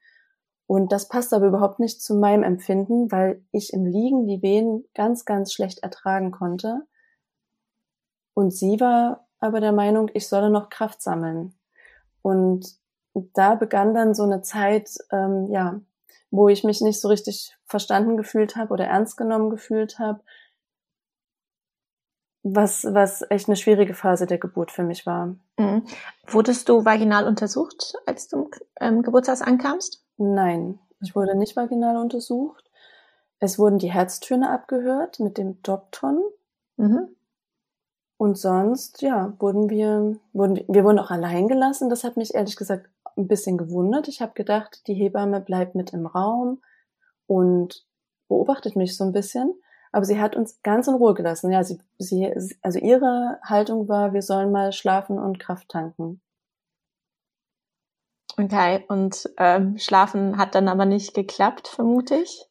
Und 0.67 0.91
das 0.91 1.07
passt 1.07 1.33
aber 1.33 1.47
überhaupt 1.47 1.79
nicht 1.79 2.01
zu 2.01 2.15
meinem 2.15 2.43
Empfinden, 2.43 3.11
weil 3.11 3.43
ich 3.51 3.71
im 3.73 3.85
Liegen 3.85 4.25
die 4.25 4.41
Wehen 4.41 4.85
ganz, 4.95 5.25
ganz 5.25 5.53
schlecht 5.53 5.79
ertragen 5.79 6.31
konnte. 6.31 6.81
Und 8.33 8.51
sie 8.51 8.79
war 8.79 9.27
aber 9.39 9.59
der 9.59 9.71
Meinung, 9.71 10.09
ich 10.13 10.27
solle 10.27 10.49
noch 10.49 10.69
Kraft 10.69 11.01
sammeln. 11.01 11.53
Und 12.21 12.65
da 13.13 13.55
begann 13.55 13.93
dann 13.93 14.13
so 14.13 14.23
eine 14.23 14.41
Zeit, 14.41 14.89
ähm, 15.11 15.47
ja, 15.51 15.79
wo 16.31 16.49
ich 16.49 16.63
mich 16.63 16.81
nicht 16.81 16.99
so 16.99 17.07
richtig 17.07 17.55
verstanden 17.65 18.17
gefühlt 18.17 18.55
habe 18.55 18.73
oder 18.73 18.85
ernst 18.85 19.17
genommen 19.17 19.49
gefühlt 19.49 19.99
habe, 19.99 20.21
was, 22.43 22.83
was 22.85 23.23
echt 23.29 23.47
eine 23.47 23.55
schwierige 23.55 23.93
Phase 23.93 24.27
der 24.27 24.37
Geburt 24.37 24.71
für 24.71 24.83
mich 24.83 25.05
war. 25.05 25.35
Mhm. 25.57 25.85
Wurdest 26.27 26.69
du 26.69 26.85
vaginal 26.85 27.27
untersucht, 27.27 27.95
als 28.05 28.27
du 28.27 28.49
im 28.79 28.97
ähm, 28.97 29.01
Geburtshaus 29.01 29.41
ankamst? 29.41 30.04
Nein, 30.17 30.79
ich 31.01 31.15
wurde 31.15 31.35
nicht 31.35 31.55
vaginal 31.55 31.97
untersucht. 31.97 32.69
Es 33.39 33.59
wurden 33.59 33.79
die 33.79 33.91
Herztöne 33.91 34.49
abgehört 34.49 35.19
mit 35.19 35.37
dem 35.37 35.61
Dopton. 35.61 36.23
Mhm. 36.77 37.09
Und 38.17 38.37
sonst, 38.37 39.01
ja, 39.01 39.33
wurden 39.39 39.69
wir, 39.69 40.17
wurden, 40.31 40.63
wir 40.67 40.83
wurden 40.85 40.99
auch 40.99 41.11
allein 41.11 41.47
gelassen. 41.47 41.89
Das 41.89 42.03
hat 42.03 42.15
mich 42.15 42.33
ehrlich 42.33 42.55
gesagt 42.55 42.89
ein 43.17 43.27
bisschen 43.27 43.57
gewundert. 43.57 44.07
Ich 44.07 44.21
habe 44.21 44.33
gedacht, 44.33 44.87
die 44.87 44.93
Hebamme 44.93 45.41
bleibt 45.41 45.75
mit 45.75 45.91
im 45.93 46.05
Raum 46.05 46.61
und 47.27 47.85
beobachtet 48.27 48.75
mich 48.75 48.95
so 48.95 49.03
ein 49.03 49.11
bisschen. 49.11 49.53
Aber 49.91 50.05
sie 50.05 50.19
hat 50.19 50.35
uns 50.35 50.61
ganz 50.61 50.87
in 50.87 50.95
Ruhe 50.95 51.13
gelassen. 51.13 51.51
Ja, 51.51 51.63
sie, 51.63 51.79
sie, 51.97 52.33
also 52.61 52.79
ihre 52.79 53.39
Haltung 53.43 53.87
war, 53.87 54.13
wir 54.13 54.21
sollen 54.21 54.51
mal 54.51 54.71
schlafen 54.71 55.19
und 55.19 55.39
Kraft 55.39 55.69
tanken. 55.69 56.21
Okay, 58.37 58.83
und 58.89 59.29
ähm, 59.37 59.77
schlafen 59.77 60.37
hat 60.37 60.55
dann 60.55 60.67
aber 60.67 60.85
nicht 60.85 61.13
geklappt, 61.13 61.69
vermute 61.69 62.15
ich. 62.15 62.45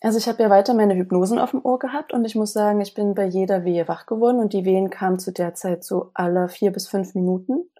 Also 0.00 0.18
ich 0.18 0.26
habe 0.26 0.42
ja 0.42 0.50
weiter 0.50 0.74
meine 0.74 0.96
Hypnosen 0.96 1.38
auf 1.38 1.52
dem 1.52 1.64
Ohr 1.64 1.78
gehabt 1.78 2.12
und 2.12 2.24
ich 2.24 2.34
muss 2.34 2.52
sagen, 2.52 2.80
ich 2.80 2.94
bin 2.94 3.14
bei 3.14 3.26
jeder 3.26 3.64
Wehe 3.64 3.86
wach 3.86 4.06
geworden 4.06 4.40
und 4.40 4.52
die 4.52 4.64
Wehen 4.64 4.90
kamen 4.90 5.20
zu 5.20 5.32
der 5.32 5.54
Zeit 5.54 5.84
so 5.84 6.10
alle 6.12 6.48
vier 6.48 6.72
bis 6.72 6.88
fünf 6.88 7.14
Minuten 7.14 7.70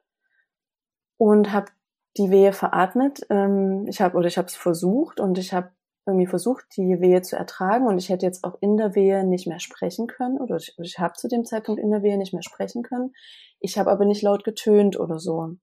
und 1.17 1.53
habe 1.53 1.73
die 2.17 2.31
Wehe 2.31 2.53
veratmet. 2.53 3.27
Ähm, 3.29 3.87
ich 3.89 4.01
habe 4.01 4.17
oder 4.17 4.29
ich 4.29 4.39
habe 4.39 4.47
es 4.47 4.55
versucht 4.55 5.19
und 5.19 5.37
ich 5.37 5.53
habe 5.53 5.71
irgendwie 6.07 6.29
versucht, 6.29 6.65
die 6.77 7.01
Wehe 7.01 7.23
zu 7.23 7.37
ertragen 7.37 7.87
und 7.89 7.99
ich 7.99 8.09
hätte 8.09 8.27
jetzt 8.27 8.45
auch 8.45 8.57
in 8.61 8.77
der 8.77 8.95
Wehe 8.95 9.25
nicht 9.27 9.49
mehr 9.49 9.59
sprechen 9.59 10.07
können 10.07 10.39
oder 10.39 10.57
ich, 10.57 10.77
ich 10.79 11.01
habe 11.01 11.15
zu 11.15 11.27
dem 11.27 11.45
Zeitpunkt 11.45 11.81
in 11.83 11.91
der 11.91 12.05
Wehe 12.05 12.19
nicht 12.19 12.33
mehr 12.33 12.43
sprechen 12.45 12.85
können. 12.85 13.15
Ich 13.59 13.79
habe 13.79 13.91
aber 13.91 14.05
nicht 14.05 14.23
laut 14.23 14.45
getönt 14.45 14.99
oder 14.99 15.19
so. 15.19 15.57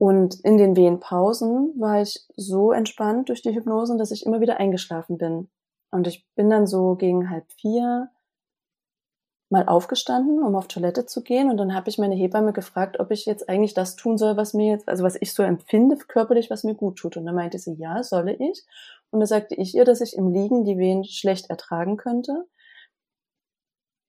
Und 0.00 0.40
in 0.40 0.56
den 0.56 0.76
Wehenpausen 0.76 1.78
war 1.78 2.00
ich 2.00 2.24
so 2.34 2.72
entspannt 2.72 3.28
durch 3.28 3.42
die 3.42 3.54
Hypnosen, 3.54 3.98
dass 3.98 4.12
ich 4.12 4.24
immer 4.24 4.40
wieder 4.40 4.58
eingeschlafen 4.58 5.18
bin. 5.18 5.50
Und 5.90 6.06
ich 6.06 6.26
bin 6.34 6.48
dann 6.48 6.66
so 6.66 6.94
gegen 6.94 7.28
halb 7.28 7.44
vier 7.52 8.08
mal 9.50 9.66
aufgestanden, 9.66 10.42
um 10.42 10.56
auf 10.56 10.68
Toilette 10.68 11.04
zu 11.04 11.22
gehen. 11.22 11.50
Und 11.50 11.58
dann 11.58 11.74
habe 11.74 11.90
ich 11.90 11.98
meine 11.98 12.14
Hebamme 12.14 12.54
gefragt, 12.54 12.98
ob 12.98 13.10
ich 13.10 13.26
jetzt 13.26 13.50
eigentlich 13.50 13.74
das 13.74 13.94
tun 13.94 14.16
soll, 14.16 14.38
was 14.38 14.54
mir 14.54 14.70
jetzt, 14.70 14.88
also 14.88 15.04
was 15.04 15.18
ich 15.20 15.34
so 15.34 15.42
empfinde 15.42 15.98
körperlich, 15.98 16.48
was 16.48 16.64
mir 16.64 16.74
gut 16.74 16.96
tut. 16.96 17.18
Und 17.18 17.26
dann 17.26 17.34
meinte 17.34 17.58
sie, 17.58 17.74
ja, 17.74 18.02
solle 18.02 18.32
ich. 18.32 18.64
Und 19.10 19.20
da 19.20 19.26
sagte 19.26 19.54
ich 19.54 19.74
ihr, 19.74 19.84
dass 19.84 20.00
ich 20.00 20.16
im 20.16 20.32
Liegen 20.32 20.64
die 20.64 20.78
Wehen 20.78 21.04
schlecht 21.04 21.50
ertragen 21.50 21.98
könnte, 21.98 22.46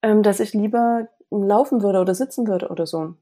ähm, 0.04 0.24
dass 0.24 0.40
ich 0.40 0.54
lieber 0.54 1.10
laufen 1.32 1.84
würde 1.84 2.00
oder 2.00 2.16
sitzen 2.16 2.48
würde 2.48 2.70
oder 2.70 2.88
so. 2.88 3.16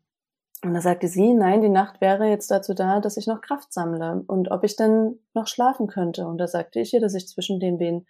Und 0.61 0.73
da 0.73 0.81
sagte 0.81 1.07
sie, 1.07 1.33
nein, 1.33 1.61
die 1.61 1.69
Nacht 1.69 2.01
wäre 2.01 2.27
jetzt 2.27 2.51
dazu 2.51 2.73
da, 2.73 2.99
dass 2.99 3.15
ich 3.15 3.27
noch 3.27 3.41
Kraft 3.41 3.71
sammle 3.71 4.23
und 4.27 4.51
ob 4.51 4.63
ich 4.65 4.75
denn 4.75 5.19
noch 5.33 5.47
schlafen 5.47 5.87
könnte. 5.87 6.27
Und 6.27 6.37
da 6.37 6.47
sagte 6.47 6.81
ich 6.81 6.93
ihr, 6.93 6.99
dass 6.99 7.13
ich 7.13 7.27
zwischen 7.27 7.59
den 7.61 7.79
Wehen 7.79 8.07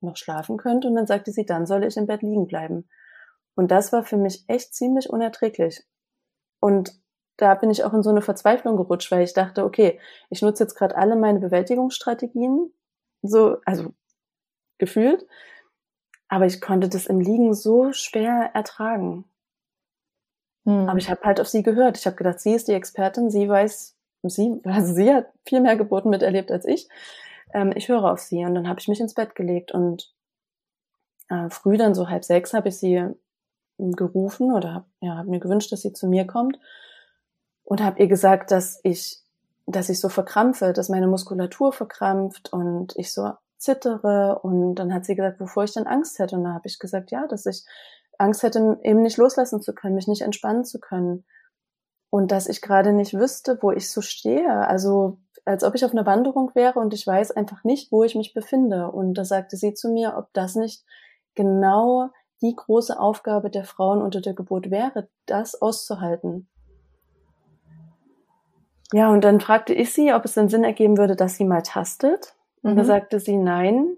noch 0.00 0.16
schlafen 0.16 0.56
könnte. 0.56 0.88
Und 0.88 0.96
dann 0.96 1.06
sagte 1.06 1.30
sie, 1.30 1.46
dann 1.46 1.66
soll 1.66 1.84
ich 1.84 1.96
im 1.96 2.06
Bett 2.06 2.22
liegen 2.22 2.46
bleiben. 2.46 2.88
Und 3.54 3.70
das 3.70 3.92
war 3.92 4.02
für 4.02 4.16
mich 4.16 4.44
echt 4.48 4.74
ziemlich 4.74 5.10
unerträglich. 5.10 5.84
Und 6.60 6.92
da 7.36 7.54
bin 7.54 7.70
ich 7.70 7.84
auch 7.84 7.92
in 7.92 8.02
so 8.02 8.10
eine 8.10 8.22
Verzweiflung 8.22 8.76
gerutscht, 8.76 9.10
weil 9.12 9.22
ich 9.22 9.34
dachte, 9.34 9.64
okay, 9.64 10.00
ich 10.30 10.42
nutze 10.42 10.64
jetzt 10.64 10.74
gerade 10.74 10.96
alle 10.96 11.16
meine 11.16 11.38
Bewältigungsstrategien, 11.38 12.72
so, 13.22 13.58
also 13.64 13.92
gefühlt, 14.78 15.26
aber 16.28 16.46
ich 16.46 16.60
konnte 16.60 16.88
das 16.88 17.06
im 17.06 17.20
Liegen 17.20 17.54
so 17.54 17.92
schwer 17.92 18.50
ertragen. 18.54 19.24
Hm. 20.66 20.88
Aber 20.88 20.98
ich 20.98 21.08
habe 21.08 21.22
halt 21.22 21.40
auf 21.40 21.48
sie 21.48 21.62
gehört. 21.62 21.96
Ich 21.96 22.06
habe 22.06 22.16
gedacht, 22.16 22.40
sie 22.40 22.52
ist 22.52 22.68
die 22.68 22.72
Expertin, 22.72 23.30
sie 23.30 23.48
weiß, 23.48 23.96
sie, 24.24 24.60
also 24.64 24.92
sie 24.92 25.12
hat 25.12 25.28
viel 25.46 25.60
mehr 25.60 25.76
Geburten 25.76 26.10
miterlebt 26.10 26.50
als 26.50 26.66
ich. 26.66 26.88
Ähm, 27.54 27.72
ich 27.74 27.88
höre 27.88 28.04
auf 28.04 28.20
sie 28.20 28.44
und 28.44 28.54
dann 28.54 28.68
habe 28.68 28.80
ich 28.80 28.88
mich 28.88 29.00
ins 29.00 29.14
Bett 29.14 29.34
gelegt 29.34 29.72
und 29.72 30.12
äh, 31.30 31.48
früh 31.50 31.76
dann 31.76 31.94
so 31.94 32.08
halb 32.08 32.24
sechs 32.24 32.52
habe 32.52 32.68
ich 32.68 32.78
sie 32.78 32.94
ähm, 33.78 33.92
gerufen 33.92 34.52
oder 34.52 34.74
hab, 34.74 34.86
ja, 35.00 35.16
habe 35.16 35.30
mir 35.30 35.40
gewünscht, 35.40 35.70
dass 35.70 35.82
sie 35.82 35.92
zu 35.92 36.08
mir 36.08 36.26
kommt 36.26 36.58
und 37.62 37.82
habe 37.82 38.00
ihr 38.00 38.08
gesagt, 38.08 38.50
dass 38.50 38.80
ich, 38.82 39.20
dass 39.66 39.88
ich 39.88 40.00
so 40.00 40.08
verkrampfe, 40.08 40.72
dass 40.72 40.88
meine 40.88 41.06
Muskulatur 41.06 41.72
verkrampft 41.72 42.52
und 42.52 42.96
ich 42.96 43.12
so 43.12 43.32
zittere 43.58 44.40
und 44.40 44.74
dann 44.74 44.92
hat 44.92 45.04
sie 45.04 45.14
gesagt, 45.14 45.40
wovor 45.40 45.64
ich 45.64 45.72
denn 45.72 45.86
Angst 45.86 46.18
hätte 46.18 46.36
und 46.36 46.44
dann 46.44 46.54
habe 46.54 46.66
ich 46.66 46.80
gesagt, 46.80 47.12
ja, 47.12 47.26
dass 47.28 47.46
ich 47.46 47.64
Angst 48.18 48.42
hätte, 48.42 48.78
eben 48.82 49.02
nicht 49.02 49.16
loslassen 49.16 49.60
zu 49.60 49.74
können, 49.74 49.94
mich 49.94 50.08
nicht 50.08 50.22
entspannen 50.22 50.64
zu 50.64 50.80
können. 50.80 51.24
Und 52.10 52.30
dass 52.32 52.48
ich 52.48 52.62
gerade 52.62 52.92
nicht 52.92 53.14
wüsste, 53.14 53.58
wo 53.60 53.72
ich 53.72 53.90
so 53.90 54.00
stehe. 54.00 54.66
Also 54.66 55.18
als 55.44 55.64
ob 55.64 55.74
ich 55.74 55.84
auf 55.84 55.92
einer 55.92 56.06
Wanderung 56.06 56.52
wäre 56.54 56.78
und 56.78 56.94
ich 56.94 57.06
weiß 57.06 57.32
einfach 57.32 57.62
nicht, 57.64 57.92
wo 57.92 58.02
ich 58.02 58.14
mich 58.14 58.34
befinde. 58.34 58.90
Und 58.90 59.14
da 59.14 59.24
sagte 59.24 59.56
sie 59.56 59.74
zu 59.74 59.90
mir, 59.90 60.14
ob 60.16 60.32
das 60.32 60.56
nicht 60.56 60.84
genau 61.34 62.10
die 62.42 62.54
große 62.54 62.98
Aufgabe 62.98 63.50
der 63.50 63.64
Frauen 63.64 64.02
unter 64.02 64.20
der 64.20 64.34
Geburt 64.34 64.70
wäre, 64.70 65.08
das 65.26 65.60
auszuhalten. 65.60 66.48
Ja, 68.92 69.10
und 69.10 69.24
dann 69.24 69.40
fragte 69.40 69.74
ich 69.74 69.92
sie, 69.92 70.12
ob 70.12 70.24
es 70.24 70.34
den 70.34 70.48
Sinn 70.48 70.64
ergeben 70.64 70.96
würde, 70.96 71.16
dass 71.16 71.36
sie 71.36 71.44
mal 71.44 71.62
tastet. 71.62 72.34
Und 72.62 72.72
mhm. 72.72 72.76
da 72.76 72.84
sagte 72.84 73.20
sie, 73.20 73.36
nein, 73.36 73.96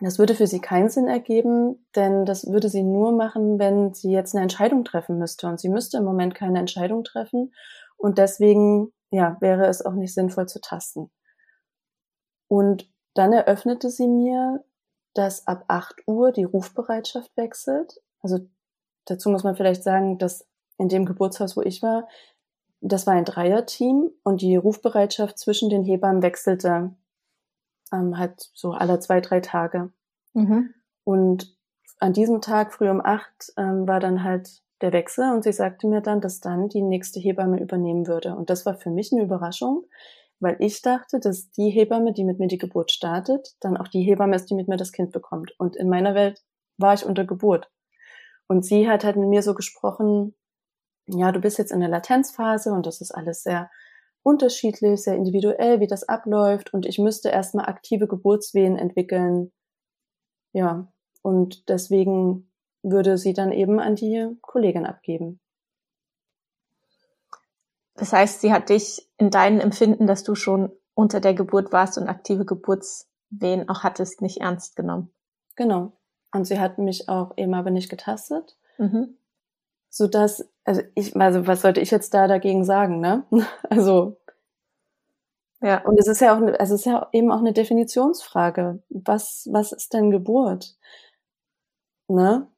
das 0.00 0.18
würde 0.18 0.34
für 0.34 0.46
sie 0.46 0.60
keinen 0.60 0.88
Sinn 0.88 1.06
ergeben, 1.06 1.86
denn 1.94 2.24
das 2.24 2.50
würde 2.50 2.68
sie 2.68 2.82
nur 2.82 3.12
machen, 3.12 3.58
wenn 3.58 3.94
sie 3.94 4.10
jetzt 4.10 4.34
eine 4.34 4.42
Entscheidung 4.42 4.84
treffen 4.84 5.18
müsste. 5.18 5.46
Und 5.46 5.60
sie 5.60 5.68
müsste 5.68 5.98
im 5.98 6.04
Moment 6.04 6.34
keine 6.34 6.58
Entscheidung 6.58 7.04
treffen. 7.04 7.54
Und 7.96 8.18
deswegen, 8.18 8.92
ja, 9.10 9.36
wäre 9.40 9.66
es 9.66 9.84
auch 9.84 9.94
nicht 9.94 10.12
sinnvoll 10.12 10.46
zu 10.46 10.60
tasten. 10.60 11.10
Und 12.48 12.90
dann 13.14 13.32
eröffnete 13.32 13.88
sie 13.88 14.08
mir, 14.08 14.64
dass 15.14 15.46
ab 15.46 15.64
8 15.68 16.02
Uhr 16.08 16.32
die 16.32 16.44
Rufbereitschaft 16.44 17.30
wechselt. 17.36 18.00
Also 18.20 18.40
dazu 19.04 19.30
muss 19.30 19.44
man 19.44 19.54
vielleicht 19.54 19.84
sagen, 19.84 20.18
dass 20.18 20.46
in 20.76 20.88
dem 20.88 21.04
Geburtshaus, 21.04 21.56
wo 21.56 21.62
ich 21.62 21.82
war, 21.82 22.08
das 22.80 23.06
war 23.06 23.14
ein 23.14 23.24
Dreierteam 23.24 24.10
und 24.24 24.42
die 24.42 24.56
Rufbereitschaft 24.56 25.38
zwischen 25.38 25.70
den 25.70 25.84
Hebammen 25.84 26.22
wechselte 26.22 26.94
ähm, 27.92 28.18
halt 28.18 28.50
so 28.54 28.72
alle 28.72 28.98
zwei, 29.00 29.20
drei 29.20 29.40
Tage. 29.40 29.92
Mhm. 30.32 30.74
Und 31.04 31.56
an 31.98 32.12
diesem 32.12 32.40
Tag 32.40 32.72
früh 32.72 32.88
um 32.88 33.00
acht 33.04 33.52
ähm, 33.56 33.86
war 33.86 34.00
dann 34.00 34.24
halt 34.24 34.62
der 34.80 34.92
Wechsel 34.92 35.32
und 35.32 35.44
sie 35.44 35.52
sagte 35.52 35.86
mir 35.86 36.00
dann, 36.00 36.20
dass 36.20 36.40
dann 36.40 36.68
die 36.68 36.82
nächste 36.82 37.20
Hebamme 37.20 37.60
übernehmen 37.60 38.06
würde. 38.06 38.34
Und 38.34 38.50
das 38.50 38.66
war 38.66 38.74
für 38.74 38.90
mich 38.90 39.12
eine 39.12 39.22
Überraschung, 39.22 39.84
weil 40.40 40.56
ich 40.58 40.82
dachte, 40.82 41.20
dass 41.20 41.50
die 41.50 41.70
Hebamme, 41.70 42.12
die 42.12 42.24
mit 42.24 42.38
mir 42.38 42.48
die 42.48 42.58
Geburt 42.58 42.90
startet, 42.90 43.54
dann 43.60 43.76
auch 43.76 43.88
die 43.88 44.02
Hebamme 44.02 44.36
ist, 44.36 44.50
die 44.50 44.54
mit 44.54 44.68
mir 44.68 44.76
das 44.76 44.92
Kind 44.92 45.12
bekommt. 45.12 45.54
Und 45.58 45.76
in 45.76 45.88
meiner 45.88 46.14
Welt 46.14 46.42
war 46.76 46.94
ich 46.94 47.06
unter 47.06 47.24
Geburt. 47.24 47.70
Und 48.46 48.64
sie 48.64 48.88
hat 48.88 49.04
halt 49.04 49.16
mit 49.16 49.28
mir 49.28 49.42
so 49.42 49.54
gesprochen, 49.54 50.34
ja, 51.06 51.32
du 51.32 51.40
bist 51.40 51.58
jetzt 51.58 51.72
in 51.72 51.80
der 51.80 51.88
Latenzphase 51.88 52.72
und 52.72 52.86
das 52.86 53.00
ist 53.00 53.10
alles 53.10 53.42
sehr 53.42 53.70
unterschiedlich, 54.24 55.02
sehr 55.02 55.14
individuell, 55.14 55.78
wie 55.78 55.86
das 55.86 56.08
abläuft 56.08 56.74
und 56.74 56.86
ich 56.86 56.98
müsste 56.98 57.28
erstmal 57.28 57.66
aktive 57.66 58.08
Geburtswehen 58.08 58.76
entwickeln. 58.76 59.52
Ja, 60.52 60.92
und 61.22 61.68
deswegen 61.68 62.50
würde 62.82 63.18
sie 63.18 63.34
dann 63.34 63.52
eben 63.52 63.78
an 63.78 63.94
die 63.94 64.36
Kollegin 64.40 64.86
abgeben. 64.86 65.40
Das 67.94 68.12
heißt, 68.12 68.40
sie 68.40 68.52
hat 68.52 68.70
dich 68.70 69.08
in 69.18 69.30
deinem 69.30 69.60
Empfinden, 69.60 70.06
dass 70.06 70.24
du 70.24 70.34
schon 70.34 70.72
unter 70.94 71.20
der 71.20 71.34
Geburt 71.34 71.72
warst 71.72 71.98
und 71.98 72.08
aktive 72.08 72.44
Geburtswehen 72.44 73.68
auch 73.68 73.84
hattest, 73.84 74.20
nicht 74.20 74.38
ernst 74.40 74.74
genommen. 74.74 75.12
Genau. 75.54 75.92
Und 76.32 76.46
sie 76.46 76.58
hat 76.58 76.78
mich 76.78 77.08
auch 77.08 77.36
eben 77.36 77.54
aber 77.54 77.70
nicht 77.70 77.90
getastet. 77.90 78.56
Mhm 78.78 79.16
so 79.94 80.08
dass 80.08 80.48
also 80.64 80.82
ich 80.96 81.14
also 81.16 81.46
was 81.46 81.62
sollte 81.62 81.80
ich 81.80 81.90
jetzt 81.92 82.14
da 82.14 82.26
dagegen 82.26 82.64
sagen, 82.64 83.00
ne? 83.00 83.24
Also 83.70 84.16
ja, 85.62 85.82
und 85.84 85.98
es 85.98 86.08
ist 86.08 86.20
ja 86.20 86.36
auch 86.36 86.42
also 86.42 86.74
es 86.74 86.80
ist 86.80 86.86
ja 86.86 87.08
eben 87.12 87.30
auch 87.30 87.38
eine 87.38 87.52
Definitionsfrage. 87.52 88.82
Was 88.90 89.48
was 89.52 89.72
ist 89.72 89.94
denn 89.94 90.10
Geburt? 90.10 90.76
Ne? 92.08 92.48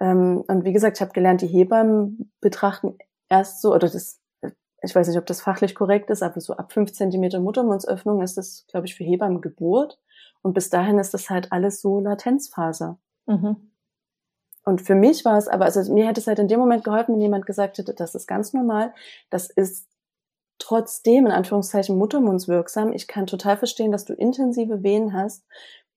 Ähm, 0.00 0.44
und 0.48 0.64
wie 0.64 0.72
gesagt, 0.72 0.98
ich 0.98 1.02
habe 1.02 1.12
gelernt, 1.12 1.42
die 1.42 1.46
Hebammen 1.46 2.32
betrachten 2.40 2.98
erst 3.28 3.62
so 3.62 3.74
oder 3.74 3.88
das 3.88 4.20
ich 4.82 4.94
weiß 4.94 5.08
nicht, 5.08 5.18
ob 5.18 5.26
das 5.26 5.42
fachlich 5.42 5.74
korrekt 5.74 6.10
ist, 6.10 6.22
aber 6.22 6.40
so 6.40 6.54
ab 6.56 6.72
fünf 6.72 6.92
Zentimeter 6.92 7.40
Muttermundsöffnung 7.40 8.22
ist 8.22 8.38
das, 8.38 8.66
glaube 8.68 8.86
ich, 8.86 8.94
für 8.94 9.04
Hebammen 9.04 9.42
Geburt. 9.42 10.00
Und 10.42 10.54
bis 10.54 10.70
dahin 10.70 10.98
ist 10.98 11.12
das 11.14 11.28
halt 11.30 11.52
alles 11.52 11.82
so 11.82 12.00
Latenzphase. 12.00 12.96
Mhm. 13.26 13.69
Und 14.64 14.82
für 14.82 14.94
mich 14.94 15.24
war 15.24 15.38
es 15.38 15.48
aber, 15.48 15.64
also 15.64 15.92
mir 15.92 16.06
hätte 16.06 16.20
es 16.20 16.26
halt 16.26 16.38
in 16.38 16.48
dem 16.48 16.60
Moment 16.60 16.84
geholfen, 16.84 17.14
wenn 17.14 17.20
jemand 17.20 17.46
gesagt 17.46 17.78
hätte, 17.78 17.94
das 17.94 18.14
ist 18.14 18.26
ganz 18.26 18.52
normal, 18.52 18.92
das 19.30 19.48
ist 19.48 19.88
trotzdem 20.58 21.26
in 21.26 21.32
Anführungszeichen 21.32 21.96
muttermundswirksam. 21.96 22.92
Ich 22.92 23.08
kann 23.08 23.26
total 23.26 23.56
verstehen, 23.56 23.92
dass 23.92 24.04
du 24.04 24.12
intensive 24.12 24.82
Wehen 24.82 25.14
hast 25.14 25.44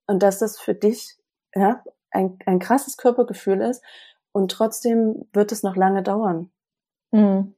und 0.07 0.23
dass 0.23 0.39
das 0.39 0.59
für 0.59 0.73
dich 0.73 1.17
ja, 1.53 1.83
ein, 2.11 2.39
ein 2.45 2.59
krasses 2.59 2.97
Körpergefühl 2.97 3.61
ist 3.61 3.83
und 4.31 4.51
trotzdem 4.51 5.27
wird 5.33 5.51
es 5.51 5.63
noch 5.63 5.75
lange 5.75 6.01
dauern. 6.01 6.49
Mhm. 7.11 7.55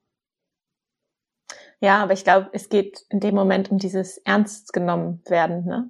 Ja, 1.80 2.01
aber 2.01 2.14
ich 2.14 2.24
glaube, 2.24 2.49
es 2.53 2.70
geht 2.70 3.06
in 3.10 3.20
dem 3.20 3.36
Moment 3.36 3.70
um 3.70 3.78
dieses 3.78 4.18
ernst 4.20 4.74
genommen 4.74 5.22
werden, 5.28 5.66
ne? 5.66 5.89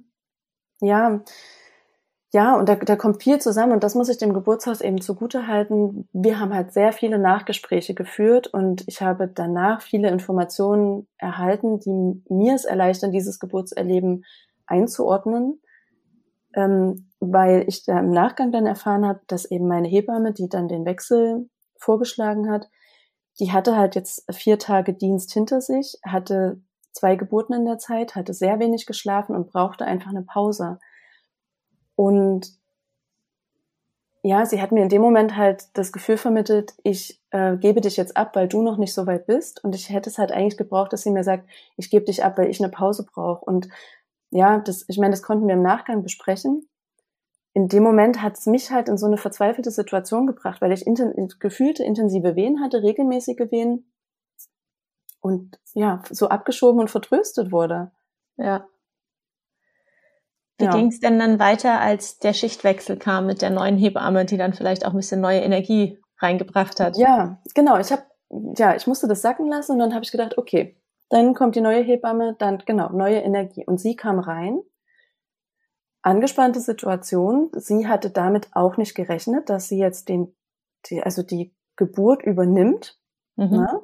Ja, 0.82 1.22
ja, 2.36 2.58
und 2.58 2.68
da, 2.68 2.76
da 2.76 2.98
kommt 2.98 3.24
viel 3.24 3.40
zusammen 3.40 3.72
und 3.72 3.82
das 3.82 3.96
muss 3.96 4.10
ich 4.10 4.18
dem 4.18 4.34
Geburtshaus 4.34 4.82
eben 4.82 5.00
zugute 5.00 5.48
halten. 5.48 6.10
Wir 6.12 6.38
haben 6.38 6.54
halt 6.54 6.74
sehr 6.74 6.92
viele 6.92 7.18
Nachgespräche 7.18 7.94
geführt 7.94 8.48
und 8.48 8.84
ich 8.88 9.02
habe 9.02 9.30
danach 9.30 9.82
viele 9.82 10.10
Informationen 10.10 11.08
erhalten, 11.18 11.80
die 11.80 12.22
mir 12.28 12.54
es 12.54 12.66
erleichtern, 12.66 13.14
dieses 13.14 13.40
Geburtserleben 13.40 14.26
einzuordnen, 14.66 15.62
ähm, 16.56 17.10
weil 17.22 17.64
ich 17.70 17.86
da 17.86 18.00
im 18.00 18.10
Nachgang 18.10 18.52
dann 18.52 18.66
erfahren 18.66 19.06
habe, 19.06 19.22
dass 19.28 19.50
eben 19.50 19.70
meine 19.70 19.88
Hebamme, 19.88 20.34
die 20.34 20.50
dann 20.50 20.68
den 20.68 20.84
Wechsel 20.84 21.50
vorgeschlagen 21.78 22.52
hat, 22.52 22.68
die 23.40 23.54
hatte 23.54 23.78
halt 23.78 23.96
jetzt 23.96 24.26
vier 24.30 24.60
Tage 24.60 24.94
Dienst 24.94 25.32
hinter 25.32 25.62
sich, 25.62 25.98
hatte 26.04 26.62
zwei 26.92 27.16
Geburten 27.16 27.54
in 27.54 27.64
der 27.64 27.78
Zeit, 27.78 28.14
hatte 28.14 28.34
sehr 28.34 28.60
wenig 28.60 28.86
geschlafen 28.86 29.38
und 29.38 29.54
brauchte 29.54 29.86
einfach 29.86 30.10
eine 30.10 30.24
Pause. 30.24 30.80
Und 31.96 32.52
ja, 34.24 34.46
sie 34.46 34.60
hat 34.62 34.72
mir 34.72 34.82
in 34.82 34.90
dem 34.90 35.04
Moment 35.04 35.38
halt 35.38 35.66
das 35.74 35.92
Gefühl 35.92 36.18
vermittelt, 36.18 36.74
ich 36.84 37.22
äh, 37.30 37.58
gebe 37.58 37.80
dich 37.80 37.96
jetzt 37.96 38.18
ab, 38.18 38.36
weil 38.36 38.48
du 38.48 38.64
noch 38.64 38.78
nicht 38.78 38.94
so 38.94 39.06
weit 39.06 39.28
bist. 39.28 39.64
Und 39.64 39.76
ich 39.76 39.92
hätte 39.92 40.10
es 40.10 40.18
halt 40.18 40.32
eigentlich 40.32 40.58
gebraucht, 40.58 40.94
dass 40.94 41.04
sie 41.04 41.12
mir 41.12 41.24
sagt, 41.24 41.48
ich 41.78 41.92
gebe 41.92 42.06
dich 42.06 42.24
ab, 42.24 42.38
weil 42.38 42.50
ich 42.50 42.60
eine 42.60 42.72
Pause 42.72 43.06
brauche. 43.06 43.46
Und 43.46 43.70
ja, 44.32 44.58
das, 44.60 44.84
ich 44.88 44.98
meine, 44.98 45.12
das 45.12 45.22
konnten 45.22 45.48
wir 45.48 45.54
im 45.54 45.62
Nachgang 45.62 46.02
besprechen. 46.02 46.68
In 47.54 47.68
dem 47.68 47.84
Moment 47.84 48.22
hat 48.22 48.38
es 48.38 48.48
mich 48.48 48.72
halt 48.72 48.90
in 48.90 48.98
so 48.98 49.06
eine 49.06 49.18
verzweifelte 49.18 49.72
Situation 49.72 50.26
gebracht, 50.28 50.60
weil 50.60 50.72
ich 50.72 50.88
inten 50.88 51.14
gefühlte 51.40 51.84
intensive 51.84 52.36
Wehen 52.36 52.62
hatte, 52.62 52.84
regelmäßige 52.84 53.52
Wehen 53.52 53.90
und 55.22 55.60
ja, 55.74 56.02
so 56.10 56.30
abgeschoben 56.30 56.82
und 56.82 56.90
vertröstet 56.90 57.52
wurde. 57.52 57.92
Ja. 58.38 58.68
Wie 60.58 60.66
ja. 60.66 60.72
ging 60.72 60.88
es 60.88 61.00
denn 61.00 61.20
dann 61.20 61.40
weiter, 61.40 61.82
als 61.82 62.20
der 62.20 62.34
Schichtwechsel 62.34 62.98
kam 62.98 63.26
mit 63.26 63.42
der 63.42 63.50
neuen 63.50 63.78
Hebamme, 63.78 64.26
die 64.26 64.38
dann 64.38 64.54
vielleicht 64.54 64.86
auch 64.86 64.92
ein 64.92 64.98
bisschen 64.98 65.20
neue 65.20 65.42
Energie 65.42 66.00
reingebracht 66.20 66.80
hat? 66.80 66.98
Ja, 66.98 67.42
genau. 67.54 67.78
Ich 67.78 67.92
habe, 67.92 68.04
ja, 68.56 68.76
ich 68.76 68.88
musste 68.88 69.08
das 69.08 69.22
sacken 69.22 69.50
lassen 69.50 69.74
und 69.74 69.80
dann 69.80 69.94
habe 69.94 70.06
ich 70.06 70.12
gedacht, 70.12 70.38
okay, 70.38 70.78
dann 71.10 71.34
kommt 71.34 71.56
die 71.56 71.62
neue 71.62 71.84
Hebamme, 71.84 72.36
dann 72.40 72.64
genau 72.66 72.90
neue 72.90 73.20
Energie 73.20 73.66
und 73.66 73.80
sie 73.80 73.96
kam 73.96 74.20
rein. 74.20 74.62
Angespannte 76.02 76.60
Situation. 76.60 77.52
Sie 77.54 77.88
hatte 77.88 78.10
damit 78.10 78.50
auch 78.54 78.78
nicht 78.78 78.96
gerechnet, 78.96 79.50
dass 79.50 79.68
sie 79.68 79.78
jetzt 79.78 80.08
den, 80.08 80.36
die, 80.86 81.04
also 81.04 81.22
die 81.22 81.54
Geburt 81.76 82.24
übernimmt. 82.24 82.98
Mhm. 83.36 83.50
Ne? 83.50 83.82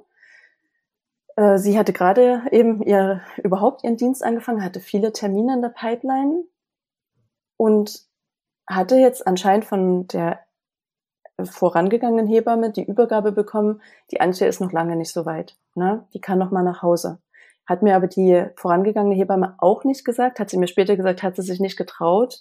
Äh, 1.36 1.58
sie 1.58 1.78
hatte 1.78 1.94
gerade 1.94 2.44
eben 2.52 2.82
ihr 2.82 3.22
überhaupt 3.44 3.84
ihren 3.84 3.98
Dienst 3.98 4.24
angefangen, 4.24 4.64
hatte 4.64 4.80
viele 4.80 5.12
Termine 5.12 5.56
in 5.56 5.62
der 5.62 5.70
Pipeline 5.70 6.44
und 7.62 8.02
hatte 8.66 8.96
jetzt 8.96 9.28
anscheinend 9.28 9.66
von 9.66 10.08
der 10.08 10.40
vorangegangenen 11.44 12.26
Hebamme 12.26 12.72
die 12.72 12.84
Übergabe 12.84 13.32
bekommen, 13.32 13.84
die 14.10 14.20
Antje 14.20 14.48
ist 14.48 14.62
noch 14.62 14.72
lange 14.72 14.96
nicht 14.96 15.12
so 15.12 15.28
weit. 15.28 15.56
Ne? 15.76 16.04
Die 16.16 16.20
kann 16.20 16.40
noch 16.40 16.50
mal 16.50 16.64
nach 16.64 16.82
Hause. 16.82 17.20
Hat 17.68 17.84
mir 17.84 17.96
aber 17.96 18.08
die 18.08 18.48
vorangegangene 18.56 19.14
Hebamme 19.14 19.54
auch 19.60 19.84
nicht 19.84 20.06
gesagt, 20.06 20.40
hat 20.40 20.50
sie 20.50 20.58
mir 20.58 20.66
später 20.66 20.98
gesagt, 20.98 21.22
hat 21.22 21.36
sie 21.36 21.44
sich 21.44 21.60
nicht 21.60 21.78
getraut. 21.78 22.40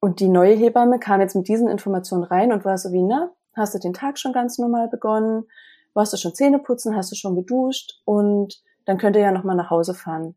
Und 0.00 0.18
die 0.18 0.28
neue 0.28 0.56
Hebamme 0.56 0.98
kam 0.98 1.20
jetzt 1.20 1.36
mit 1.36 1.46
diesen 1.46 1.68
Informationen 1.68 2.24
rein 2.24 2.52
und 2.52 2.64
war 2.64 2.78
so 2.78 2.90
wie, 2.92 3.04
na, 3.04 3.30
hast 3.54 3.76
du 3.76 3.78
den 3.78 3.92
Tag 3.92 4.18
schon 4.18 4.32
ganz 4.32 4.58
normal 4.58 4.88
begonnen? 4.88 5.46
Warst 5.94 6.12
du 6.12 6.16
schon 6.16 6.34
Zähne 6.34 6.58
putzen? 6.58 6.96
Hast 6.96 7.12
du 7.12 7.14
schon 7.14 7.36
geduscht? 7.36 8.00
Und 8.06 8.60
dann 8.86 8.98
könnt 8.98 9.14
ihr 9.14 9.22
ja 9.22 9.30
noch 9.30 9.44
mal 9.44 9.54
nach 9.54 9.70
Hause 9.70 9.94
fahren. 9.94 10.34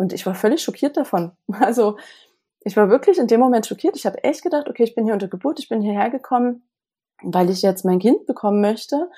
Und 0.00 0.14
ich 0.14 0.24
war 0.24 0.34
völlig 0.34 0.62
schockiert 0.62 0.96
davon. 0.96 1.32
Also 1.60 1.98
ich 2.62 2.76
war 2.76 2.90
wirklich 2.90 3.18
in 3.18 3.26
dem 3.26 3.40
Moment 3.40 3.66
schockiert. 3.66 3.96
Ich 3.96 4.06
habe 4.06 4.22
echt 4.22 4.42
gedacht, 4.42 4.68
okay, 4.68 4.84
ich 4.84 4.94
bin 4.94 5.04
hier 5.04 5.14
unter 5.14 5.28
Geburt, 5.28 5.58
ich 5.58 5.68
bin 5.68 5.80
hierher 5.80 6.10
gekommen, 6.10 6.62
weil 7.22 7.50
ich 7.50 7.62
jetzt 7.62 7.84
mein 7.84 7.98
Kind 7.98 8.26
bekommen 8.26 8.60
möchte. 8.60 9.10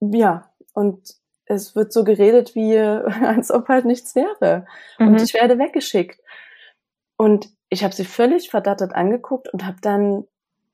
Ja, 0.00 0.50
und 0.72 1.16
es 1.46 1.76
wird 1.76 1.92
so 1.92 2.04
geredet, 2.04 2.54
wie 2.54 2.78
als 3.24 3.50
ob 3.50 3.68
halt 3.68 3.84
nichts 3.84 4.14
wäre. 4.14 4.66
Mhm. 4.98 5.08
Und 5.08 5.22
ich 5.22 5.34
werde 5.34 5.58
weggeschickt. 5.58 6.20
Und 7.16 7.48
ich 7.68 7.84
habe 7.84 7.94
sie 7.94 8.04
völlig 8.04 8.50
verdattert 8.50 8.94
angeguckt 8.94 9.52
und 9.52 9.64
habe 9.66 9.76
dann, 9.80 10.24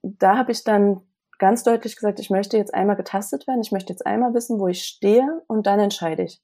da 0.02 0.36
habe 0.36 0.52
ich 0.52 0.64
dann 0.64 1.02
ganz 1.38 1.64
deutlich 1.64 1.96
gesagt, 1.96 2.20
ich 2.20 2.30
möchte 2.30 2.56
jetzt 2.56 2.74
einmal 2.74 2.96
getastet 2.96 3.46
werden, 3.46 3.62
ich 3.62 3.72
möchte 3.72 3.92
jetzt 3.92 4.06
einmal 4.06 4.34
wissen, 4.34 4.60
wo 4.60 4.68
ich 4.68 4.82
stehe 4.84 5.42
und 5.46 5.66
dann 5.66 5.80
entscheide 5.80 6.22
ich. 6.22 6.40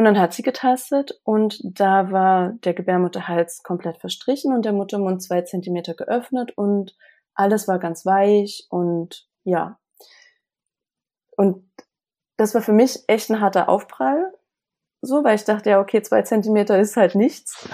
Und 0.00 0.04
dann 0.04 0.18
hat 0.18 0.32
sie 0.32 0.40
getastet 0.40 1.20
und 1.24 1.60
da 1.62 2.10
war 2.10 2.54
der 2.64 2.72
Gebärmutterhals 2.72 3.62
komplett 3.62 3.98
verstrichen 3.98 4.54
und 4.54 4.64
der 4.64 4.72
Muttermund 4.72 5.22
zwei 5.22 5.42
Zentimeter 5.42 5.92
geöffnet 5.92 6.56
und 6.56 6.96
alles 7.34 7.68
war 7.68 7.78
ganz 7.78 8.06
weich 8.06 8.66
und 8.70 9.28
ja. 9.44 9.78
Und 11.36 11.70
das 12.38 12.54
war 12.54 12.62
für 12.62 12.72
mich 12.72 13.04
echt 13.08 13.28
ein 13.28 13.42
harter 13.42 13.68
Aufprall, 13.68 14.32
so, 15.02 15.22
weil 15.22 15.34
ich 15.34 15.44
dachte, 15.44 15.68
ja, 15.68 15.80
okay, 15.80 16.00
zwei 16.00 16.22
Zentimeter 16.22 16.78
ist 16.78 16.96
halt 16.96 17.14
nichts. 17.14 17.68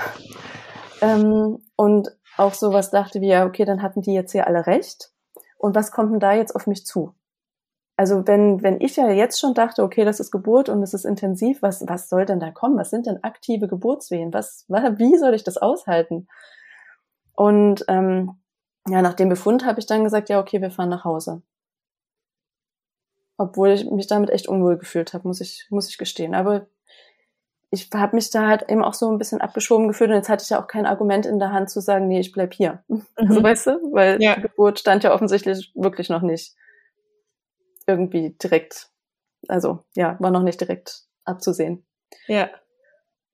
ähm, 1.02 1.62
und 1.76 2.08
auch 2.36 2.54
sowas 2.54 2.90
dachte 2.90 3.20
wie, 3.20 3.28
ja, 3.28 3.46
okay, 3.46 3.64
dann 3.64 3.82
hatten 3.82 4.02
die 4.02 4.14
jetzt 4.14 4.32
hier 4.32 4.48
alle 4.48 4.66
recht. 4.66 5.12
Und 5.58 5.76
was 5.76 5.92
kommt 5.92 6.10
denn 6.10 6.18
da 6.18 6.32
jetzt 6.32 6.56
auf 6.56 6.66
mich 6.66 6.86
zu? 6.86 7.14
Also 7.96 8.26
wenn, 8.26 8.62
wenn 8.62 8.80
ich 8.80 8.96
ja 8.96 9.10
jetzt 9.10 9.40
schon 9.40 9.54
dachte, 9.54 9.82
okay, 9.82 10.04
das 10.04 10.20
ist 10.20 10.30
Geburt 10.30 10.68
und 10.68 10.82
es 10.82 10.92
ist 10.92 11.06
intensiv, 11.06 11.62
was, 11.62 11.82
was 11.88 12.10
soll 12.10 12.26
denn 12.26 12.40
da 12.40 12.50
kommen? 12.50 12.76
Was 12.76 12.90
sind 12.90 13.06
denn 13.06 13.24
aktive 13.24 13.68
Geburtswehen? 13.68 14.34
Was, 14.34 14.66
wie 14.68 15.16
soll 15.16 15.34
ich 15.34 15.44
das 15.44 15.56
aushalten? 15.56 16.28
Und 17.32 17.84
ähm, 17.88 18.36
ja, 18.86 19.00
nach 19.00 19.14
dem 19.14 19.30
Befund 19.30 19.64
habe 19.64 19.80
ich 19.80 19.86
dann 19.86 20.04
gesagt, 20.04 20.28
ja, 20.28 20.38
okay, 20.38 20.60
wir 20.60 20.70
fahren 20.70 20.90
nach 20.90 21.04
Hause. 21.04 21.42
Obwohl 23.38 23.70
ich 23.70 23.90
mich 23.90 24.06
damit 24.06 24.30
echt 24.30 24.46
unwohl 24.46 24.76
gefühlt 24.76 25.14
habe, 25.14 25.26
muss 25.26 25.40
ich, 25.40 25.66
muss 25.70 25.88
ich 25.88 25.96
gestehen. 25.96 26.34
Aber 26.34 26.66
ich 27.70 27.88
habe 27.94 28.16
mich 28.16 28.30
da 28.30 28.46
halt 28.46 28.70
eben 28.70 28.84
auch 28.84 28.94
so 28.94 29.10
ein 29.10 29.18
bisschen 29.18 29.40
abgeschoben 29.40 29.88
gefühlt 29.88 30.10
und 30.10 30.16
jetzt 30.16 30.28
hatte 30.28 30.44
ich 30.44 30.50
ja 30.50 30.62
auch 30.62 30.66
kein 30.66 30.86
Argument 30.86 31.26
in 31.26 31.38
der 31.38 31.52
Hand 31.52 31.70
zu 31.70 31.80
sagen, 31.80 32.08
nee, 32.08 32.20
ich 32.20 32.32
bleib 32.32 32.52
hier. 32.52 32.82
Mhm. 32.88 33.04
Also 33.16 33.42
weißt 33.42 33.66
du, 33.66 33.92
weil 33.92 34.22
ja. 34.22 34.36
die 34.36 34.42
Geburt 34.42 34.78
stand 34.78 35.02
ja 35.02 35.14
offensichtlich 35.14 35.72
wirklich 35.74 36.10
noch 36.10 36.20
nicht 36.20 36.54
irgendwie 37.86 38.36
direkt, 38.42 38.90
also 39.48 39.80
ja, 39.94 40.16
war 40.20 40.30
noch 40.30 40.42
nicht 40.42 40.60
direkt 40.60 41.04
abzusehen. 41.24 41.86
Ja. 42.26 42.48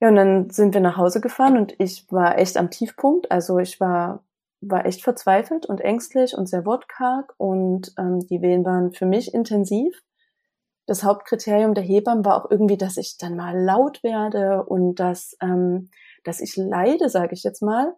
Ja, 0.01 0.09
und 0.09 0.17
dann 0.17 0.51
sind 0.51 0.75
wir 0.75 0.81
nach 0.81 0.97
Hause 0.97 1.21
gefahren 1.21 1.57
und 1.57 1.75
ich 1.79 2.11
war 2.11 2.37
echt 2.37 2.57
am 2.57 2.71
Tiefpunkt. 2.71 3.31
Also 3.31 3.59
ich 3.59 3.79
war, 3.79 4.25
war 4.61 4.85
echt 4.85 5.03
verzweifelt 5.03 5.65
und 5.65 5.81
ängstlich 5.81 6.37
und 6.37 6.49
sehr 6.49 6.67
wortkarg 6.67 7.33
und 7.37 7.93
ähm, 7.99 8.19
die 8.27 8.43
Wehen 8.43 8.65
waren 8.65 8.93
für 8.93 9.07
mich 9.07 9.33
intensiv. 9.33 10.03
Das 10.87 11.05
Hauptkriterium 11.05 11.75
der 11.75 11.85
Hebammen 11.85 12.25
war 12.25 12.37
auch 12.37 12.51
irgendwie, 12.51 12.77
dass 12.77 12.97
ich 12.97 13.17
dann 13.17 13.37
mal 13.37 13.57
laut 13.57 14.03
werde 14.03 14.65
und 14.65 14.97
dass, 14.97 15.37
ähm, 15.41 15.91
dass 16.25 16.41
ich 16.41 16.57
leide, 16.57 17.09
sage 17.09 17.35
ich 17.35 17.45
jetzt 17.45 17.63
mal. 17.63 17.95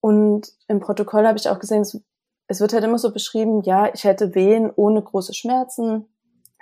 Und 0.00 0.52
im 0.68 0.78
Protokoll 0.78 1.26
habe 1.26 1.36
ich 1.36 1.48
auch 1.48 1.58
gesehen, 1.58 1.80
es 1.80 2.00
es 2.48 2.60
wird 2.60 2.72
halt 2.72 2.84
immer 2.84 2.98
so 2.98 3.12
beschrieben, 3.12 3.62
ja, 3.62 3.92
ich 3.92 4.04
hätte 4.04 4.34
Wehen 4.34 4.70
ohne 4.74 5.02
große 5.02 5.34
Schmerzen, 5.34 6.06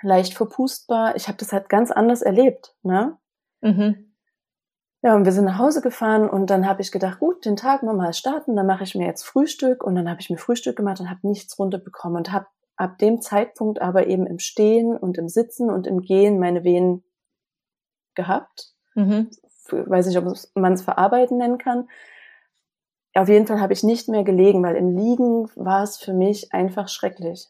leicht 0.01 0.33
verpustbar. 0.33 1.15
Ich 1.15 1.27
habe 1.27 1.37
das 1.37 1.51
halt 1.51 1.69
ganz 1.69 1.91
anders 1.91 2.21
erlebt, 2.21 2.75
ne? 2.83 3.17
Mhm. 3.61 4.11
Ja, 5.01 5.15
und 5.15 5.25
wir 5.25 5.31
sind 5.31 5.45
nach 5.45 5.59
Hause 5.59 5.81
gefahren 5.81 6.27
und 6.27 6.49
dann 6.49 6.67
habe 6.67 6.81
ich 6.81 6.91
gedacht, 6.91 7.19
gut, 7.19 7.45
den 7.45 7.55
Tag 7.55 7.83
mal 7.83 8.13
starten, 8.13 8.55
dann 8.55 8.65
mache 8.65 8.83
ich 8.83 8.95
mir 8.95 9.05
jetzt 9.05 9.23
Frühstück 9.23 9.83
und 9.83 9.93
dann 9.93 10.09
habe 10.09 10.19
ich 10.19 10.31
mir 10.31 10.37
Frühstück 10.37 10.75
gemacht 10.75 10.99
und 10.99 11.11
habe 11.11 11.27
nichts 11.27 11.59
runterbekommen 11.59 12.17
und 12.17 12.31
habe 12.31 12.47
ab 12.75 12.97
dem 12.97 13.21
Zeitpunkt 13.21 13.81
aber 13.81 14.07
eben 14.07 14.25
im 14.25 14.39
Stehen 14.39 14.97
und 14.97 15.17
im 15.19 15.29
Sitzen 15.29 15.69
und 15.69 15.85
im 15.85 16.01
Gehen 16.01 16.39
meine 16.39 16.63
Wehen 16.63 17.03
gehabt. 18.15 18.73
Mhm. 18.95 19.29
Weiß 19.69 20.07
nicht, 20.07 20.17
ob 20.17 20.25
man 20.55 20.73
es 20.73 20.81
verarbeiten 20.81 21.37
nennen 21.37 21.59
kann 21.59 21.87
auf 23.15 23.29
jeden 23.29 23.47
Fall 23.47 23.61
habe 23.61 23.73
ich 23.73 23.83
nicht 23.83 24.09
mehr 24.09 24.23
gelegen, 24.23 24.61
weil 24.61 24.75
im 24.75 24.95
Liegen 24.95 25.49
war 25.55 25.83
es 25.83 25.97
für 25.97 26.13
mich 26.13 26.53
einfach 26.53 26.89
schrecklich. 26.89 27.47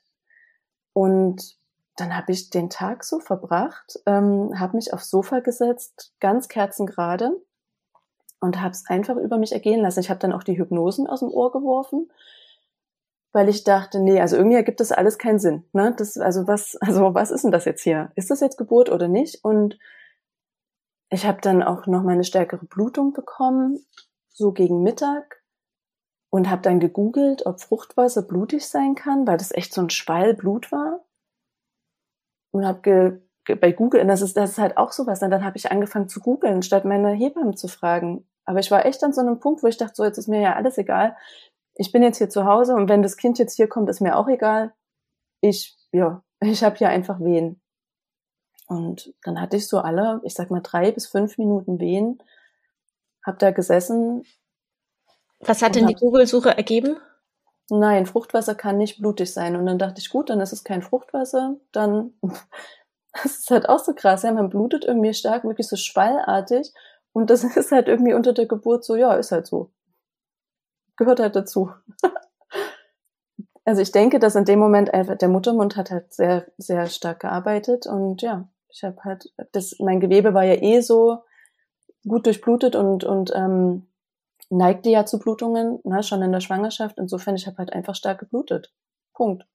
Und 0.94 1.58
dann 1.96 2.16
habe 2.16 2.32
ich 2.32 2.50
den 2.50 2.70
Tag 2.70 3.04
so 3.04 3.20
verbracht, 3.20 4.00
ähm, 4.06 4.60
habe 4.60 4.76
mich 4.76 4.94
aufs 4.94 5.10
Sofa 5.10 5.40
gesetzt, 5.40 6.14
ganz 6.20 6.50
kerzengerade 6.50 7.32
und 8.40 8.62
habe 8.62 8.72
es 8.72 8.86
einfach 8.88 9.16
über 9.16 9.38
mich 9.38 9.54
ergehen 9.54 9.82
lassen. 9.82 10.02
Ich 10.02 10.10
habe 10.10 10.20
dann 10.20 10.34
auch 10.34 10.44
die 10.44 10.58
Hypnosen 10.58 11.08
aus 11.08 11.22
dem 11.22 11.30
Ohr 11.30 11.52
geworfen, 11.52 12.12
weil 13.32 13.50
ich 13.50 13.64
dachte, 13.64 14.00
nee, 14.00 14.22
also 14.22 14.36
irgendwie 14.36 14.58
ergibt 14.58 14.80
das 14.80 14.92
alles 14.92 15.18
keinen 15.18 15.40
Sinn. 15.40 15.66
Ne? 15.74 15.96
Das, 15.98 16.18
also 16.18 16.48
was, 16.48 16.76
also 16.82 17.14
was 17.16 17.32
ist 17.32 17.44
denn 17.44 17.52
das 17.52 17.66
jetzt 17.66 17.82
hier? 17.82 18.12
Ist 18.16 18.30
das 18.30 18.40
jetzt 18.40 18.58
Geburt 18.58 18.90
oder 18.90 19.08
nicht? 19.08 19.44
Und 19.44 19.80
ich 21.10 21.26
habe 21.26 21.42
dann 21.42 21.64
auch 21.64 21.88
noch 21.88 22.04
mal 22.04 22.12
eine 22.12 22.24
stärkere 22.24 22.66
Blutung 22.66 23.14
bekommen, 23.14 23.84
so 24.30 24.52
gegen 24.52 24.84
Mittag 24.84 25.42
und 26.36 26.50
habe 26.50 26.62
dann 26.62 26.80
gegoogelt, 26.80 27.46
ob 27.46 27.62
Fruchtwasser 27.62 28.22
blutig 28.22 28.68
sein 28.68 28.96
kann, 28.96 29.28
weil 29.28 29.38
das 29.38 29.54
echt 29.54 29.74
so 29.74 29.82
ein 29.82 29.90
Schwall 29.90 30.34
Blut 30.34 30.72
war. 30.72 31.06
Und 32.52 32.66
habe 32.66 33.22
bei 33.60 33.72
Google, 33.72 34.02
und 34.02 34.08
das 34.08 34.22
ist, 34.22 34.36
das 34.38 34.52
ist 34.52 34.58
halt 34.58 34.78
auch 34.78 34.92
sowas, 34.92 35.22
und 35.22 35.30
dann 35.30 35.44
habe 35.44 35.58
ich 35.58 35.72
angefangen 35.72 36.10
zu 36.10 36.20
googeln, 36.20 36.62
statt 36.62 36.86
meine 36.86 37.12
Hebamme 37.12 37.56
zu 37.56 37.68
fragen. 37.68 38.28
Aber 38.46 38.60
ich 38.60 38.72
war 38.72 38.86
echt 38.86 39.04
an 39.04 39.14
so 39.14 39.22
einem 39.22 39.40
Punkt, 39.40 39.62
wo 39.64 39.68
ich 39.68 39.78
dachte, 39.78 39.96
so 39.96 40.04
jetzt 40.04 40.18
ist 40.18 40.28
mir 40.28 40.42
ja 40.42 40.56
alles 40.56 40.78
egal 40.78 41.16
ich 41.76 41.92
bin 41.92 42.04
jetzt 42.04 42.18
hier 42.18 42.30
zu 42.30 42.46
Hause 42.46 42.74
und 42.74 42.90
wenn 42.90 43.04
das 43.04 43.18
Kind 43.18 43.38
jetzt 43.38 43.56
hier 43.56 43.68
kommt, 43.68 43.90
ist 43.90 44.02
mir 44.02 44.16
auch 44.16 44.28
egal. 44.28 44.74
Ich, 45.42 45.78
ja, 45.92 46.24
ich 46.40 46.64
habe 46.64 46.78
hier 46.78 46.90
einfach 46.90 47.20
Wehen. 47.20 47.62
Und 48.68 49.14
dann 49.24 49.40
hatte 49.40 49.58
ich 49.58 49.68
so 49.68 49.80
alle, 49.80 50.22
ich 50.24 50.34
sag 50.34 50.50
mal 50.50 50.62
drei 50.62 50.92
bis 50.92 51.06
fünf 51.08 51.38
Minuten 51.38 51.80
Wehen, 51.80 52.18
hab 53.24 53.38
da 53.38 53.52
gesessen. 53.52 54.24
Was 55.40 55.62
hat 55.62 55.76
denn 55.76 55.88
die 55.88 55.96
Google-Suche 55.96 56.56
ergeben? 56.56 56.98
Nein, 57.70 58.06
Fruchtwasser 58.06 58.56
kann 58.56 58.78
nicht 58.78 59.00
blutig 59.00 59.34
sein. 59.34 59.56
Und 59.56 59.66
dann 59.66 59.80
dachte 59.80 60.00
ich, 60.00 60.10
gut, 60.10 60.30
dann 60.30 60.40
ist 60.40 60.54
es 60.54 60.64
kein 60.64 60.82
Fruchtwasser, 60.82 61.58
dann, 61.72 62.14
das 63.14 63.40
ist 63.40 63.52
halt 63.52 63.68
auch 63.70 63.80
so 63.80 63.94
krass, 63.94 64.24
ja, 64.24 64.32
man 64.32 64.50
blutet 64.50 64.86
irgendwie 64.86 65.14
stark, 65.14 65.44
wirklich 65.44 65.68
so 65.68 65.76
schwallartig. 65.76 66.74
Und 67.12 67.30
das 67.30 67.44
ist 67.56 67.72
halt 67.72 67.88
irgendwie 67.88 68.14
unter 68.14 68.34
der 68.34 68.46
Geburt 68.46 68.84
so, 68.84 68.96
ja, 68.96 69.14
ist 69.14 69.32
halt 69.32 69.48
so 69.48 69.72
gehört 70.98 71.20
halt 71.20 71.36
dazu. 71.36 71.72
also 73.66 73.82
ich 73.82 73.92
denke, 73.92 74.20
dass 74.20 74.36
in 74.36 74.46
dem 74.46 74.60
Moment 74.60 74.94
einfach 74.94 75.18
der 75.18 75.30
Muttermund 75.30 75.76
hat 75.78 75.92
halt 75.92 76.14
sehr, 76.14 76.46
sehr 76.58 76.88
stark 76.88 77.22
gearbeitet 77.22 77.88
und 77.88 78.22
ja, 78.22 78.48
ich 78.70 78.84
habe 78.84 78.98
halt, 79.04 79.32
das, 79.52 79.76
mein 79.80 80.00
Gewebe 80.00 80.34
war 80.34 80.44
ja 80.44 80.56
eh 80.56 80.82
so 80.82 81.20
gut 82.08 82.26
durchblutet 82.26 82.76
und, 82.76 83.04
und 83.04 83.32
ähm, 83.34 83.88
neigte 84.50 84.90
ja 84.90 85.06
zu 85.06 85.20
Blutungen, 85.20 85.80
ne, 85.84 86.04
schon 86.04 86.22
in 86.22 86.32
der 86.32 86.40
Schwangerschaft. 86.42 86.98
Insofern, 86.98 87.36
ich 87.36 87.48
habe 87.48 87.58
halt 87.58 87.74
einfach 87.74 87.96
stark 87.96 88.20
geblutet. 88.20 88.74
Punkt. 89.14 89.46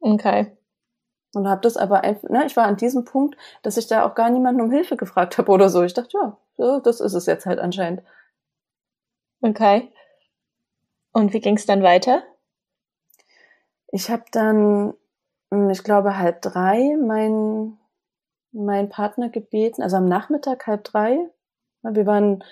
Okay. 0.00 0.56
Und 1.34 1.48
habe 1.48 1.60
das 1.60 1.76
aber 1.76 2.02
einfach, 2.02 2.28
ne, 2.28 2.46
ich 2.46 2.56
war 2.56 2.64
an 2.64 2.76
diesem 2.76 3.04
Punkt, 3.04 3.36
dass 3.62 3.76
ich 3.76 3.86
da 3.86 4.06
auch 4.06 4.14
gar 4.14 4.30
niemanden 4.30 4.60
um 4.60 4.70
Hilfe 4.70 4.96
gefragt 4.96 5.38
habe 5.38 5.50
oder 5.52 5.68
so. 5.68 5.82
Ich 5.82 5.94
dachte, 5.94 6.16
ja, 6.16 6.38
so, 6.56 6.80
das 6.80 7.00
ist 7.00 7.14
es 7.14 7.26
jetzt 7.26 7.46
halt 7.46 7.58
anscheinend. 7.58 8.02
Okay. 9.42 9.92
Und 11.12 11.32
wie 11.32 11.40
ging 11.40 11.56
es 11.56 11.66
dann 11.66 11.82
weiter? 11.82 12.22
Ich 13.88 14.10
habe 14.10 14.24
dann, 14.32 14.94
hm, 15.50 15.70
ich 15.70 15.82
glaube, 15.84 16.18
halb 16.18 16.42
drei 16.42 16.96
meinen 16.96 17.78
mein 18.52 18.88
Partner 18.88 19.28
gebeten, 19.28 19.82
also 19.82 19.96
am 19.96 20.06
Nachmittag 20.06 20.66
halb 20.66 20.84
drei. 20.84 21.30
Wir 21.82 22.06
waren 22.06 22.42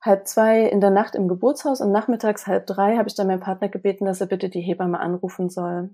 halb 0.00 0.26
zwei 0.26 0.62
in 0.62 0.80
der 0.80 0.90
Nacht 0.90 1.14
im 1.14 1.28
Geburtshaus 1.28 1.80
und 1.80 1.92
nachmittags 1.92 2.46
halb 2.46 2.66
drei 2.66 2.96
habe 2.96 3.08
ich 3.08 3.14
dann 3.14 3.26
meinen 3.26 3.40
Partner 3.40 3.68
gebeten, 3.68 4.04
dass 4.04 4.20
er 4.20 4.26
bitte 4.26 4.48
die 4.48 4.60
Hebamme 4.60 5.00
anrufen 5.00 5.48
soll. 5.48 5.90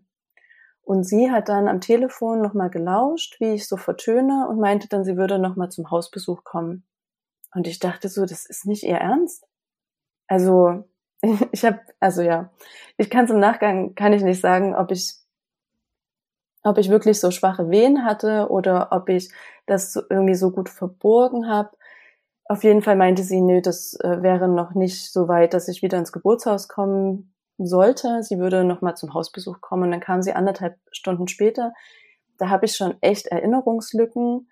Und 0.85 1.05
sie 1.05 1.31
hat 1.31 1.49
dann 1.49 1.69
am 1.69 1.81
Telefon 1.81 2.43
nochmal 2.43 2.69
gelauscht, 2.69 3.39
wie 3.41 3.55
ich 3.55 3.69
so 3.69 3.77
vertöne 3.77 4.49
und 4.49 4.59
meinte 4.59 4.89
dann, 4.89 5.05
sie 5.05 5.17
würde 5.17 5.39
nochmal 5.39 5.71
zum 5.71 5.91
Hausbesuch 5.91 6.43
kommen. 6.45 6.85
Und 7.55 7.67
ich 7.67 7.79
dachte 7.79 8.09
so, 8.09 8.25
das 8.25 8.47
ist 8.47 8.67
nicht 8.67 8.83
ihr 8.83 8.97
Ernst. 8.97 9.47
Also 10.27 10.85
ich 11.53 11.65
habe, 11.65 11.81
also 12.01 12.23
ja, 12.23 12.51
ich 12.97 13.11
kann 13.11 13.29
im 13.29 13.39
Nachgang, 13.39 13.95
kann 13.95 14.13
ich 14.13 14.23
nicht 14.23 14.41
sagen, 14.41 14.75
ob 14.75 14.91
ich, 14.91 15.15
ob 16.65 16.79
ich 16.79 16.89
wirklich 16.89 17.21
so 17.21 17.31
schwache 17.31 17.71
Wehen 17.71 18.05
hatte 18.05 18.49
oder 18.51 18.89
ob 18.91 19.09
ich 19.09 19.31
das 19.67 19.97
irgendwie 20.11 20.35
so 20.35 20.51
gut 20.51 20.69
verborgen 20.69 21.49
habe. 21.49 21.77
Auf 22.47 22.65
jeden 22.65 22.83
Fall 22.83 22.97
meinte 22.97 23.23
sie, 23.23 23.41
nö, 23.41 23.61
das 23.63 23.95
äh, 24.01 24.23
wäre 24.23 24.49
noch 24.49 24.75
nicht 24.75 25.13
so 25.13 25.29
weit, 25.29 25.55
dass 25.55 25.69
ich 25.69 25.83
wieder 25.83 25.99
ins 25.99 26.13
Geburtshaus 26.13 26.69
kommen 26.69 27.35
sollte. 27.59 28.23
Sie 28.23 28.39
würde 28.39 28.65
noch 28.65 28.83
mal 28.83 28.95
zum 28.95 29.15
Hausbesuch 29.15 29.61
kommen 29.61 29.85
und 29.85 29.91
dann 29.93 30.01
kam 30.01 30.23
sie 30.23 30.33
anderthalb 30.33 30.77
Stunden 30.91 31.29
später. 31.29 31.73
Da 32.39 32.49
habe 32.49 32.67
ich 32.67 32.77
schon 32.77 32.97
echt 33.01 33.29
Erinnerungslücken 33.29 34.49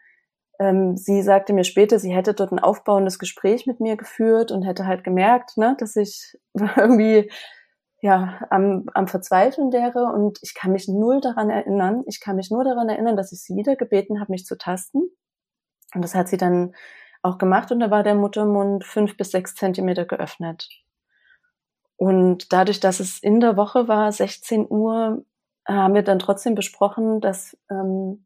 ähm, 0.61 0.95
sie 0.99 1.23
sagte 1.23 1.55
mir 1.55 1.65
später, 1.65 1.99
sie 1.99 2.15
hätte 2.15 2.35
dort 2.35 2.53
ein 2.53 2.59
aufbauendes 2.59 3.19
Gespräch 3.19 3.67
mit 3.67 3.81
mir 3.81 3.97
geführt 3.97 4.53
und 4.53 4.63
hätte 4.63 4.87
halt 4.87 5.05
gemerkt, 5.05 5.57
ne, 5.57 5.75
dass 5.79 5.97
ich 5.97 6.39
irgendwie 6.77 7.33
ja 8.03 8.41
am, 8.51 8.85
am 8.93 9.09
Verzweifeln 9.09 9.73
wäre 9.73 10.13
und 10.13 10.39
ich 10.43 10.55
kann 10.55 10.73
mich 10.73 10.87
null 10.87 11.21
daran 11.23 11.49
erinnern. 11.49 12.03
Ich 12.07 12.21
kann 12.21 12.37
mich 12.37 12.51
nur 12.51 12.63
daran 12.63 12.91
erinnern, 12.91 13.17
dass 13.17 13.33
ich 13.33 13.43
sie 13.43 13.57
wieder 13.57 13.75
gebeten 13.75 14.21
habe, 14.21 14.33
mich 14.33 14.45
zu 14.45 14.57
tasten. 14.59 15.01
Und 15.95 16.03
das 16.03 16.15
hat 16.15 16.29
sie 16.29 16.37
dann 16.37 16.75
auch 17.23 17.39
gemacht 17.39 17.71
und 17.73 17.81
da 17.81 17.91
war 17.91 18.03
der 18.03 18.15
Muttermund 18.15 18.85
fünf 18.85 19.17
bis 19.17 19.31
sechs 19.31 19.55
Zentimeter 19.55 20.05
geöffnet. 20.05 20.69
Und 21.97 22.53
dadurch, 22.53 22.81
dass 22.81 23.01
es 23.01 23.19
in 23.19 23.41
der 23.41 23.57
Woche 23.57 23.87
war, 23.87 24.11
16 24.11 24.67
Uhr, 24.71 25.25
haben 25.69 25.95
wir 25.95 26.03
dann 26.03 26.19
trotzdem 26.19 26.55
besprochen, 26.55 27.21
dass 27.21 27.57
ähm, 27.71 28.25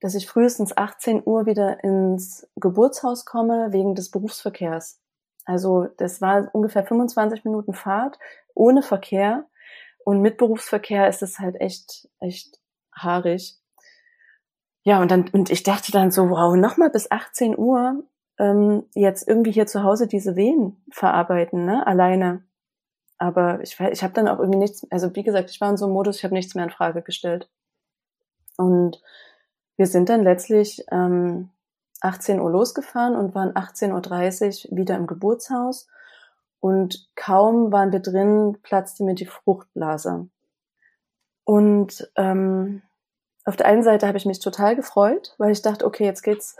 dass 0.00 0.14
ich 0.14 0.28
frühestens 0.28 0.76
18 0.76 1.22
Uhr 1.24 1.46
wieder 1.46 1.82
ins 1.82 2.46
Geburtshaus 2.56 3.24
komme 3.24 3.72
wegen 3.72 3.94
des 3.94 4.10
Berufsverkehrs. 4.10 5.00
Also 5.44 5.86
das 5.96 6.20
war 6.20 6.50
ungefähr 6.52 6.84
25 6.84 7.44
Minuten 7.44 7.72
Fahrt 7.72 8.18
ohne 8.54 8.82
Verkehr 8.82 9.46
und 10.04 10.20
mit 10.20 10.36
Berufsverkehr 10.36 11.08
ist 11.08 11.22
es 11.22 11.38
halt 11.38 11.60
echt 11.60 12.08
echt 12.20 12.60
haarig. 12.94 13.56
Ja 14.86 15.02
und 15.02 15.10
dann 15.10 15.28
und 15.32 15.50
ich 15.50 15.64
dachte 15.64 15.90
dann 15.90 16.12
so 16.12 16.30
wow 16.30 16.54
nochmal 16.54 16.90
bis 16.90 17.10
18 17.10 17.58
Uhr 17.58 18.04
ähm, 18.38 18.84
jetzt 18.94 19.26
irgendwie 19.26 19.50
hier 19.50 19.66
zu 19.66 19.82
Hause 19.82 20.06
diese 20.06 20.36
Wehen 20.36 20.80
verarbeiten 20.92 21.64
ne 21.64 21.84
alleine. 21.84 22.44
Aber 23.18 23.60
ich 23.62 23.80
ich 23.80 24.04
habe 24.04 24.14
dann 24.14 24.28
auch 24.28 24.38
irgendwie 24.38 24.60
nichts 24.60 24.86
also 24.92 25.12
wie 25.16 25.24
gesagt 25.24 25.50
ich 25.50 25.60
war 25.60 25.70
in 25.70 25.76
so 25.76 25.86
einem 25.86 25.94
Modus 25.94 26.18
ich 26.18 26.24
habe 26.24 26.34
nichts 26.34 26.54
mehr 26.54 26.64
in 26.64 26.70
Frage 26.70 27.02
gestellt 27.02 27.50
und 28.56 29.02
wir 29.76 29.88
sind 29.88 30.08
dann 30.08 30.22
letztlich 30.22 30.84
ähm, 30.92 31.50
18 32.00 32.38
Uhr 32.38 32.50
losgefahren 32.50 33.16
und 33.16 33.34
waren 33.34 33.54
18.30 33.54 34.70
Uhr 34.70 34.76
wieder 34.76 34.94
im 34.94 35.08
Geburtshaus. 35.08 35.88
Und 36.60 37.10
kaum 37.16 37.72
waren 37.72 37.90
wir 37.92 38.00
drin, 38.00 38.58
platzte 38.62 39.02
mir 39.02 39.14
die 39.14 39.26
Fruchtblase. 39.26 40.28
Und 41.44 42.10
ähm, 42.16 42.82
auf 43.46 43.56
der 43.56 43.66
einen 43.66 43.82
Seite 43.82 44.06
habe 44.06 44.18
ich 44.18 44.26
mich 44.26 44.40
total 44.40 44.76
gefreut, 44.76 45.34
weil 45.38 45.52
ich 45.52 45.62
dachte, 45.62 45.86
okay, 45.86 46.04
jetzt 46.04 46.22
geht's 46.22 46.56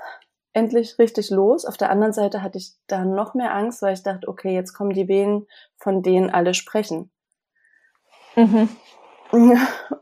endlich 0.52 0.98
richtig 0.98 1.30
los. 1.30 1.64
Auf 1.66 1.76
der 1.76 1.90
anderen 1.90 2.12
Seite 2.12 2.42
hatte 2.42 2.58
ich 2.58 2.74
da 2.86 3.04
noch 3.04 3.34
mehr 3.34 3.54
Angst, 3.54 3.82
weil 3.82 3.92
ich 3.92 4.02
dachte, 4.02 4.28
okay, 4.28 4.54
jetzt 4.54 4.72
kommen 4.72 4.94
die 4.94 5.08
Wehen, 5.08 5.46
von 5.76 6.02
denen 6.02 6.30
alle 6.30 6.54
sprechen. 6.54 7.10
Mhm. 8.36 8.68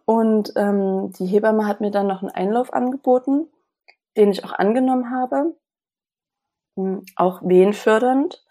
Und 0.04 0.52
ähm, 0.56 1.12
die 1.18 1.26
Hebamme 1.26 1.66
hat 1.66 1.80
mir 1.80 1.90
dann 1.90 2.06
noch 2.06 2.22
einen 2.22 2.30
Einlauf 2.30 2.72
angeboten, 2.72 3.48
den 4.16 4.30
ich 4.30 4.44
auch 4.44 4.52
angenommen 4.52 5.10
habe, 5.10 5.56
hm, 6.76 7.04
auch 7.16 7.40
wehenfördernd. 7.42 8.44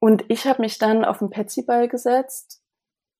Und 0.00 0.24
ich 0.28 0.46
habe 0.46 0.62
mich 0.62 0.78
dann 0.78 1.04
auf 1.04 1.18
den 1.18 1.30
Petsyball 1.30 1.88
gesetzt 1.88 2.62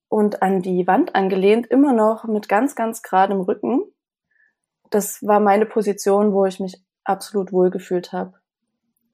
und 0.09 0.43
an 0.43 0.61
die 0.61 0.87
Wand 0.87 1.15
angelehnt, 1.15 1.69
immer 1.69 1.93
noch 1.93 2.25
mit 2.25 2.49
ganz, 2.49 2.75
ganz 2.75 3.03
geradem 3.03 3.41
Rücken. 3.41 3.83
Das 4.91 5.23
war 5.23 5.41
meine 5.41 5.67
Position, 5.67 6.33
wo 6.33 6.47
ich 6.47 6.61
mich 6.61 6.83
absolut 7.05 7.53
wohlgefühlt 7.53 8.13
habe. 8.13 8.35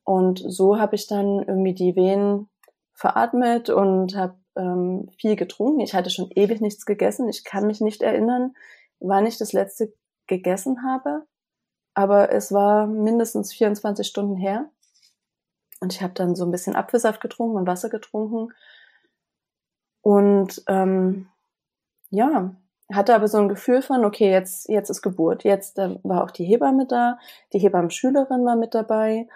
Und 0.05 0.43
so 0.47 0.79
habe 0.79 0.95
ich 0.95 1.07
dann 1.07 1.43
irgendwie 1.43 1.75
die 1.75 1.97
Wehen 1.97 2.49
veratmet 2.93 3.71
und 3.71 4.17
habe 4.17 4.37
ähm, 4.57 5.09
viel 5.19 5.37
getrunken. 5.37 5.81
Ich 5.81 5.95
hatte 5.95 6.11
schon 6.11 6.31
ewig 6.35 6.61
nichts 6.61 6.87
gegessen. 6.87 7.29
Ich 7.29 7.45
kann 7.45 7.67
mich 7.67 7.81
nicht 7.81 8.03
erinnern, 8.03 8.55
wann 9.01 9.27
ich 9.27 9.39
das 9.39 9.53
letzte 9.53 9.93
gegessen 10.27 10.85
habe. 10.85 11.27
Aber 11.95 12.33
es 12.33 12.53
war 12.53 12.87
mindestens 12.87 13.53
24 13.53 14.07
Stunden 14.07 14.37
her. 14.37 14.71
Und 15.81 15.93
ich 15.93 16.03
habe 16.03 16.15
dann 16.15 16.35
so 16.35 16.45
ein 16.45 16.51
bisschen 16.51 16.77
Apfelsaft 16.77 17.21
getrunken 17.21 17.57
und 17.57 17.67
Wasser 17.67 17.89
getrunken. 17.89 18.53
Und 20.03 20.63
ähm, 20.67 21.29
ja, 22.11 22.55
hatte 22.95 23.15
aber 23.15 23.29
so 23.29 23.39
ein 23.39 23.49
Gefühl 23.49 23.83
von, 23.83 24.05
okay, 24.05 24.31
jetzt, 24.31 24.69
jetzt 24.69 24.91
ist 24.91 25.03
Geburt. 25.03 25.45
Jetzt 25.45 25.79
äh, 25.79 25.99
war 26.03 26.25
auch 26.25 26.31
die 26.31 26.45
Hebamme 26.45 26.87
da, 26.87 27.19
die 27.53 27.59
Hebammenschülerin 27.59 28.45
war 28.45 28.57
mit 28.57 28.75
dabei 28.75 29.29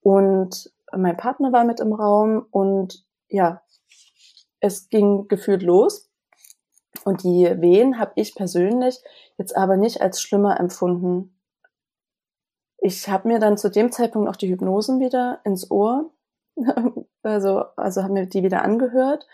und 0.00 0.72
mein 0.92 1.16
Partner 1.16 1.52
war 1.52 1.64
mit 1.64 1.80
im 1.80 1.92
Raum 1.92 2.46
und 2.50 3.04
ja, 3.28 3.62
es 4.60 4.88
ging 4.88 5.28
gefühlt 5.28 5.62
los. 5.62 6.10
Und 7.04 7.22
die 7.22 7.44
Wehen 7.60 7.98
habe 7.98 8.12
ich 8.16 8.34
persönlich 8.34 9.00
jetzt 9.36 9.56
aber 9.56 9.76
nicht 9.76 10.00
als 10.00 10.20
schlimmer 10.20 10.58
empfunden. 10.58 11.38
Ich 12.78 13.08
habe 13.08 13.28
mir 13.28 13.38
dann 13.38 13.58
zu 13.58 13.70
dem 13.70 13.92
Zeitpunkt 13.92 14.28
auch 14.28 14.36
die 14.36 14.48
Hypnosen 14.48 15.00
wieder 15.00 15.40
ins 15.44 15.70
Ohr, 15.70 16.10
also, 17.22 17.64
also 17.76 18.02
haben 18.02 18.14
mir 18.14 18.26
die 18.26 18.42
wieder 18.42 18.62
angehört. 18.62 19.26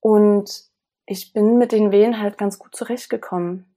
Und 0.00 0.69
ich 1.06 1.32
bin 1.32 1.58
mit 1.58 1.72
den 1.72 1.92
Wehen 1.92 2.20
halt 2.20 2.38
ganz 2.38 2.58
gut 2.58 2.74
zurechtgekommen. 2.74 3.74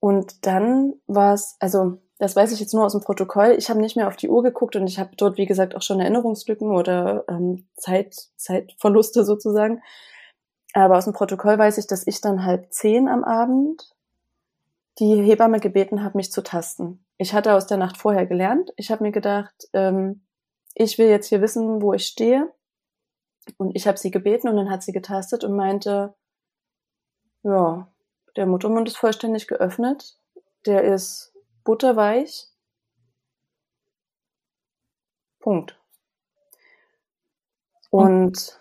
Und 0.00 0.46
dann 0.46 0.94
war 1.06 1.34
es, 1.34 1.56
also 1.60 1.98
das 2.18 2.36
weiß 2.36 2.52
ich 2.52 2.60
jetzt 2.60 2.74
nur 2.74 2.84
aus 2.84 2.92
dem 2.92 3.00
Protokoll, 3.00 3.54
ich 3.58 3.70
habe 3.70 3.80
nicht 3.80 3.96
mehr 3.96 4.08
auf 4.08 4.16
die 4.16 4.28
Uhr 4.28 4.42
geguckt 4.42 4.76
und 4.76 4.86
ich 4.86 4.98
habe 4.98 5.16
dort, 5.16 5.36
wie 5.36 5.46
gesagt, 5.46 5.74
auch 5.74 5.82
schon 5.82 6.00
Erinnerungslücken 6.00 6.70
oder 6.70 7.24
ähm, 7.28 7.66
Zeit, 7.76 8.14
Zeitverluste 8.36 9.24
sozusagen. 9.26 9.82
Aber 10.74 10.98
aus 10.98 11.04
dem 11.04 11.12
Protokoll 11.12 11.58
weiß 11.58 11.78
ich, 11.78 11.86
dass 11.86 12.06
ich 12.06 12.20
dann 12.20 12.44
halb 12.44 12.72
zehn 12.72 13.08
am 13.08 13.24
Abend 13.24 13.94
die 14.98 15.22
Hebamme 15.22 15.60
gebeten 15.60 16.04
habe, 16.04 16.16
mich 16.16 16.32
zu 16.32 16.42
tasten. 16.42 17.04
Ich 17.16 17.32
hatte 17.32 17.54
aus 17.54 17.66
der 17.66 17.78
Nacht 17.78 17.96
vorher 17.96 18.26
gelernt. 18.26 18.72
Ich 18.76 18.90
habe 18.90 19.04
mir 19.04 19.12
gedacht, 19.12 19.68
ähm, 19.72 20.22
ich 20.74 20.98
will 20.98 21.08
jetzt 21.08 21.28
hier 21.28 21.40
wissen, 21.40 21.80
wo 21.80 21.92
ich 21.94 22.06
stehe. 22.06 22.52
Und 23.56 23.76
ich 23.76 23.86
habe 23.86 23.98
sie 23.98 24.10
gebeten 24.10 24.48
und 24.48 24.56
dann 24.56 24.70
hat 24.70 24.82
sie 24.82 24.92
getastet 24.92 25.44
und 25.44 25.54
meinte, 25.54 26.14
ja, 27.42 27.88
der 28.36 28.46
Muttermund 28.46 28.88
ist 28.88 28.96
vollständig 28.96 29.46
geöffnet, 29.46 30.18
der 30.66 30.84
ist 30.84 31.32
butterweich. 31.62 32.48
Punkt. 35.40 35.78
Und 37.90 38.60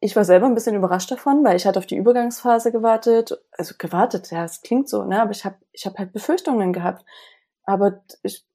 ich 0.00 0.14
war 0.14 0.24
selber 0.24 0.46
ein 0.46 0.54
bisschen 0.54 0.76
überrascht 0.76 1.10
davon, 1.10 1.44
weil 1.44 1.56
ich 1.56 1.66
hatte 1.66 1.78
auf 1.78 1.86
die 1.86 1.96
Übergangsphase 1.96 2.70
gewartet. 2.72 3.40
Also 3.52 3.74
gewartet, 3.78 4.30
ja, 4.30 4.44
es 4.44 4.60
klingt 4.60 4.88
so, 4.88 5.04
ne? 5.04 5.22
Aber 5.22 5.30
ich 5.30 5.44
habe 5.44 5.56
ich 5.72 5.86
hab 5.86 5.98
halt 5.98 6.12
Befürchtungen 6.12 6.72
gehabt. 6.72 7.04
Aber 7.64 8.02
ich, 8.22 8.46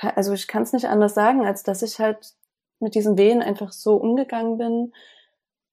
also 0.00 0.32
ich 0.32 0.48
kann 0.48 0.62
es 0.62 0.72
nicht 0.72 0.88
anders 0.88 1.14
sagen, 1.14 1.46
als 1.46 1.62
dass 1.62 1.82
ich 1.82 1.98
halt 1.98 2.34
mit 2.82 2.94
diesen 2.94 3.16
Wehen 3.16 3.42
einfach 3.42 3.72
so 3.72 3.96
umgegangen 3.96 4.58
bin 4.58 4.92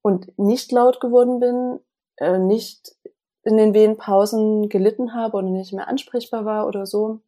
und 0.02 0.38
nicht 0.38 0.72
laut 0.72 1.00
geworden 1.00 1.40
bin, 1.40 1.80
äh, 2.16 2.38
nicht 2.38 2.94
in 3.42 3.56
den 3.56 3.74
Wehenpausen 3.74 4.68
gelitten 4.68 5.14
habe 5.14 5.36
oder 5.38 5.48
nicht 5.48 5.72
mehr 5.72 5.88
ansprechbar 5.88 6.44
war 6.44 6.66
oder 6.66 6.86
so. 6.86 7.20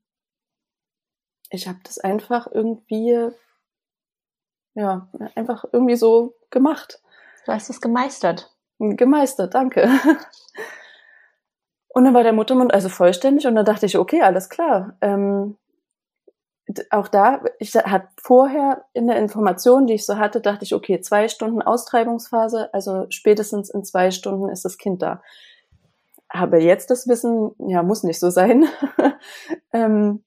Ich 1.51 1.69
habe 1.69 1.79
das 1.85 1.99
einfach 1.99 2.47
irgendwie, 2.51 3.29
ja, 4.75 5.09
einfach 5.35 5.65
irgendwie 5.73 5.97
so 5.97 6.35
gemacht. 6.51 7.03
Du 7.45 7.53
hast 7.53 7.69
es 7.69 7.81
gemeistert. 7.81 8.55
Gemeistert, 8.79 9.55
danke. 9.55 9.89
Und 11.95 12.05
dann 12.05 12.15
war 12.15 12.23
der 12.23 12.33
Muttermund 12.33 12.73
also 12.73 12.89
vollständig 12.89 13.47
und 13.47 13.55
dann 13.55 13.67
dachte 13.67 13.85
ich, 13.85 13.99
okay, 13.99 14.23
alles 14.23 14.49
klar. 14.49 14.97
Ähm, 15.03 15.59
auch 16.91 17.09
da, 17.09 17.43
ich 17.59 17.75
hatte 17.75 18.09
vorher 18.23 18.85
in 18.93 19.07
der 19.07 19.17
Information, 19.17 19.87
die 19.87 19.95
ich 19.95 20.07
so 20.07 20.17
hatte, 20.19 20.41
dachte 20.41 20.65
ich, 20.65 20.75
okay, 20.75 21.01
zwei 21.01 21.29
Stunden 21.29 21.63
Austreibungsphase, 21.63 22.73
also 22.73 23.07
spätestens 23.11 23.71
in 23.71 23.85
zwei 23.85 24.11
Stunden 24.11 24.49
ist 24.49 24.65
das 24.65 24.79
Kind 24.79 25.03
da. 25.03 25.23
Aber 26.29 26.59
jetzt 26.59 26.91
das 26.91 27.07
Wissen, 27.09 27.53
ja, 27.59 27.83
muss 27.83 28.05
nicht 28.05 28.19
so 28.19 28.31
sein. 28.31 28.67
ähm, 29.73 30.25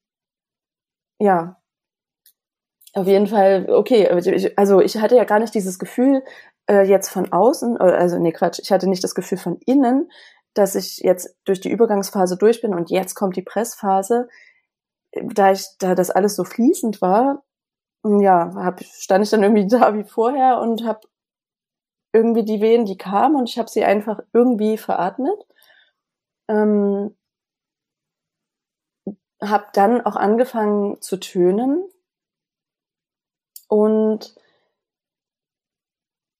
ja, 1.19 1.57
auf 2.93 3.07
jeden 3.07 3.27
Fall, 3.27 3.69
okay, 3.69 4.07
also 4.55 4.79
ich 4.81 4.97
hatte 4.97 5.17
ja 5.17 5.25
gar 5.25 5.39
nicht 5.39 5.53
dieses 5.53 5.79
Gefühl, 5.79 6.23
äh, 6.67 6.83
jetzt 6.83 7.09
von 7.09 7.31
außen, 7.31 7.77
also 7.77 8.17
nee, 8.19 8.31
Quatsch, 8.31 8.59
ich 8.61 8.71
hatte 8.71 8.87
nicht 8.87 9.03
das 9.03 9.15
Gefühl 9.15 9.37
von 9.37 9.57
innen, 9.65 10.09
dass 10.53 10.75
ich 10.75 10.99
jetzt 10.99 11.35
durch 11.43 11.59
die 11.59 11.69
Übergangsphase 11.69 12.37
durch 12.37 12.61
bin 12.61 12.73
und 12.73 12.89
jetzt 12.89 13.13
kommt 13.13 13.35
die 13.35 13.41
Pressphase. 13.41 14.29
Da 15.15 15.51
ich, 15.51 15.65
da 15.79 15.95
das 15.95 16.11
alles 16.11 16.35
so 16.35 16.43
fließend 16.43 17.01
war, 17.01 17.43
ja, 18.03 18.53
hab, 18.55 18.83
stand 18.83 19.23
ich 19.23 19.31
dann 19.31 19.43
irgendwie 19.43 19.67
da 19.67 19.95
wie 19.95 20.03
vorher 20.03 20.59
und 20.59 20.85
habe 20.85 21.01
irgendwie 22.13 22.43
die 22.45 22.61
Wehen, 22.61 22.85
die 22.85 22.97
kamen 22.97 23.35
und 23.35 23.49
ich 23.49 23.57
habe 23.59 23.69
sie 23.69 23.83
einfach 23.83 24.19
irgendwie 24.33 24.77
veratmet. 24.77 25.45
Ähm, 26.47 27.15
habe 29.41 29.65
dann 29.73 30.01
auch 30.01 30.15
angefangen 30.15 31.01
zu 31.01 31.17
tönen 31.17 31.83
und 33.67 34.35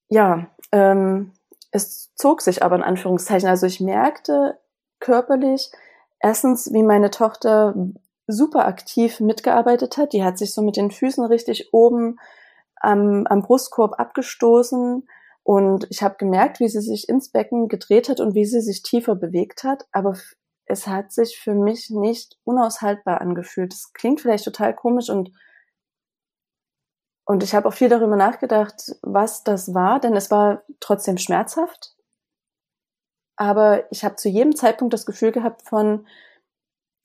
ja, 0.10 0.48
ähm, 0.72 1.34
es 1.72 2.14
zog 2.16 2.42
sich 2.42 2.64
aber 2.64 2.76
in 2.76 2.84
Anführungszeichen. 2.84 3.50
Also 3.50 3.66
ich 3.66 3.82
merkte 3.82 4.60
körperlich 5.00 5.72
erstens, 6.20 6.72
wie 6.72 6.84
meine 6.84 7.12
Tochter 7.12 7.76
super 8.28 8.66
aktiv 8.66 9.20
mitgearbeitet 9.20 9.98
hat. 9.98 10.14
Die 10.14 10.24
hat 10.24 10.38
sich 10.38 10.54
so 10.54 10.62
mit 10.62 10.78
den 10.78 10.92
Füßen 10.92 11.24
richtig 11.26 11.74
oben 11.74 12.18
am, 12.76 13.26
am 13.28 13.42
Brustkorb 13.42 14.00
abgestoßen 14.00 15.08
und 15.44 15.88
ich 15.90 16.02
habe 16.02 16.16
gemerkt, 16.18 16.60
wie 16.60 16.68
sie 16.68 16.82
sich 16.82 17.08
ins 17.08 17.30
Becken 17.30 17.68
gedreht 17.68 18.10
hat 18.10 18.20
und 18.20 18.34
wie 18.34 18.46
sie 18.46 18.62
sich 18.62 18.82
tiefer 18.82 19.16
bewegt 19.16 19.64
hat. 19.64 19.86
Aber 19.92 20.18
es 20.66 20.88
hat 20.88 21.12
sich 21.12 21.38
für 21.38 21.54
mich 21.54 21.92
nicht 21.92 22.38
unaushaltbar 22.44 23.22
angefühlt. 23.22 23.72
Das 23.72 23.94
klingt 23.94 24.22
vielleicht 24.22 24.46
total 24.46 24.76
komisch 24.76 25.10
und 25.10 25.32
und 27.28 27.42
ich 27.42 27.56
habe 27.56 27.68
auch 27.68 27.74
viel 27.74 27.90
darüber 27.90 28.16
nachgedacht, 28.16 28.96
was 29.02 29.44
das 29.44 29.74
war, 29.74 30.00
denn 30.00 30.16
es 30.16 30.30
war 30.30 30.64
trotzdem 30.80 31.18
schmerzhaft. 31.18 31.96
Aber 33.36 33.92
ich 33.92 34.06
habe 34.06 34.16
zu 34.16 34.30
jedem 34.30 34.56
Zeitpunkt 34.56 34.94
das 34.94 35.08
Gefühl 35.08 35.32
gehabt 35.32 35.68
von, 35.68 36.08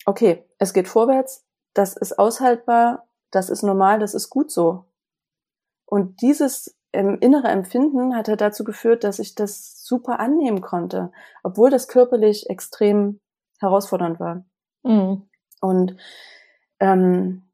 okay, 0.05 0.47
es 0.61 0.73
geht 0.73 0.87
vorwärts, 0.87 1.45
das 1.75 1.97
ist 1.97 2.19
aushaltbar, 2.19 3.09
das 3.33 3.51
ist 3.51 3.63
normal, 3.63 3.99
das 3.99 4.15
ist 4.15 4.31
gut 4.31 4.53
so. 4.53 4.85
Und 5.87 6.23
dieses 6.23 6.77
ähm, 6.93 7.19
innere 7.21 7.49
Empfinden 7.49 8.15
hat 8.15 8.29
halt 8.29 8.41
dazu 8.41 8.63
geführt, 8.63 9.03
dass 9.03 9.19
ich 9.19 9.35
das 9.35 9.85
super 9.85 10.21
annehmen 10.21 10.61
konnte, 10.61 11.11
obwohl 11.43 11.71
das 11.71 11.89
körperlich 11.89 12.49
extrem 12.51 13.21
herausfordernd 13.59 14.21
war. 14.21 14.45
Mhm. 14.83 15.29
Und 15.61 15.97
ähm, 16.79 17.51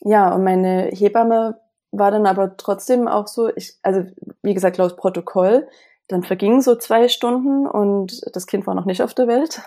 ja, 0.00 0.34
und 0.34 0.44
meine 0.44 0.90
Hebamme 0.92 1.60
war 1.92 2.10
dann 2.10 2.26
aber 2.26 2.56
trotzdem 2.56 3.08
auch 3.08 3.26
so, 3.26 3.54
ich, 3.54 3.78
also 3.82 4.04
wie 4.42 4.54
gesagt, 4.54 4.76
laut 4.76 4.96
Protokoll, 4.96 5.68
dann 6.08 6.22
vergingen 6.22 6.60
so 6.60 6.76
zwei 6.76 7.08
Stunden 7.08 7.66
und 7.66 8.20
das 8.34 8.46
Kind 8.46 8.66
war 8.66 8.74
noch 8.74 8.84
nicht 8.84 9.02
auf 9.02 9.14
der 9.14 9.28
Welt. 9.28 9.62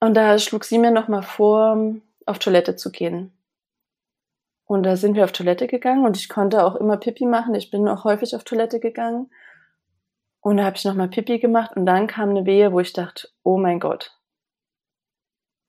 Und 0.00 0.14
da 0.14 0.38
schlug 0.38 0.64
sie 0.64 0.78
mir 0.78 0.90
nochmal 0.90 1.22
vor, 1.22 1.94
auf 2.26 2.38
Toilette 2.38 2.76
zu 2.76 2.90
gehen. 2.90 3.32
Und 4.66 4.82
da 4.82 4.96
sind 4.96 5.14
wir 5.14 5.24
auf 5.24 5.32
Toilette 5.32 5.68
gegangen 5.68 6.04
und 6.04 6.16
ich 6.16 6.28
konnte 6.28 6.64
auch 6.64 6.74
immer 6.74 6.96
Pipi 6.96 7.24
machen. 7.24 7.54
Ich 7.54 7.70
bin 7.70 7.88
auch 7.88 8.04
häufig 8.04 8.34
auf 8.34 8.42
Toilette 8.42 8.80
gegangen. 8.80 9.30
Und 10.40 10.58
da 10.58 10.64
habe 10.64 10.76
ich 10.76 10.84
nochmal 10.84 11.08
Pipi 11.08 11.38
gemacht 11.38 11.76
und 11.76 11.86
dann 11.86 12.06
kam 12.08 12.30
eine 12.30 12.46
Wehe, 12.46 12.72
wo 12.72 12.80
ich 12.80 12.92
dachte, 12.92 13.28
oh 13.42 13.58
mein 13.58 13.80
Gott. 13.80 14.16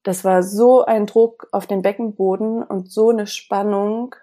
Das 0.03 0.23
war 0.23 0.41
so 0.41 0.85
ein 0.85 1.05
Druck 1.05 1.47
auf 1.51 1.67
den 1.67 1.81
Beckenboden 1.81 2.63
und 2.63 2.91
so 2.91 3.09
eine 3.09 3.27
Spannung. 3.27 4.15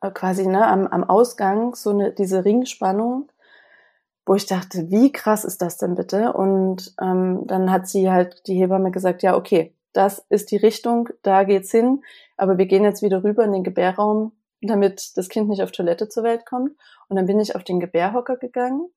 Äh, 0.00 0.10
quasi 0.10 0.46
ne, 0.46 0.66
am, 0.66 0.86
am 0.86 1.04
Ausgang 1.04 1.74
so 1.74 1.90
eine, 1.90 2.12
diese 2.12 2.44
Ringspannung, 2.44 3.29
wo 4.26 4.34
ich 4.34 4.46
dachte, 4.46 4.90
wie 4.90 5.12
krass 5.12 5.44
ist 5.44 5.62
das 5.62 5.78
denn 5.78 5.94
bitte? 5.94 6.32
Und 6.32 6.94
ähm, 7.00 7.46
dann 7.46 7.70
hat 7.70 7.88
sie 7.88 8.10
halt 8.10 8.46
die 8.46 8.54
Hebamme 8.54 8.90
gesagt, 8.90 9.22
ja, 9.22 9.36
okay, 9.36 9.74
das 9.92 10.24
ist 10.28 10.50
die 10.50 10.56
Richtung, 10.56 11.08
da 11.22 11.44
geht's 11.44 11.70
hin, 11.70 12.02
aber 12.36 12.58
wir 12.58 12.66
gehen 12.66 12.84
jetzt 12.84 13.02
wieder 13.02 13.24
rüber 13.24 13.44
in 13.44 13.52
den 13.52 13.64
Gebärraum, 13.64 14.32
damit 14.62 15.16
das 15.16 15.28
Kind 15.28 15.48
nicht 15.48 15.62
auf 15.62 15.72
Toilette 15.72 16.08
zur 16.08 16.22
Welt 16.22 16.46
kommt. 16.46 16.76
Und 17.08 17.16
dann 17.16 17.26
bin 17.26 17.40
ich 17.40 17.56
auf 17.56 17.64
den 17.64 17.80
Gebärhocker 17.80 18.36
gegangen, 18.36 18.88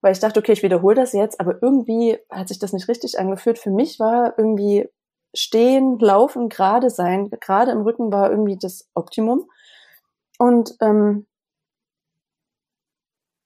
weil 0.00 0.12
ich 0.12 0.20
dachte, 0.20 0.40
okay, 0.40 0.52
ich 0.52 0.62
wiederhole 0.62 0.94
das 0.94 1.12
jetzt, 1.12 1.40
aber 1.40 1.62
irgendwie 1.62 2.18
hat 2.30 2.48
sich 2.48 2.58
das 2.58 2.72
nicht 2.72 2.88
richtig 2.88 3.18
angefühlt. 3.18 3.58
Für 3.58 3.70
mich 3.70 3.98
war 4.00 4.38
irgendwie 4.38 4.88
stehen, 5.34 5.98
laufen, 5.98 6.48
gerade 6.48 6.88
sein, 6.88 7.28
gerade 7.40 7.72
im 7.72 7.82
Rücken 7.82 8.12
war 8.12 8.30
irgendwie 8.30 8.56
das 8.58 8.88
Optimum. 8.94 9.50
Und 10.38 10.76
ähm, 10.80 11.26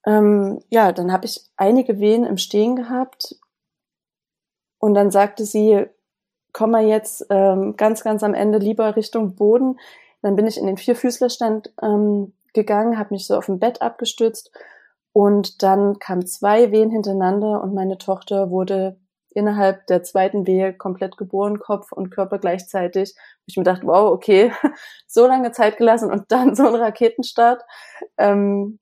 ähm, 0.06 0.60
ja, 0.70 0.92
dann 0.92 1.12
habe 1.12 1.26
ich 1.26 1.44
einige 1.56 2.00
Wehen 2.00 2.24
im 2.24 2.36
Stehen 2.38 2.76
gehabt. 2.76 3.36
Und 4.78 4.94
dann 4.94 5.10
sagte 5.10 5.44
sie, 5.44 5.86
komm 6.52 6.70
mal 6.72 6.84
jetzt 6.84 7.26
ähm, 7.30 7.76
ganz, 7.76 8.02
ganz 8.02 8.22
am 8.22 8.34
Ende 8.34 8.58
lieber 8.58 8.96
Richtung 8.96 9.36
Boden. 9.36 9.78
Dann 10.22 10.36
bin 10.36 10.46
ich 10.46 10.58
in 10.58 10.66
den 10.66 10.76
Vierfüßlerstand 10.76 11.72
ähm, 11.82 12.32
gegangen, 12.52 12.98
habe 12.98 13.14
mich 13.14 13.26
so 13.26 13.36
auf 13.36 13.46
dem 13.46 13.58
Bett 13.58 13.82
abgestützt 13.82 14.50
und 15.12 15.62
dann 15.62 15.98
kamen 15.98 16.26
zwei 16.26 16.70
Wehen 16.70 16.90
hintereinander 16.90 17.62
und 17.62 17.74
meine 17.74 17.98
Tochter 17.98 18.50
wurde 18.50 18.96
innerhalb 19.32 19.86
der 19.86 20.02
zweiten 20.02 20.46
Wehe 20.46 20.72
komplett 20.72 21.16
geboren, 21.16 21.60
Kopf 21.60 21.92
und 21.92 22.10
Körper 22.10 22.38
gleichzeitig. 22.38 23.14
Ich 23.46 23.56
mir 23.56 23.62
dachte, 23.62 23.86
wow, 23.86 24.10
okay, 24.12 24.52
so 25.06 25.26
lange 25.26 25.52
Zeit 25.52 25.76
gelassen 25.76 26.10
und 26.10 26.32
dann 26.32 26.54
so 26.54 26.66
ein 26.66 26.74
Raketenstart. 26.74 27.62
Ähm, 28.18 28.78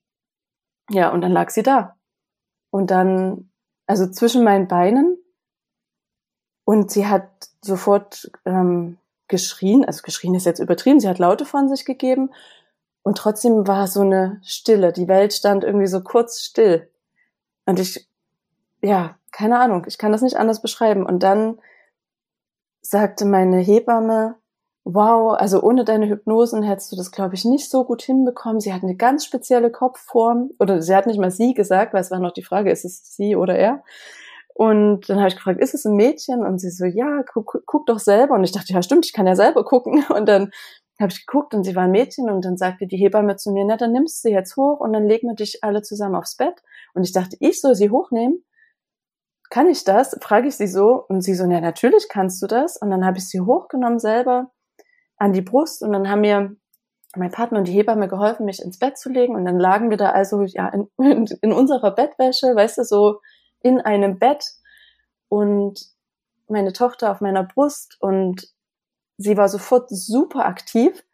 ja, 0.90 1.10
und 1.10 1.20
dann 1.20 1.32
lag 1.32 1.50
sie 1.50 1.62
da. 1.62 1.96
Und 2.70 2.90
dann, 2.90 3.50
also 3.86 4.10
zwischen 4.10 4.44
meinen 4.44 4.68
Beinen. 4.68 5.16
Und 6.64 6.90
sie 6.90 7.06
hat 7.06 7.48
sofort 7.62 8.30
ähm, 8.44 8.98
geschrien, 9.28 9.84
also 9.84 10.02
geschrien 10.02 10.34
ist 10.34 10.46
jetzt 10.46 10.60
übertrieben, 10.60 11.00
sie 11.00 11.08
hat 11.08 11.18
Laute 11.18 11.44
von 11.44 11.68
sich 11.68 11.84
gegeben. 11.84 12.30
Und 13.02 13.16
trotzdem 13.16 13.66
war 13.66 13.86
so 13.86 14.00
eine 14.00 14.40
Stille. 14.42 14.92
Die 14.92 15.08
Welt 15.08 15.32
stand 15.32 15.64
irgendwie 15.64 15.86
so 15.86 16.02
kurz 16.02 16.40
still. 16.42 16.90
Und 17.64 17.78
ich, 17.78 18.08
ja, 18.82 19.16
keine 19.30 19.60
Ahnung, 19.60 19.84
ich 19.86 19.98
kann 19.98 20.12
das 20.12 20.22
nicht 20.22 20.36
anders 20.36 20.60
beschreiben. 20.60 21.06
Und 21.06 21.22
dann 21.22 21.58
sagte 22.80 23.24
meine 23.24 23.58
Hebamme, 23.58 24.36
wow, 24.90 25.36
also 25.38 25.60
ohne 25.62 25.84
deine 25.84 26.08
Hypnosen 26.08 26.62
hättest 26.62 26.90
du 26.90 26.96
das, 26.96 27.12
glaube 27.12 27.34
ich, 27.34 27.44
nicht 27.44 27.70
so 27.70 27.84
gut 27.84 28.00
hinbekommen. 28.00 28.58
Sie 28.58 28.72
hat 28.72 28.82
eine 28.82 28.96
ganz 28.96 29.24
spezielle 29.24 29.70
Kopfform. 29.70 30.50
Oder 30.58 30.80
sie 30.80 30.96
hat 30.96 31.06
nicht 31.06 31.20
mal 31.20 31.30
sie 31.30 31.52
gesagt, 31.52 31.92
weil 31.92 32.00
es 32.00 32.10
war 32.10 32.20
noch 32.20 32.32
die 32.32 32.42
Frage, 32.42 32.70
ist 32.70 32.86
es 32.86 33.14
sie 33.14 33.36
oder 33.36 33.54
er? 33.54 33.82
Und 34.54 35.08
dann 35.10 35.18
habe 35.18 35.28
ich 35.28 35.36
gefragt, 35.36 35.60
ist 35.60 35.74
es 35.74 35.84
ein 35.84 35.94
Mädchen? 35.94 36.42
Und 36.42 36.58
sie 36.58 36.70
so, 36.70 36.86
ja, 36.86 37.22
guck, 37.30 37.62
guck 37.66 37.86
doch 37.86 37.98
selber. 37.98 38.34
Und 38.34 38.44
ich 38.44 38.52
dachte, 38.52 38.72
ja 38.72 38.82
stimmt, 38.82 39.04
ich 39.04 39.12
kann 39.12 39.26
ja 39.26 39.36
selber 39.36 39.62
gucken. 39.62 40.04
Und 40.14 40.26
dann 40.26 40.50
habe 40.98 41.12
ich 41.12 41.26
geguckt 41.26 41.54
und 41.54 41.62
sie 41.62 41.76
war 41.76 41.84
ein 41.84 41.92
Mädchen 41.92 42.28
und 42.28 42.44
dann 42.44 42.56
sagte 42.56 42.88
die 42.88 42.96
Hebamme 42.96 43.36
zu 43.36 43.52
mir, 43.52 43.64
na 43.64 43.76
dann 43.76 43.92
nimmst 43.92 44.24
du 44.24 44.30
sie 44.30 44.34
jetzt 44.34 44.56
hoch 44.56 44.80
und 44.80 44.92
dann 44.92 45.06
legen 45.06 45.28
wir 45.28 45.36
dich 45.36 45.62
alle 45.62 45.80
zusammen 45.82 46.16
aufs 46.16 46.36
Bett. 46.36 46.60
Und 46.92 47.04
ich 47.04 47.12
dachte, 47.12 47.36
ich 47.38 47.60
soll 47.60 47.76
sie 47.76 47.90
hochnehmen? 47.90 48.44
Kann 49.48 49.68
ich 49.68 49.84
das? 49.84 50.18
Frage 50.20 50.48
ich 50.48 50.56
sie 50.56 50.66
so 50.66 51.04
und 51.08 51.20
sie 51.20 51.34
so, 51.34 51.46
na 51.46 51.60
natürlich 51.60 52.08
kannst 52.08 52.42
du 52.42 52.48
das. 52.48 52.78
Und 52.78 52.90
dann 52.90 53.06
habe 53.06 53.18
ich 53.18 53.28
sie 53.28 53.40
hochgenommen 53.40 54.00
selber 54.00 54.50
an 55.18 55.32
die 55.32 55.42
Brust 55.42 55.82
und 55.82 55.92
dann 55.92 56.08
haben 56.08 56.20
mir 56.20 56.56
mein 57.16 57.30
Partner 57.30 57.58
und 57.58 57.68
die 57.68 57.72
Hebamme 57.72 58.08
geholfen, 58.08 58.46
mich 58.46 58.62
ins 58.62 58.78
Bett 58.78 58.98
zu 58.98 59.10
legen 59.10 59.34
und 59.34 59.44
dann 59.44 59.58
lagen 59.58 59.90
wir 59.90 59.96
da 59.96 60.10
also 60.10 60.42
ja 60.42 60.68
in, 60.98 61.26
in 61.40 61.52
unserer 61.52 61.90
Bettwäsche, 61.90 62.54
weißt 62.54 62.78
du, 62.78 62.84
so 62.84 63.20
in 63.60 63.80
einem 63.80 64.18
Bett 64.18 64.44
und 65.28 65.80
meine 66.48 66.72
Tochter 66.72 67.10
auf 67.10 67.20
meiner 67.20 67.44
Brust 67.44 67.96
und 68.00 68.48
sie 69.16 69.36
war 69.36 69.48
sofort 69.48 69.90
super 69.90 70.46
aktiv. 70.46 71.04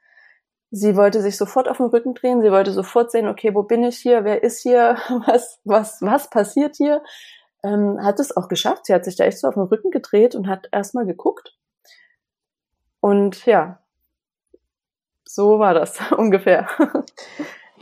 Sie 0.71 0.97
wollte 0.97 1.23
sich 1.23 1.37
sofort 1.37 1.69
auf 1.69 1.77
den 1.77 1.87
Rücken 1.87 2.15
drehen. 2.15 2.43
Sie 2.43 2.51
wollte 2.51 2.73
sofort 2.73 3.11
sehen, 3.11 3.29
okay, 3.29 3.55
wo 3.55 3.63
bin 3.63 3.85
ich 3.85 3.99
hier? 3.99 4.25
Wer 4.25 4.43
ist 4.43 4.61
hier? 4.61 4.97
Was, 5.27 5.61
was, 5.65 6.03
was 6.03 6.31
passiert 6.31 6.77
hier? 6.77 7.03
Ähm, 7.63 7.99
hat 8.03 8.19
es 8.21 8.37
auch 8.37 8.49
geschafft. 8.49 8.87
Sie 8.87 8.95
hat 8.95 9.05
sich 9.05 9.17
da 9.17 9.25
echt 9.25 9.39
so 9.39 9.49
auf 9.49 9.55
den 9.55 9.63
Rücken 9.63 9.91
gedreht 9.91 10.35
und 10.35 10.49
hat 10.49 10.69
erstmal 10.73 11.07
geguckt. 11.07 11.57
Und 13.01 13.47
ja, 13.47 13.84
so 15.25 15.59
war 15.59 15.75
das 15.75 15.99
ungefähr. 16.17 16.69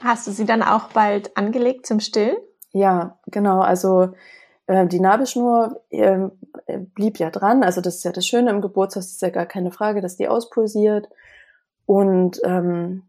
Hast 0.00 0.26
du 0.26 0.32
sie 0.32 0.46
dann 0.46 0.62
auch 0.62 0.88
bald 0.88 1.36
angelegt 1.36 1.86
zum 1.86 2.00
Stillen? 2.00 2.36
Ja, 2.72 3.18
genau. 3.26 3.60
Also 3.60 4.14
äh, 4.66 4.86
die 4.86 5.00
Nabelschnur 5.00 5.80
äh, 5.90 6.28
blieb 6.94 7.18
ja 7.18 7.30
dran. 7.30 7.62
Also 7.62 7.80
das 7.80 7.96
ist 7.96 8.04
ja 8.04 8.12
das 8.12 8.26
Schöne 8.26 8.50
im 8.50 8.60
Geburtshaus, 8.60 9.06
ist 9.06 9.22
ja 9.22 9.30
gar 9.30 9.46
keine 9.46 9.70
Frage, 9.70 10.00
dass 10.00 10.16
die 10.16 10.28
auspulsiert. 10.28 11.08
Und 11.86 12.40
ähm, 12.44 13.04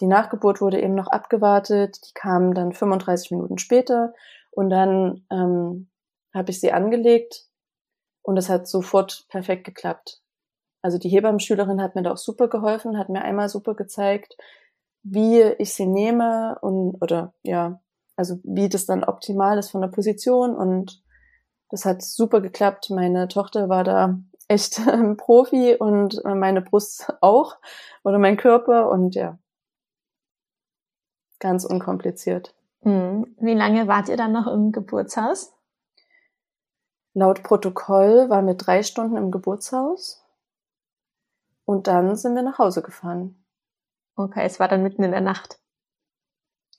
die 0.00 0.06
Nachgeburt 0.06 0.60
wurde 0.60 0.82
eben 0.82 0.94
noch 0.94 1.06
abgewartet. 1.06 2.00
Die 2.08 2.14
kam 2.14 2.54
dann 2.54 2.72
35 2.72 3.30
Minuten 3.30 3.58
später. 3.58 4.12
Und 4.50 4.70
dann 4.70 5.24
ähm, 5.30 5.88
habe 6.32 6.50
ich 6.50 6.60
sie 6.60 6.72
angelegt 6.72 7.46
und 8.22 8.36
es 8.36 8.48
hat 8.48 8.66
sofort 8.66 9.26
perfekt 9.28 9.64
geklappt. 9.64 10.20
Also 10.84 10.98
die 10.98 11.08
Hebammenschülerin 11.08 11.80
hat 11.80 11.94
mir 11.94 12.02
da 12.02 12.12
auch 12.12 12.18
super 12.18 12.48
geholfen, 12.48 12.98
hat 12.98 13.08
mir 13.08 13.22
einmal 13.22 13.48
super 13.48 13.74
gezeigt, 13.74 14.36
wie 15.02 15.40
ich 15.40 15.72
sie 15.72 15.86
nehme 15.86 16.58
und 16.60 17.00
oder 17.00 17.32
ja, 17.42 17.80
also 18.16 18.38
wie 18.42 18.68
das 18.68 18.84
dann 18.84 19.02
optimal 19.02 19.56
ist 19.56 19.70
von 19.70 19.80
der 19.80 19.88
Position 19.88 20.54
und 20.54 21.02
das 21.70 21.86
hat 21.86 22.02
super 22.02 22.42
geklappt. 22.42 22.90
Meine 22.90 23.28
Tochter 23.28 23.70
war 23.70 23.82
da 23.82 24.18
echt 24.46 24.78
ein 24.86 25.16
Profi 25.16 25.74
und 25.74 26.22
meine 26.22 26.60
Brust 26.60 27.10
auch 27.22 27.56
oder 28.02 28.18
mein 28.18 28.36
Körper 28.36 28.90
und 28.90 29.14
ja, 29.14 29.38
ganz 31.38 31.64
unkompliziert. 31.64 32.54
Hm. 32.82 33.34
Wie 33.40 33.54
lange 33.54 33.88
wart 33.88 34.10
ihr 34.10 34.18
dann 34.18 34.32
noch 34.32 34.48
im 34.48 34.70
Geburtshaus? 34.70 35.54
Laut 37.14 37.42
Protokoll 37.42 38.28
waren 38.28 38.46
wir 38.46 38.54
drei 38.54 38.82
Stunden 38.82 39.16
im 39.16 39.30
Geburtshaus 39.30 40.23
und 41.64 41.86
dann 41.86 42.16
sind 42.16 42.34
wir 42.34 42.42
nach 42.42 42.58
Hause 42.58 42.82
gefahren. 42.82 43.44
Okay, 44.16 44.44
es 44.44 44.60
war 44.60 44.68
dann 44.68 44.82
mitten 44.82 45.02
in 45.02 45.10
der 45.10 45.20
Nacht. 45.20 45.58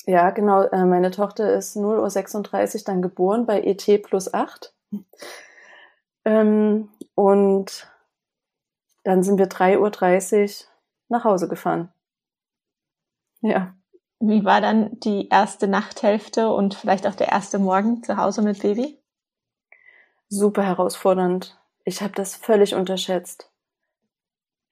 Ja, 0.06 0.30
genau. 0.30 0.64
Äh, 0.64 0.86
meine 0.86 1.12
Tochter 1.12 1.54
ist 1.54 1.76
0.36 1.76 2.76
Uhr 2.76 2.82
dann 2.86 3.02
geboren 3.02 3.46
bei 3.46 3.62
ET 3.62 4.04
plus 4.04 4.34
8. 4.34 4.74
Ähm, 6.26 6.90
und 7.14 7.88
dann 9.04 9.24
sind 9.24 9.38
wir 9.38 9.48
3.30 9.48 10.64
Uhr 10.64 10.68
nach 11.10 11.24
Hause 11.24 11.48
gefahren. 11.48 11.92
Ja. 13.42 13.76
Wie 14.20 14.46
war 14.46 14.62
dann 14.62 15.00
die 15.02 15.30
erste 15.30 15.68
Nachthälfte 15.68 16.50
und 16.52 16.74
vielleicht 16.74 17.06
auch 17.06 17.16
der 17.16 17.28
erste 17.28 17.60
Morgen 17.60 18.02
zu 18.02 18.18
Hause 18.18 18.42
mit 18.42 18.62
Baby? 18.62 18.98
Super 20.30 20.64
herausfordernd. 20.64 21.60
Ich 21.84 22.02
habe 22.02 22.14
das 22.14 22.36
völlig 22.36 22.74
unterschätzt. 22.74 23.52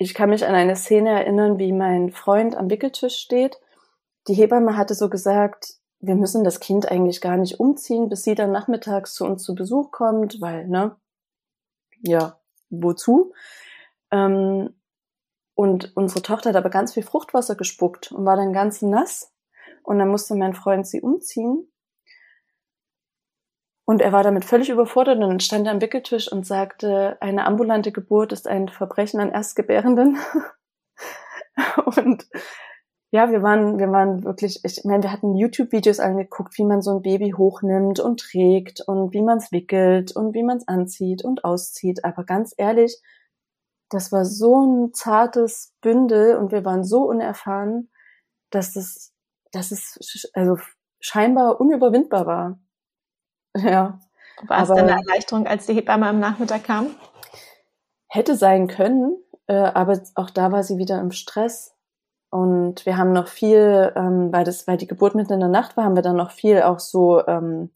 Ich 0.03 0.13
kann 0.13 0.29
mich 0.29 0.45
an 0.45 0.55
eine 0.55 0.75
Szene 0.75 1.09
erinnern, 1.09 1.59
wie 1.59 1.71
mein 1.71 2.11
Freund 2.11 2.55
am 2.55 2.69
Wickeltisch 2.69 3.15
steht 3.15 3.59
die 4.27 4.33
Hebamme 4.33 4.77
hatte 4.77 4.95
so 4.95 5.09
gesagt, 5.09 5.75
wir 5.99 6.15
müssen 6.15 6.43
das 6.43 6.59
Kind 6.59 6.89
eigentlich 6.89 7.21
gar 7.21 7.37
nicht 7.37 7.59
umziehen, 7.59 8.09
bis 8.09 8.23
sie 8.23 8.35
dann 8.35 8.51
nachmittags 8.51 9.13
zu 9.15 9.25
uns 9.25 9.43
zu 9.43 9.55
Besuch 9.55 9.91
kommt, 9.91 10.39
weil, 10.41 10.67
ne, 10.67 10.95
ja, 12.01 12.39
wozu? 12.69 13.33
Ähm, 14.11 14.73
und 15.55 15.95
unsere 15.95 16.21
Tochter 16.21 16.49
hat 16.49 16.55
aber 16.55 16.69
ganz 16.69 16.93
viel 16.93 17.03
Fruchtwasser 17.03 17.55
gespuckt 17.55 18.11
und 18.11 18.25
war 18.25 18.35
dann 18.35 18.53
ganz 18.53 18.81
nass. 18.81 19.31
Und 19.83 19.99
dann 19.99 20.09
musste 20.09 20.35
mein 20.35 20.53
Freund 20.53 20.87
sie 20.87 21.01
umziehen. 21.01 21.71
Und 23.85 24.01
er 24.01 24.13
war 24.13 24.23
damit 24.23 24.45
völlig 24.45 24.69
überfordert 24.69 25.21
und 25.21 25.43
stand 25.43 25.67
am 25.67 25.81
Wickeltisch 25.81 26.31
und 26.31 26.45
sagte, 26.45 27.17
eine 27.19 27.45
ambulante 27.45 27.91
Geburt 27.91 28.31
ist 28.31 28.47
ein 28.47 28.69
Verbrechen 28.69 29.19
an 29.19 29.31
Erstgebärenden. 29.31 30.17
und 31.97 32.25
ja, 33.11 33.29
wir 33.29 33.43
waren, 33.43 33.77
wir 33.77 33.91
waren 33.91 34.23
wirklich, 34.23 34.61
ich 34.63 34.83
meine, 34.85 35.03
wir 35.03 35.11
hatten 35.11 35.35
YouTube-Videos 35.35 35.99
angeguckt, 35.99 36.57
wie 36.57 36.63
man 36.63 36.81
so 36.81 36.95
ein 36.95 37.03
Baby 37.03 37.33
hochnimmt 37.37 37.99
und 37.99 38.21
trägt 38.21 38.81
und 38.87 39.13
wie 39.13 39.21
man 39.21 39.37
es 39.37 39.51
wickelt 39.51 40.15
und 40.15 40.33
wie 40.33 40.43
man 40.43 40.57
es 40.57 40.67
anzieht 40.67 41.23
und 41.23 41.43
auszieht. 41.43 42.05
Aber 42.05 42.23
ganz 42.23 42.55
ehrlich, 42.57 42.99
das 43.89 44.11
war 44.11 44.25
so 44.25 44.65
ein 44.65 44.93
zartes 44.93 45.75
Bündel 45.81 46.37
und 46.37 46.51
wir 46.51 46.65
waren 46.65 46.83
so 46.83 47.03
unerfahren, 47.03 47.91
dass 48.49 48.75
es, 48.75 49.13
dass 49.51 49.71
es 49.71 50.31
also 50.33 50.57
scheinbar 50.99 51.61
unüberwindbar 51.61 52.25
war. 52.25 52.59
Ja. 53.63 53.99
War 54.47 54.63
es 54.63 54.69
denn 54.69 54.79
eine 54.79 54.99
Erleichterung, 54.99 55.45
als 55.45 55.67
die 55.67 55.73
Hebamme 55.73 56.07
am 56.07 56.19
Nachmittag 56.19 56.63
kam? 56.63 56.87
Hätte 58.07 58.35
sein 58.35 58.67
können, 58.67 59.15
äh, 59.47 59.53
aber 59.53 60.01
auch 60.15 60.31
da 60.31 60.51
war 60.51 60.63
sie 60.63 60.77
wieder 60.77 60.99
im 60.99 61.11
Stress 61.11 61.73
und 62.33 62.87
wir 62.87 62.97
haben 62.97 63.13
noch 63.13 63.27
viel, 63.27 63.93
ähm, 63.95 64.33
weil 64.33 64.43
das, 64.43 64.67
weil 64.67 64.77
die 64.77 64.87
Geburt 64.87 65.13
mitten 65.13 65.33
in 65.33 65.39
der 65.39 65.49
Nacht 65.49 65.77
war, 65.77 65.83
haben 65.83 65.95
wir 65.95 66.01
dann 66.01 66.15
noch 66.15 66.31
viel 66.31 66.63
auch 66.63 66.79
so 66.79 67.25
ähm, 67.27 67.69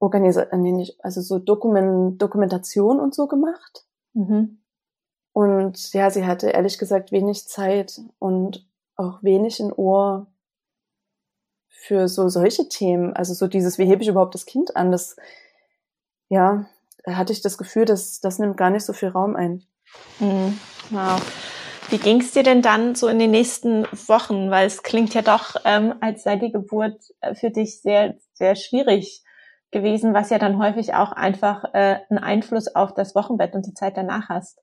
Organisa 0.00 0.42
äh, 0.50 0.86
also 0.98 1.20
so 1.20 1.38
Dokument 1.38 2.20
Dokumentation 2.20 2.98
und 2.98 3.14
so 3.14 3.28
gemacht. 3.28 3.86
Mhm. 4.12 4.58
Und 5.32 5.92
ja, 5.92 6.10
sie 6.10 6.26
hatte 6.26 6.50
ehrlich 6.50 6.78
gesagt 6.78 7.12
wenig 7.12 7.46
Zeit 7.46 8.00
und 8.18 8.66
auch 8.96 9.22
wenig 9.22 9.60
in 9.60 9.72
Ohr 9.72 10.26
für 11.80 12.08
so 12.08 12.28
solche 12.28 12.68
Themen. 12.68 13.14
Also 13.14 13.32
so 13.32 13.46
dieses, 13.46 13.78
wie 13.78 13.86
hebe 13.86 14.02
ich 14.02 14.08
überhaupt 14.08 14.34
das 14.34 14.44
Kind 14.44 14.76
an? 14.76 14.92
Das, 14.92 15.16
ja, 16.28 16.66
hatte 17.06 17.32
ich 17.32 17.40
das 17.40 17.56
Gefühl, 17.56 17.86
dass 17.86 18.20
das 18.20 18.38
nimmt 18.38 18.58
gar 18.58 18.70
nicht 18.70 18.84
so 18.84 18.92
viel 18.92 19.08
Raum 19.08 19.34
ein. 19.34 19.64
Mhm. 20.18 20.58
Wow. 20.90 21.20
Wie 21.88 21.98
ging 21.98 22.20
es 22.20 22.32
dir 22.32 22.42
denn 22.42 22.62
dann 22.62 22.94
so 22.94 23.08
in 23.08 23.18
den 23.18 23.30
nächsten 23.30 23.84
Wochen? 24.08 24.50
Weil 24.50 24.66
es 24.66 24.82
klingt 24.82 25.14
ja 25.14 25.22
doch, 25.22 25.56
ähm, 25.64 25.94
als 26.00 26.22
sei 26.22 26.36
die 26.36 26.52
Geburt 26.52 27.02
äh, 27.20 27.34
für 27.34 27.50
dich 27.50 27.80
sehr, 27.80 28.16
sehr 28.34 28.54
schwierig 28.56 29.24
gewesen, 29.70 30.12
was 30.12 30.30
ja 30.30 30.38
dann 30.38 30.58
häufig 30.58 30.94
auch 30.94 31.12
einfach 31.12 31.64
äh, 31.72 32.00
einen 32.10 32.18
Einfluss 32.18 32.68
auf 32.74 32.92
das 32.92 33.14
Wochenbett 33.14 33.54
und 33.54 33.66
die 33.66 33.74
Zeit 33.74 33.96
danach 33.96 34.28
hast. 34.28 34.62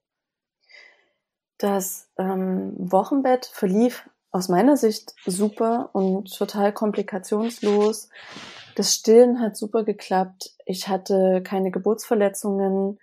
Das 1.58 2.10
ähm, 2.20 2.74
Wochenbett 2.78 3.48
verlief 3.48 4.08
aus 4.32 4.50
meiner 4.50 4.78
Sicht 4.78 5.14
super 5.26 5.90
und 5.94 6.36
total 6.36 6.74
komplikationslos. 6.74 8.10
Das 8.76 8.94
Stillen 8.94 9.40
hat 9.42 9.58
super 9.58 9.84
geklappt. 9.84 10.56
Ich 10.66 10.88
hatte 10.88 11.42
keine 11.44 11.72
Geburtsverletzungen. 11.72 13.00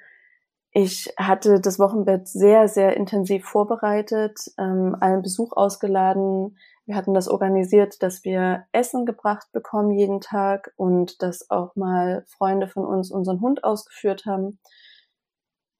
Ich 0.71 1.13
hatte 1.17 1.61
das 1.61 1.79
Wochenbett 1.79 2.29
sehr, 2.29 2.69
sehr 2.69 2.97
intensiv 2.97 3.45
vorbereitet, 3.45 4.41
ähm, 4.59 4.97
einen 5.01 5.23
Besuch 5.23 5.53
ausgeladen. 5.53 6.59
Wir 6.85 6.97
hatten 6.97 7.15
das 7.15 7.29
organisiert, 7.29 8.03
dass 8.03 8.25
wir 8.25 8.65
Essen 8.73 9.07
gebracht 9.07 9.47
bekommen 9.53 9.93
jeden 9.93 10.21
Tag 10.21 10.73
und 10.77 11.23
dass 11.23 11.49
auch 11.49 11.77
mal 11.77 12.25
Freunde 12.27 12.69
von 12.69 12.85
uns 12.85 13.11
unseren 13.11 13.41
Hund 13.41 13.65
ausgeführt 13.65 14.27
haben. 14.27 14.59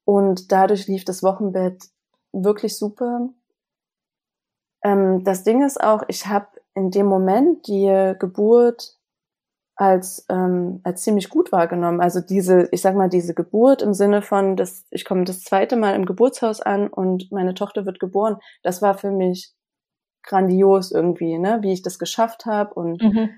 Und 0.05 0.51
dadurch 0.51 0.87
lief 0.87 1.03
das 1.03 1.23
Wochenbett 1.23 1.83
wirklich 2.31 2.77
super. 2.77 3.29
Ähm, 4.85 5.23
das 5.23 5.43
Ding 5.43 5.65
ist 5.65 5.83
auch, 5.83 6.03
ich 6.07 6.27
habe 6.27 6.47
in 6.75 6.91
dem 6.91 7.07
Moment 7.07 7.67
die 7.67 8.13
Geburt 8.19 8.97
als 9.75 10.25
ähm, 10.29 10.79
als 10.83 11.01
ziemlich 11.01 11.29
gut 11.29 11.51
wahrgenommen. 11.51 11.99
Also 11.99 12.21
diese, 12.21 12.69
ich 12.71 12.81
sag 12.81 12.95
mal, 12.95 13.09
diese 13.09 13.33
Geburt 13.33 13.81
im 13.81 13.93
Sinne 13.93 14.21
von, 14.21 14.55
dass 14.55 14.85
ich 14.91 15.03
komme 15.03 15.25
das 15.25 15.41
zweite 15.41 15.75
Mal 15.75 15.95
im 15.95 16.05
Geburtshaus 16.05 16.61
an 16.61 16.87
und 16.87 17.31
meine 17.31 17.55
Tochter 17.55 17.85
wird 17.85 17.99
geboren. 17.99 18.37
Das 18.63 18.81
war 18.81 18.97
für 18.97 19.11
mich 19.11 19.53
grandios 20.23 20.91
irgendwie, 20.91 21.37
ne, 21.37 21.59
wie 21.61 21.73
ich 21.73 21.81
das 21.81 21.99
geschafft 21.99 22.45
habe 22.45 22.73
und 22.75 23.01
mhm. 23.01 23.29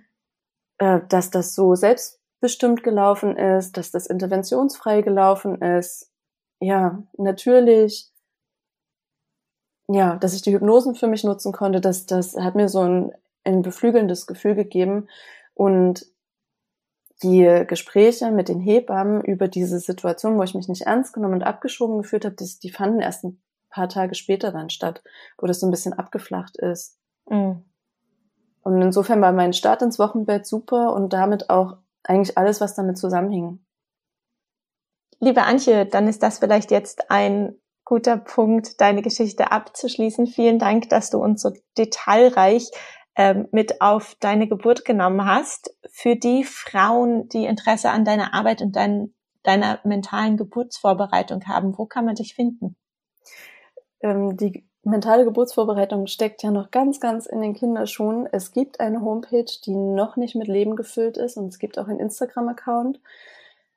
äh, 0.80 1.02
dass 1.10 1.32
das 1.32 1.56
so 1.56 1.76
selbstbestimmt 1.76 2.84
gelaufen 2.84 3.36
ist, 3.38 3.78
dass 3.78 3.91
das 3.91 4.06
interventionsfrei 4.06 5.02
gelaufen 5.02 5.62
ist. 5.62 6.12
Ja, 6.60 7.04
natürlich. 7.18 8.12
Ja, 9.89 10.17
dass 10.17 10.33
ich 10.33 10.41
die 10.41 10.53
Hypnosen 10.53 10.95
für 10.95 11.07
mich 11.07 11.23
nutzen 11.23 11.53
konnte, 11.53 11.79
das, 11.79 12.05
das 12.05 12.35
hat 12.35 12.55
mir 12.55 12.67
so 12.67 12.81
ein, 12.81 13.11
ein 13.45 13.61
beflügelndes 13.61 14.27
Gefühl 14.27 14.55
gegeben. 14.55 15.07
Und 15.53 16.05
die 17.23 17.63
Gespräche 17.67 18.31
mit 18.31 18.47
den 18.47 18.59
Hebammen 18.59 19.21
über 19.21 19.47
diese 19.47 19.79
Situation, 19.79 20.38
wo 20.38 20.43
ich 20.43 20.53
mich 20.53 20.67
nicht 20.67 20.83
ernst 20.83 21.13
genommen 21.13 21.35
und 21.35 21.43
abgeschoben 21.43 21.97
gefühlt 21.97 22.25
habe, 22.25 22.35
die, 22.35 22.49
die 22.61 22.69
fanden 22.69 22.99
erst 22.99 23.23
ein 23.23 23.41
paar 23.69 23.89
Tage 23.89 24.13
später 24.13 24.51
dann 24.51 24.69
statt, 24.69 25.01
wo 25.38 25.47
das 25.47 25.59
so 25.59 25.67
ein 25.67 25.71
bisschen 25.71 25.93
abgeflacht 25.93 26.57
ist. 26.57 26.99
Mhm. 27.29 27.63
Und 28.61 28.81
insofern 28.81 29.21
war 29.21 29.31
mein 29.31 29.53
Start 29.53 29.81
ins 29.81 29.97
Wochenbett 29.97 30.45
super 30.45 30.93
und 30.93 31.13
damit 31.13 31.49
auch 31.49 31.77
eigentlich 32.03 32.38
alles, 32.38 32.61
was 32.61 32.75
damit 32.75 32.97
zusammenhing. 32.97 33.59
Liebe 35.19 35.43
Antje, 35.43 35.85
dann 35.85 36.07
ist 36.07 36.21
das 36.21 36.39
vielleicht 36.39 36.69
jetzt 36.69 37.09
ein 37.09 37.55
guter 37.88 38.17
Punkt, 38.17 38.81
deine 38.81 39.01
Geschichte 39.01 39.53
abzuschließen. 39.53 40.27
Vielen 40.27 40.59
Dank, 40.59 40.89
dass 40.89 41.09
du 41.09 41.19
uns 41.19 41.41
so 41.41 41.53
detailreich 41.77 42.69
ähm, 43.15 43.47
mit 43.53 43.81
auf 43.81 44.17
deine 44.19 44.49
Geburt 44.49 44.83
genommen 44.83 45.25
hast. 45.25 45.73
Für 45.89 46.17
die 46.17 46.43
Frauen, 46.43 47.29
die 47.29 47.45
Interesse 47.45 47.89
an 47.89 48.03
deiner 48.03 48.33
Arbeit 48.33 48.61
und 48.61 48.75
dein, 48.75 49.13
deiner 49.43 49.79
mentalen 49.85 50.35
Geburtsvorbereitung 50.35 51.47
haben, 51.47 51.77
wo 51.77 51.85
kann 51.85 52.03
man 52.03 52.15
dich 52.15 52.35
finden? 52.35 52.75
Ähm, 54.01 54.35
die 54.35 54.67
mentale 54.83 55.23
Geburtsvorbereitung 55.23 56.07
steckt 56.07 56.43
ja 56.43 56.51
noch 56.51 56.71
ganz, 56.71 56.99
ganz 56.99 57.25
in 57.25 57.39
den 57.39 57.53
Kinderschuhen. 57.53 58.27
Es 58.29 58.51
gibt 58.51 58.81
eine 58.81 58.99
Homepage, 58.99 59.45
die 59.65 59.77
noch 59.77 60.17
nicht 60.17 60.35
mit 60.35 60.49
Leben 60.49 60.75
gefüllt 60.75 61.15
ist 61.15 61.38
und 61.38 61.47
es 61.47 61.57
gibt 61.57 61.79
auch 61.79 61.88
einen 61.88 62.01
Instagram-Account. 62.01 62.99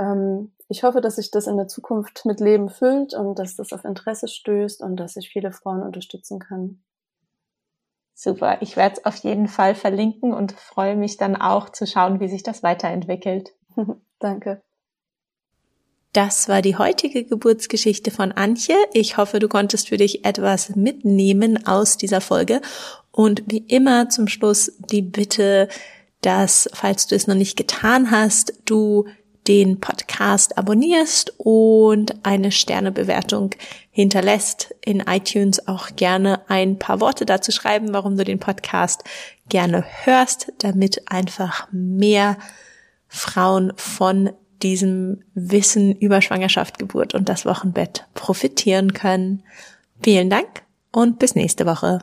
Ähm, 0.00 0.52
ich 0.68 0.82
hoffe, 0.82 1.00
dass 1.00 1.16
sich 1.16 1.30
das 1.30 1.46
in 1.46 1.56
der 1.56 1.68
Zukunft 1.68 2.26
mit 2.26 2.40
Leben 2.40 2.68
füllt 2.68 3.14
und 3.14 3.38
dass 3.38 3.56
das 3.56 3.72
auf 3.72 3.84
Interesse 3.84 4.28
stößt 4.28 4.82
und 4.82 4.96
dass 4.96 5.16
ich 5.16 5.30
viele 5.30 5.52
Frauen 5.52 5.82
unterstützen 5.82 6.38
kann. 6.38 6.82
Super, 8.14 8.60
ich 8.62 8.76
werde 8.76 8.96
es 8.96 9.04
auf 9.04 9.16
jeden 9.16 9.46
Fall 9.46 9.74
verlinken 9.74 10.34
und 10.34 10.52
freue 10.52 10.96
mich 10.96 11.16
dann 11.16 11.36
auch 11.36 11.70
zu 11.70 11.86
schauen, 11.86 12.20
wie 12.20 12.28
sich 12.28 12.42
das 12.42 12.62
weiterentwickelt. 12.62 13.54
Danke. 14.18 14.62
Das 16.12 16.48
war 16.48 16.62
die 16.62 16.76
heutige 16.76 17.24
Geburtsgeschichte 17.24 18.10
von 18.10 18.32
Antje. 18.32 18.76
Ich 18.92 19.18
hoffe, 19.18 19.38
du 19.38 19.48
konntest 19.48 19.88
für 19.88 19.98
dich 19.98 20.24
etwas 20.24 20.74
mitnehmen 20.74 21.66
aus 21.66 21.96
dieser 21.98 22.20
Folge. 22.20 22.60
Und 23.10 23.42
wie 23.46 23.64
immer 23.68 24.08
zum 24.08 24.26
Schluss 24.26 24.72
die 24.90 25.02
Bitte, 25.02 25.68
dass, 26.22 26.68
falls 26.72 27.06
du 27.06 27.14
es 27.14 27.26
noch 27.26 27.34
nicht 27.34 27.56
getan 27.56 28.10
hast, 28.10 28.54
du 28.64 29.06
den 29.46 29.80
Podcast 29.80 30.58
abonnierst 30.58 31.34
und 31.38 32.24
eine 32.24 32.52
Sternebewertung 32.52 33.50
hinterlässt 33.90 34.74
in 34.84 35.00
iTunes 35.00 35.66
auch 35.66 35.96
gerne 35.96 36.42
ein 36.48 36.78
paar 36.78 37.00
Worte 37.00 37.24
dazu 37.24 37.50
schreiben, 37.50 37.92
warum 37.92 38.16
du 38.16 38.24
den 38.24 38.38
Podcast 38.38 39.04
gerne 39.48 39.84
hörst, 40.04 40.52
damit 40.58 41.10
einfach 41.10 41.66
mehr 41.72 42.36
Frauen 43.08 43.72
von 43.76 44.30
diesem 44.62 45.22
Wissen 45.34 45.94
über 45.96 46.22
Schwangerschaft, 46.22 46.78
Geburt 46.78 47.14
und 47.14 47.28
das 47.28 47.46
Wochenbett 47.46 48.06
profitieren 48.14 48.92
können. 48.92 49.42
Vielen 50.02 50.30
Dank 50.30 50.62
und 50.92 51.18
bis 51.18 51.34
nächste 51.34 51.66
Woche. 51.66 52.00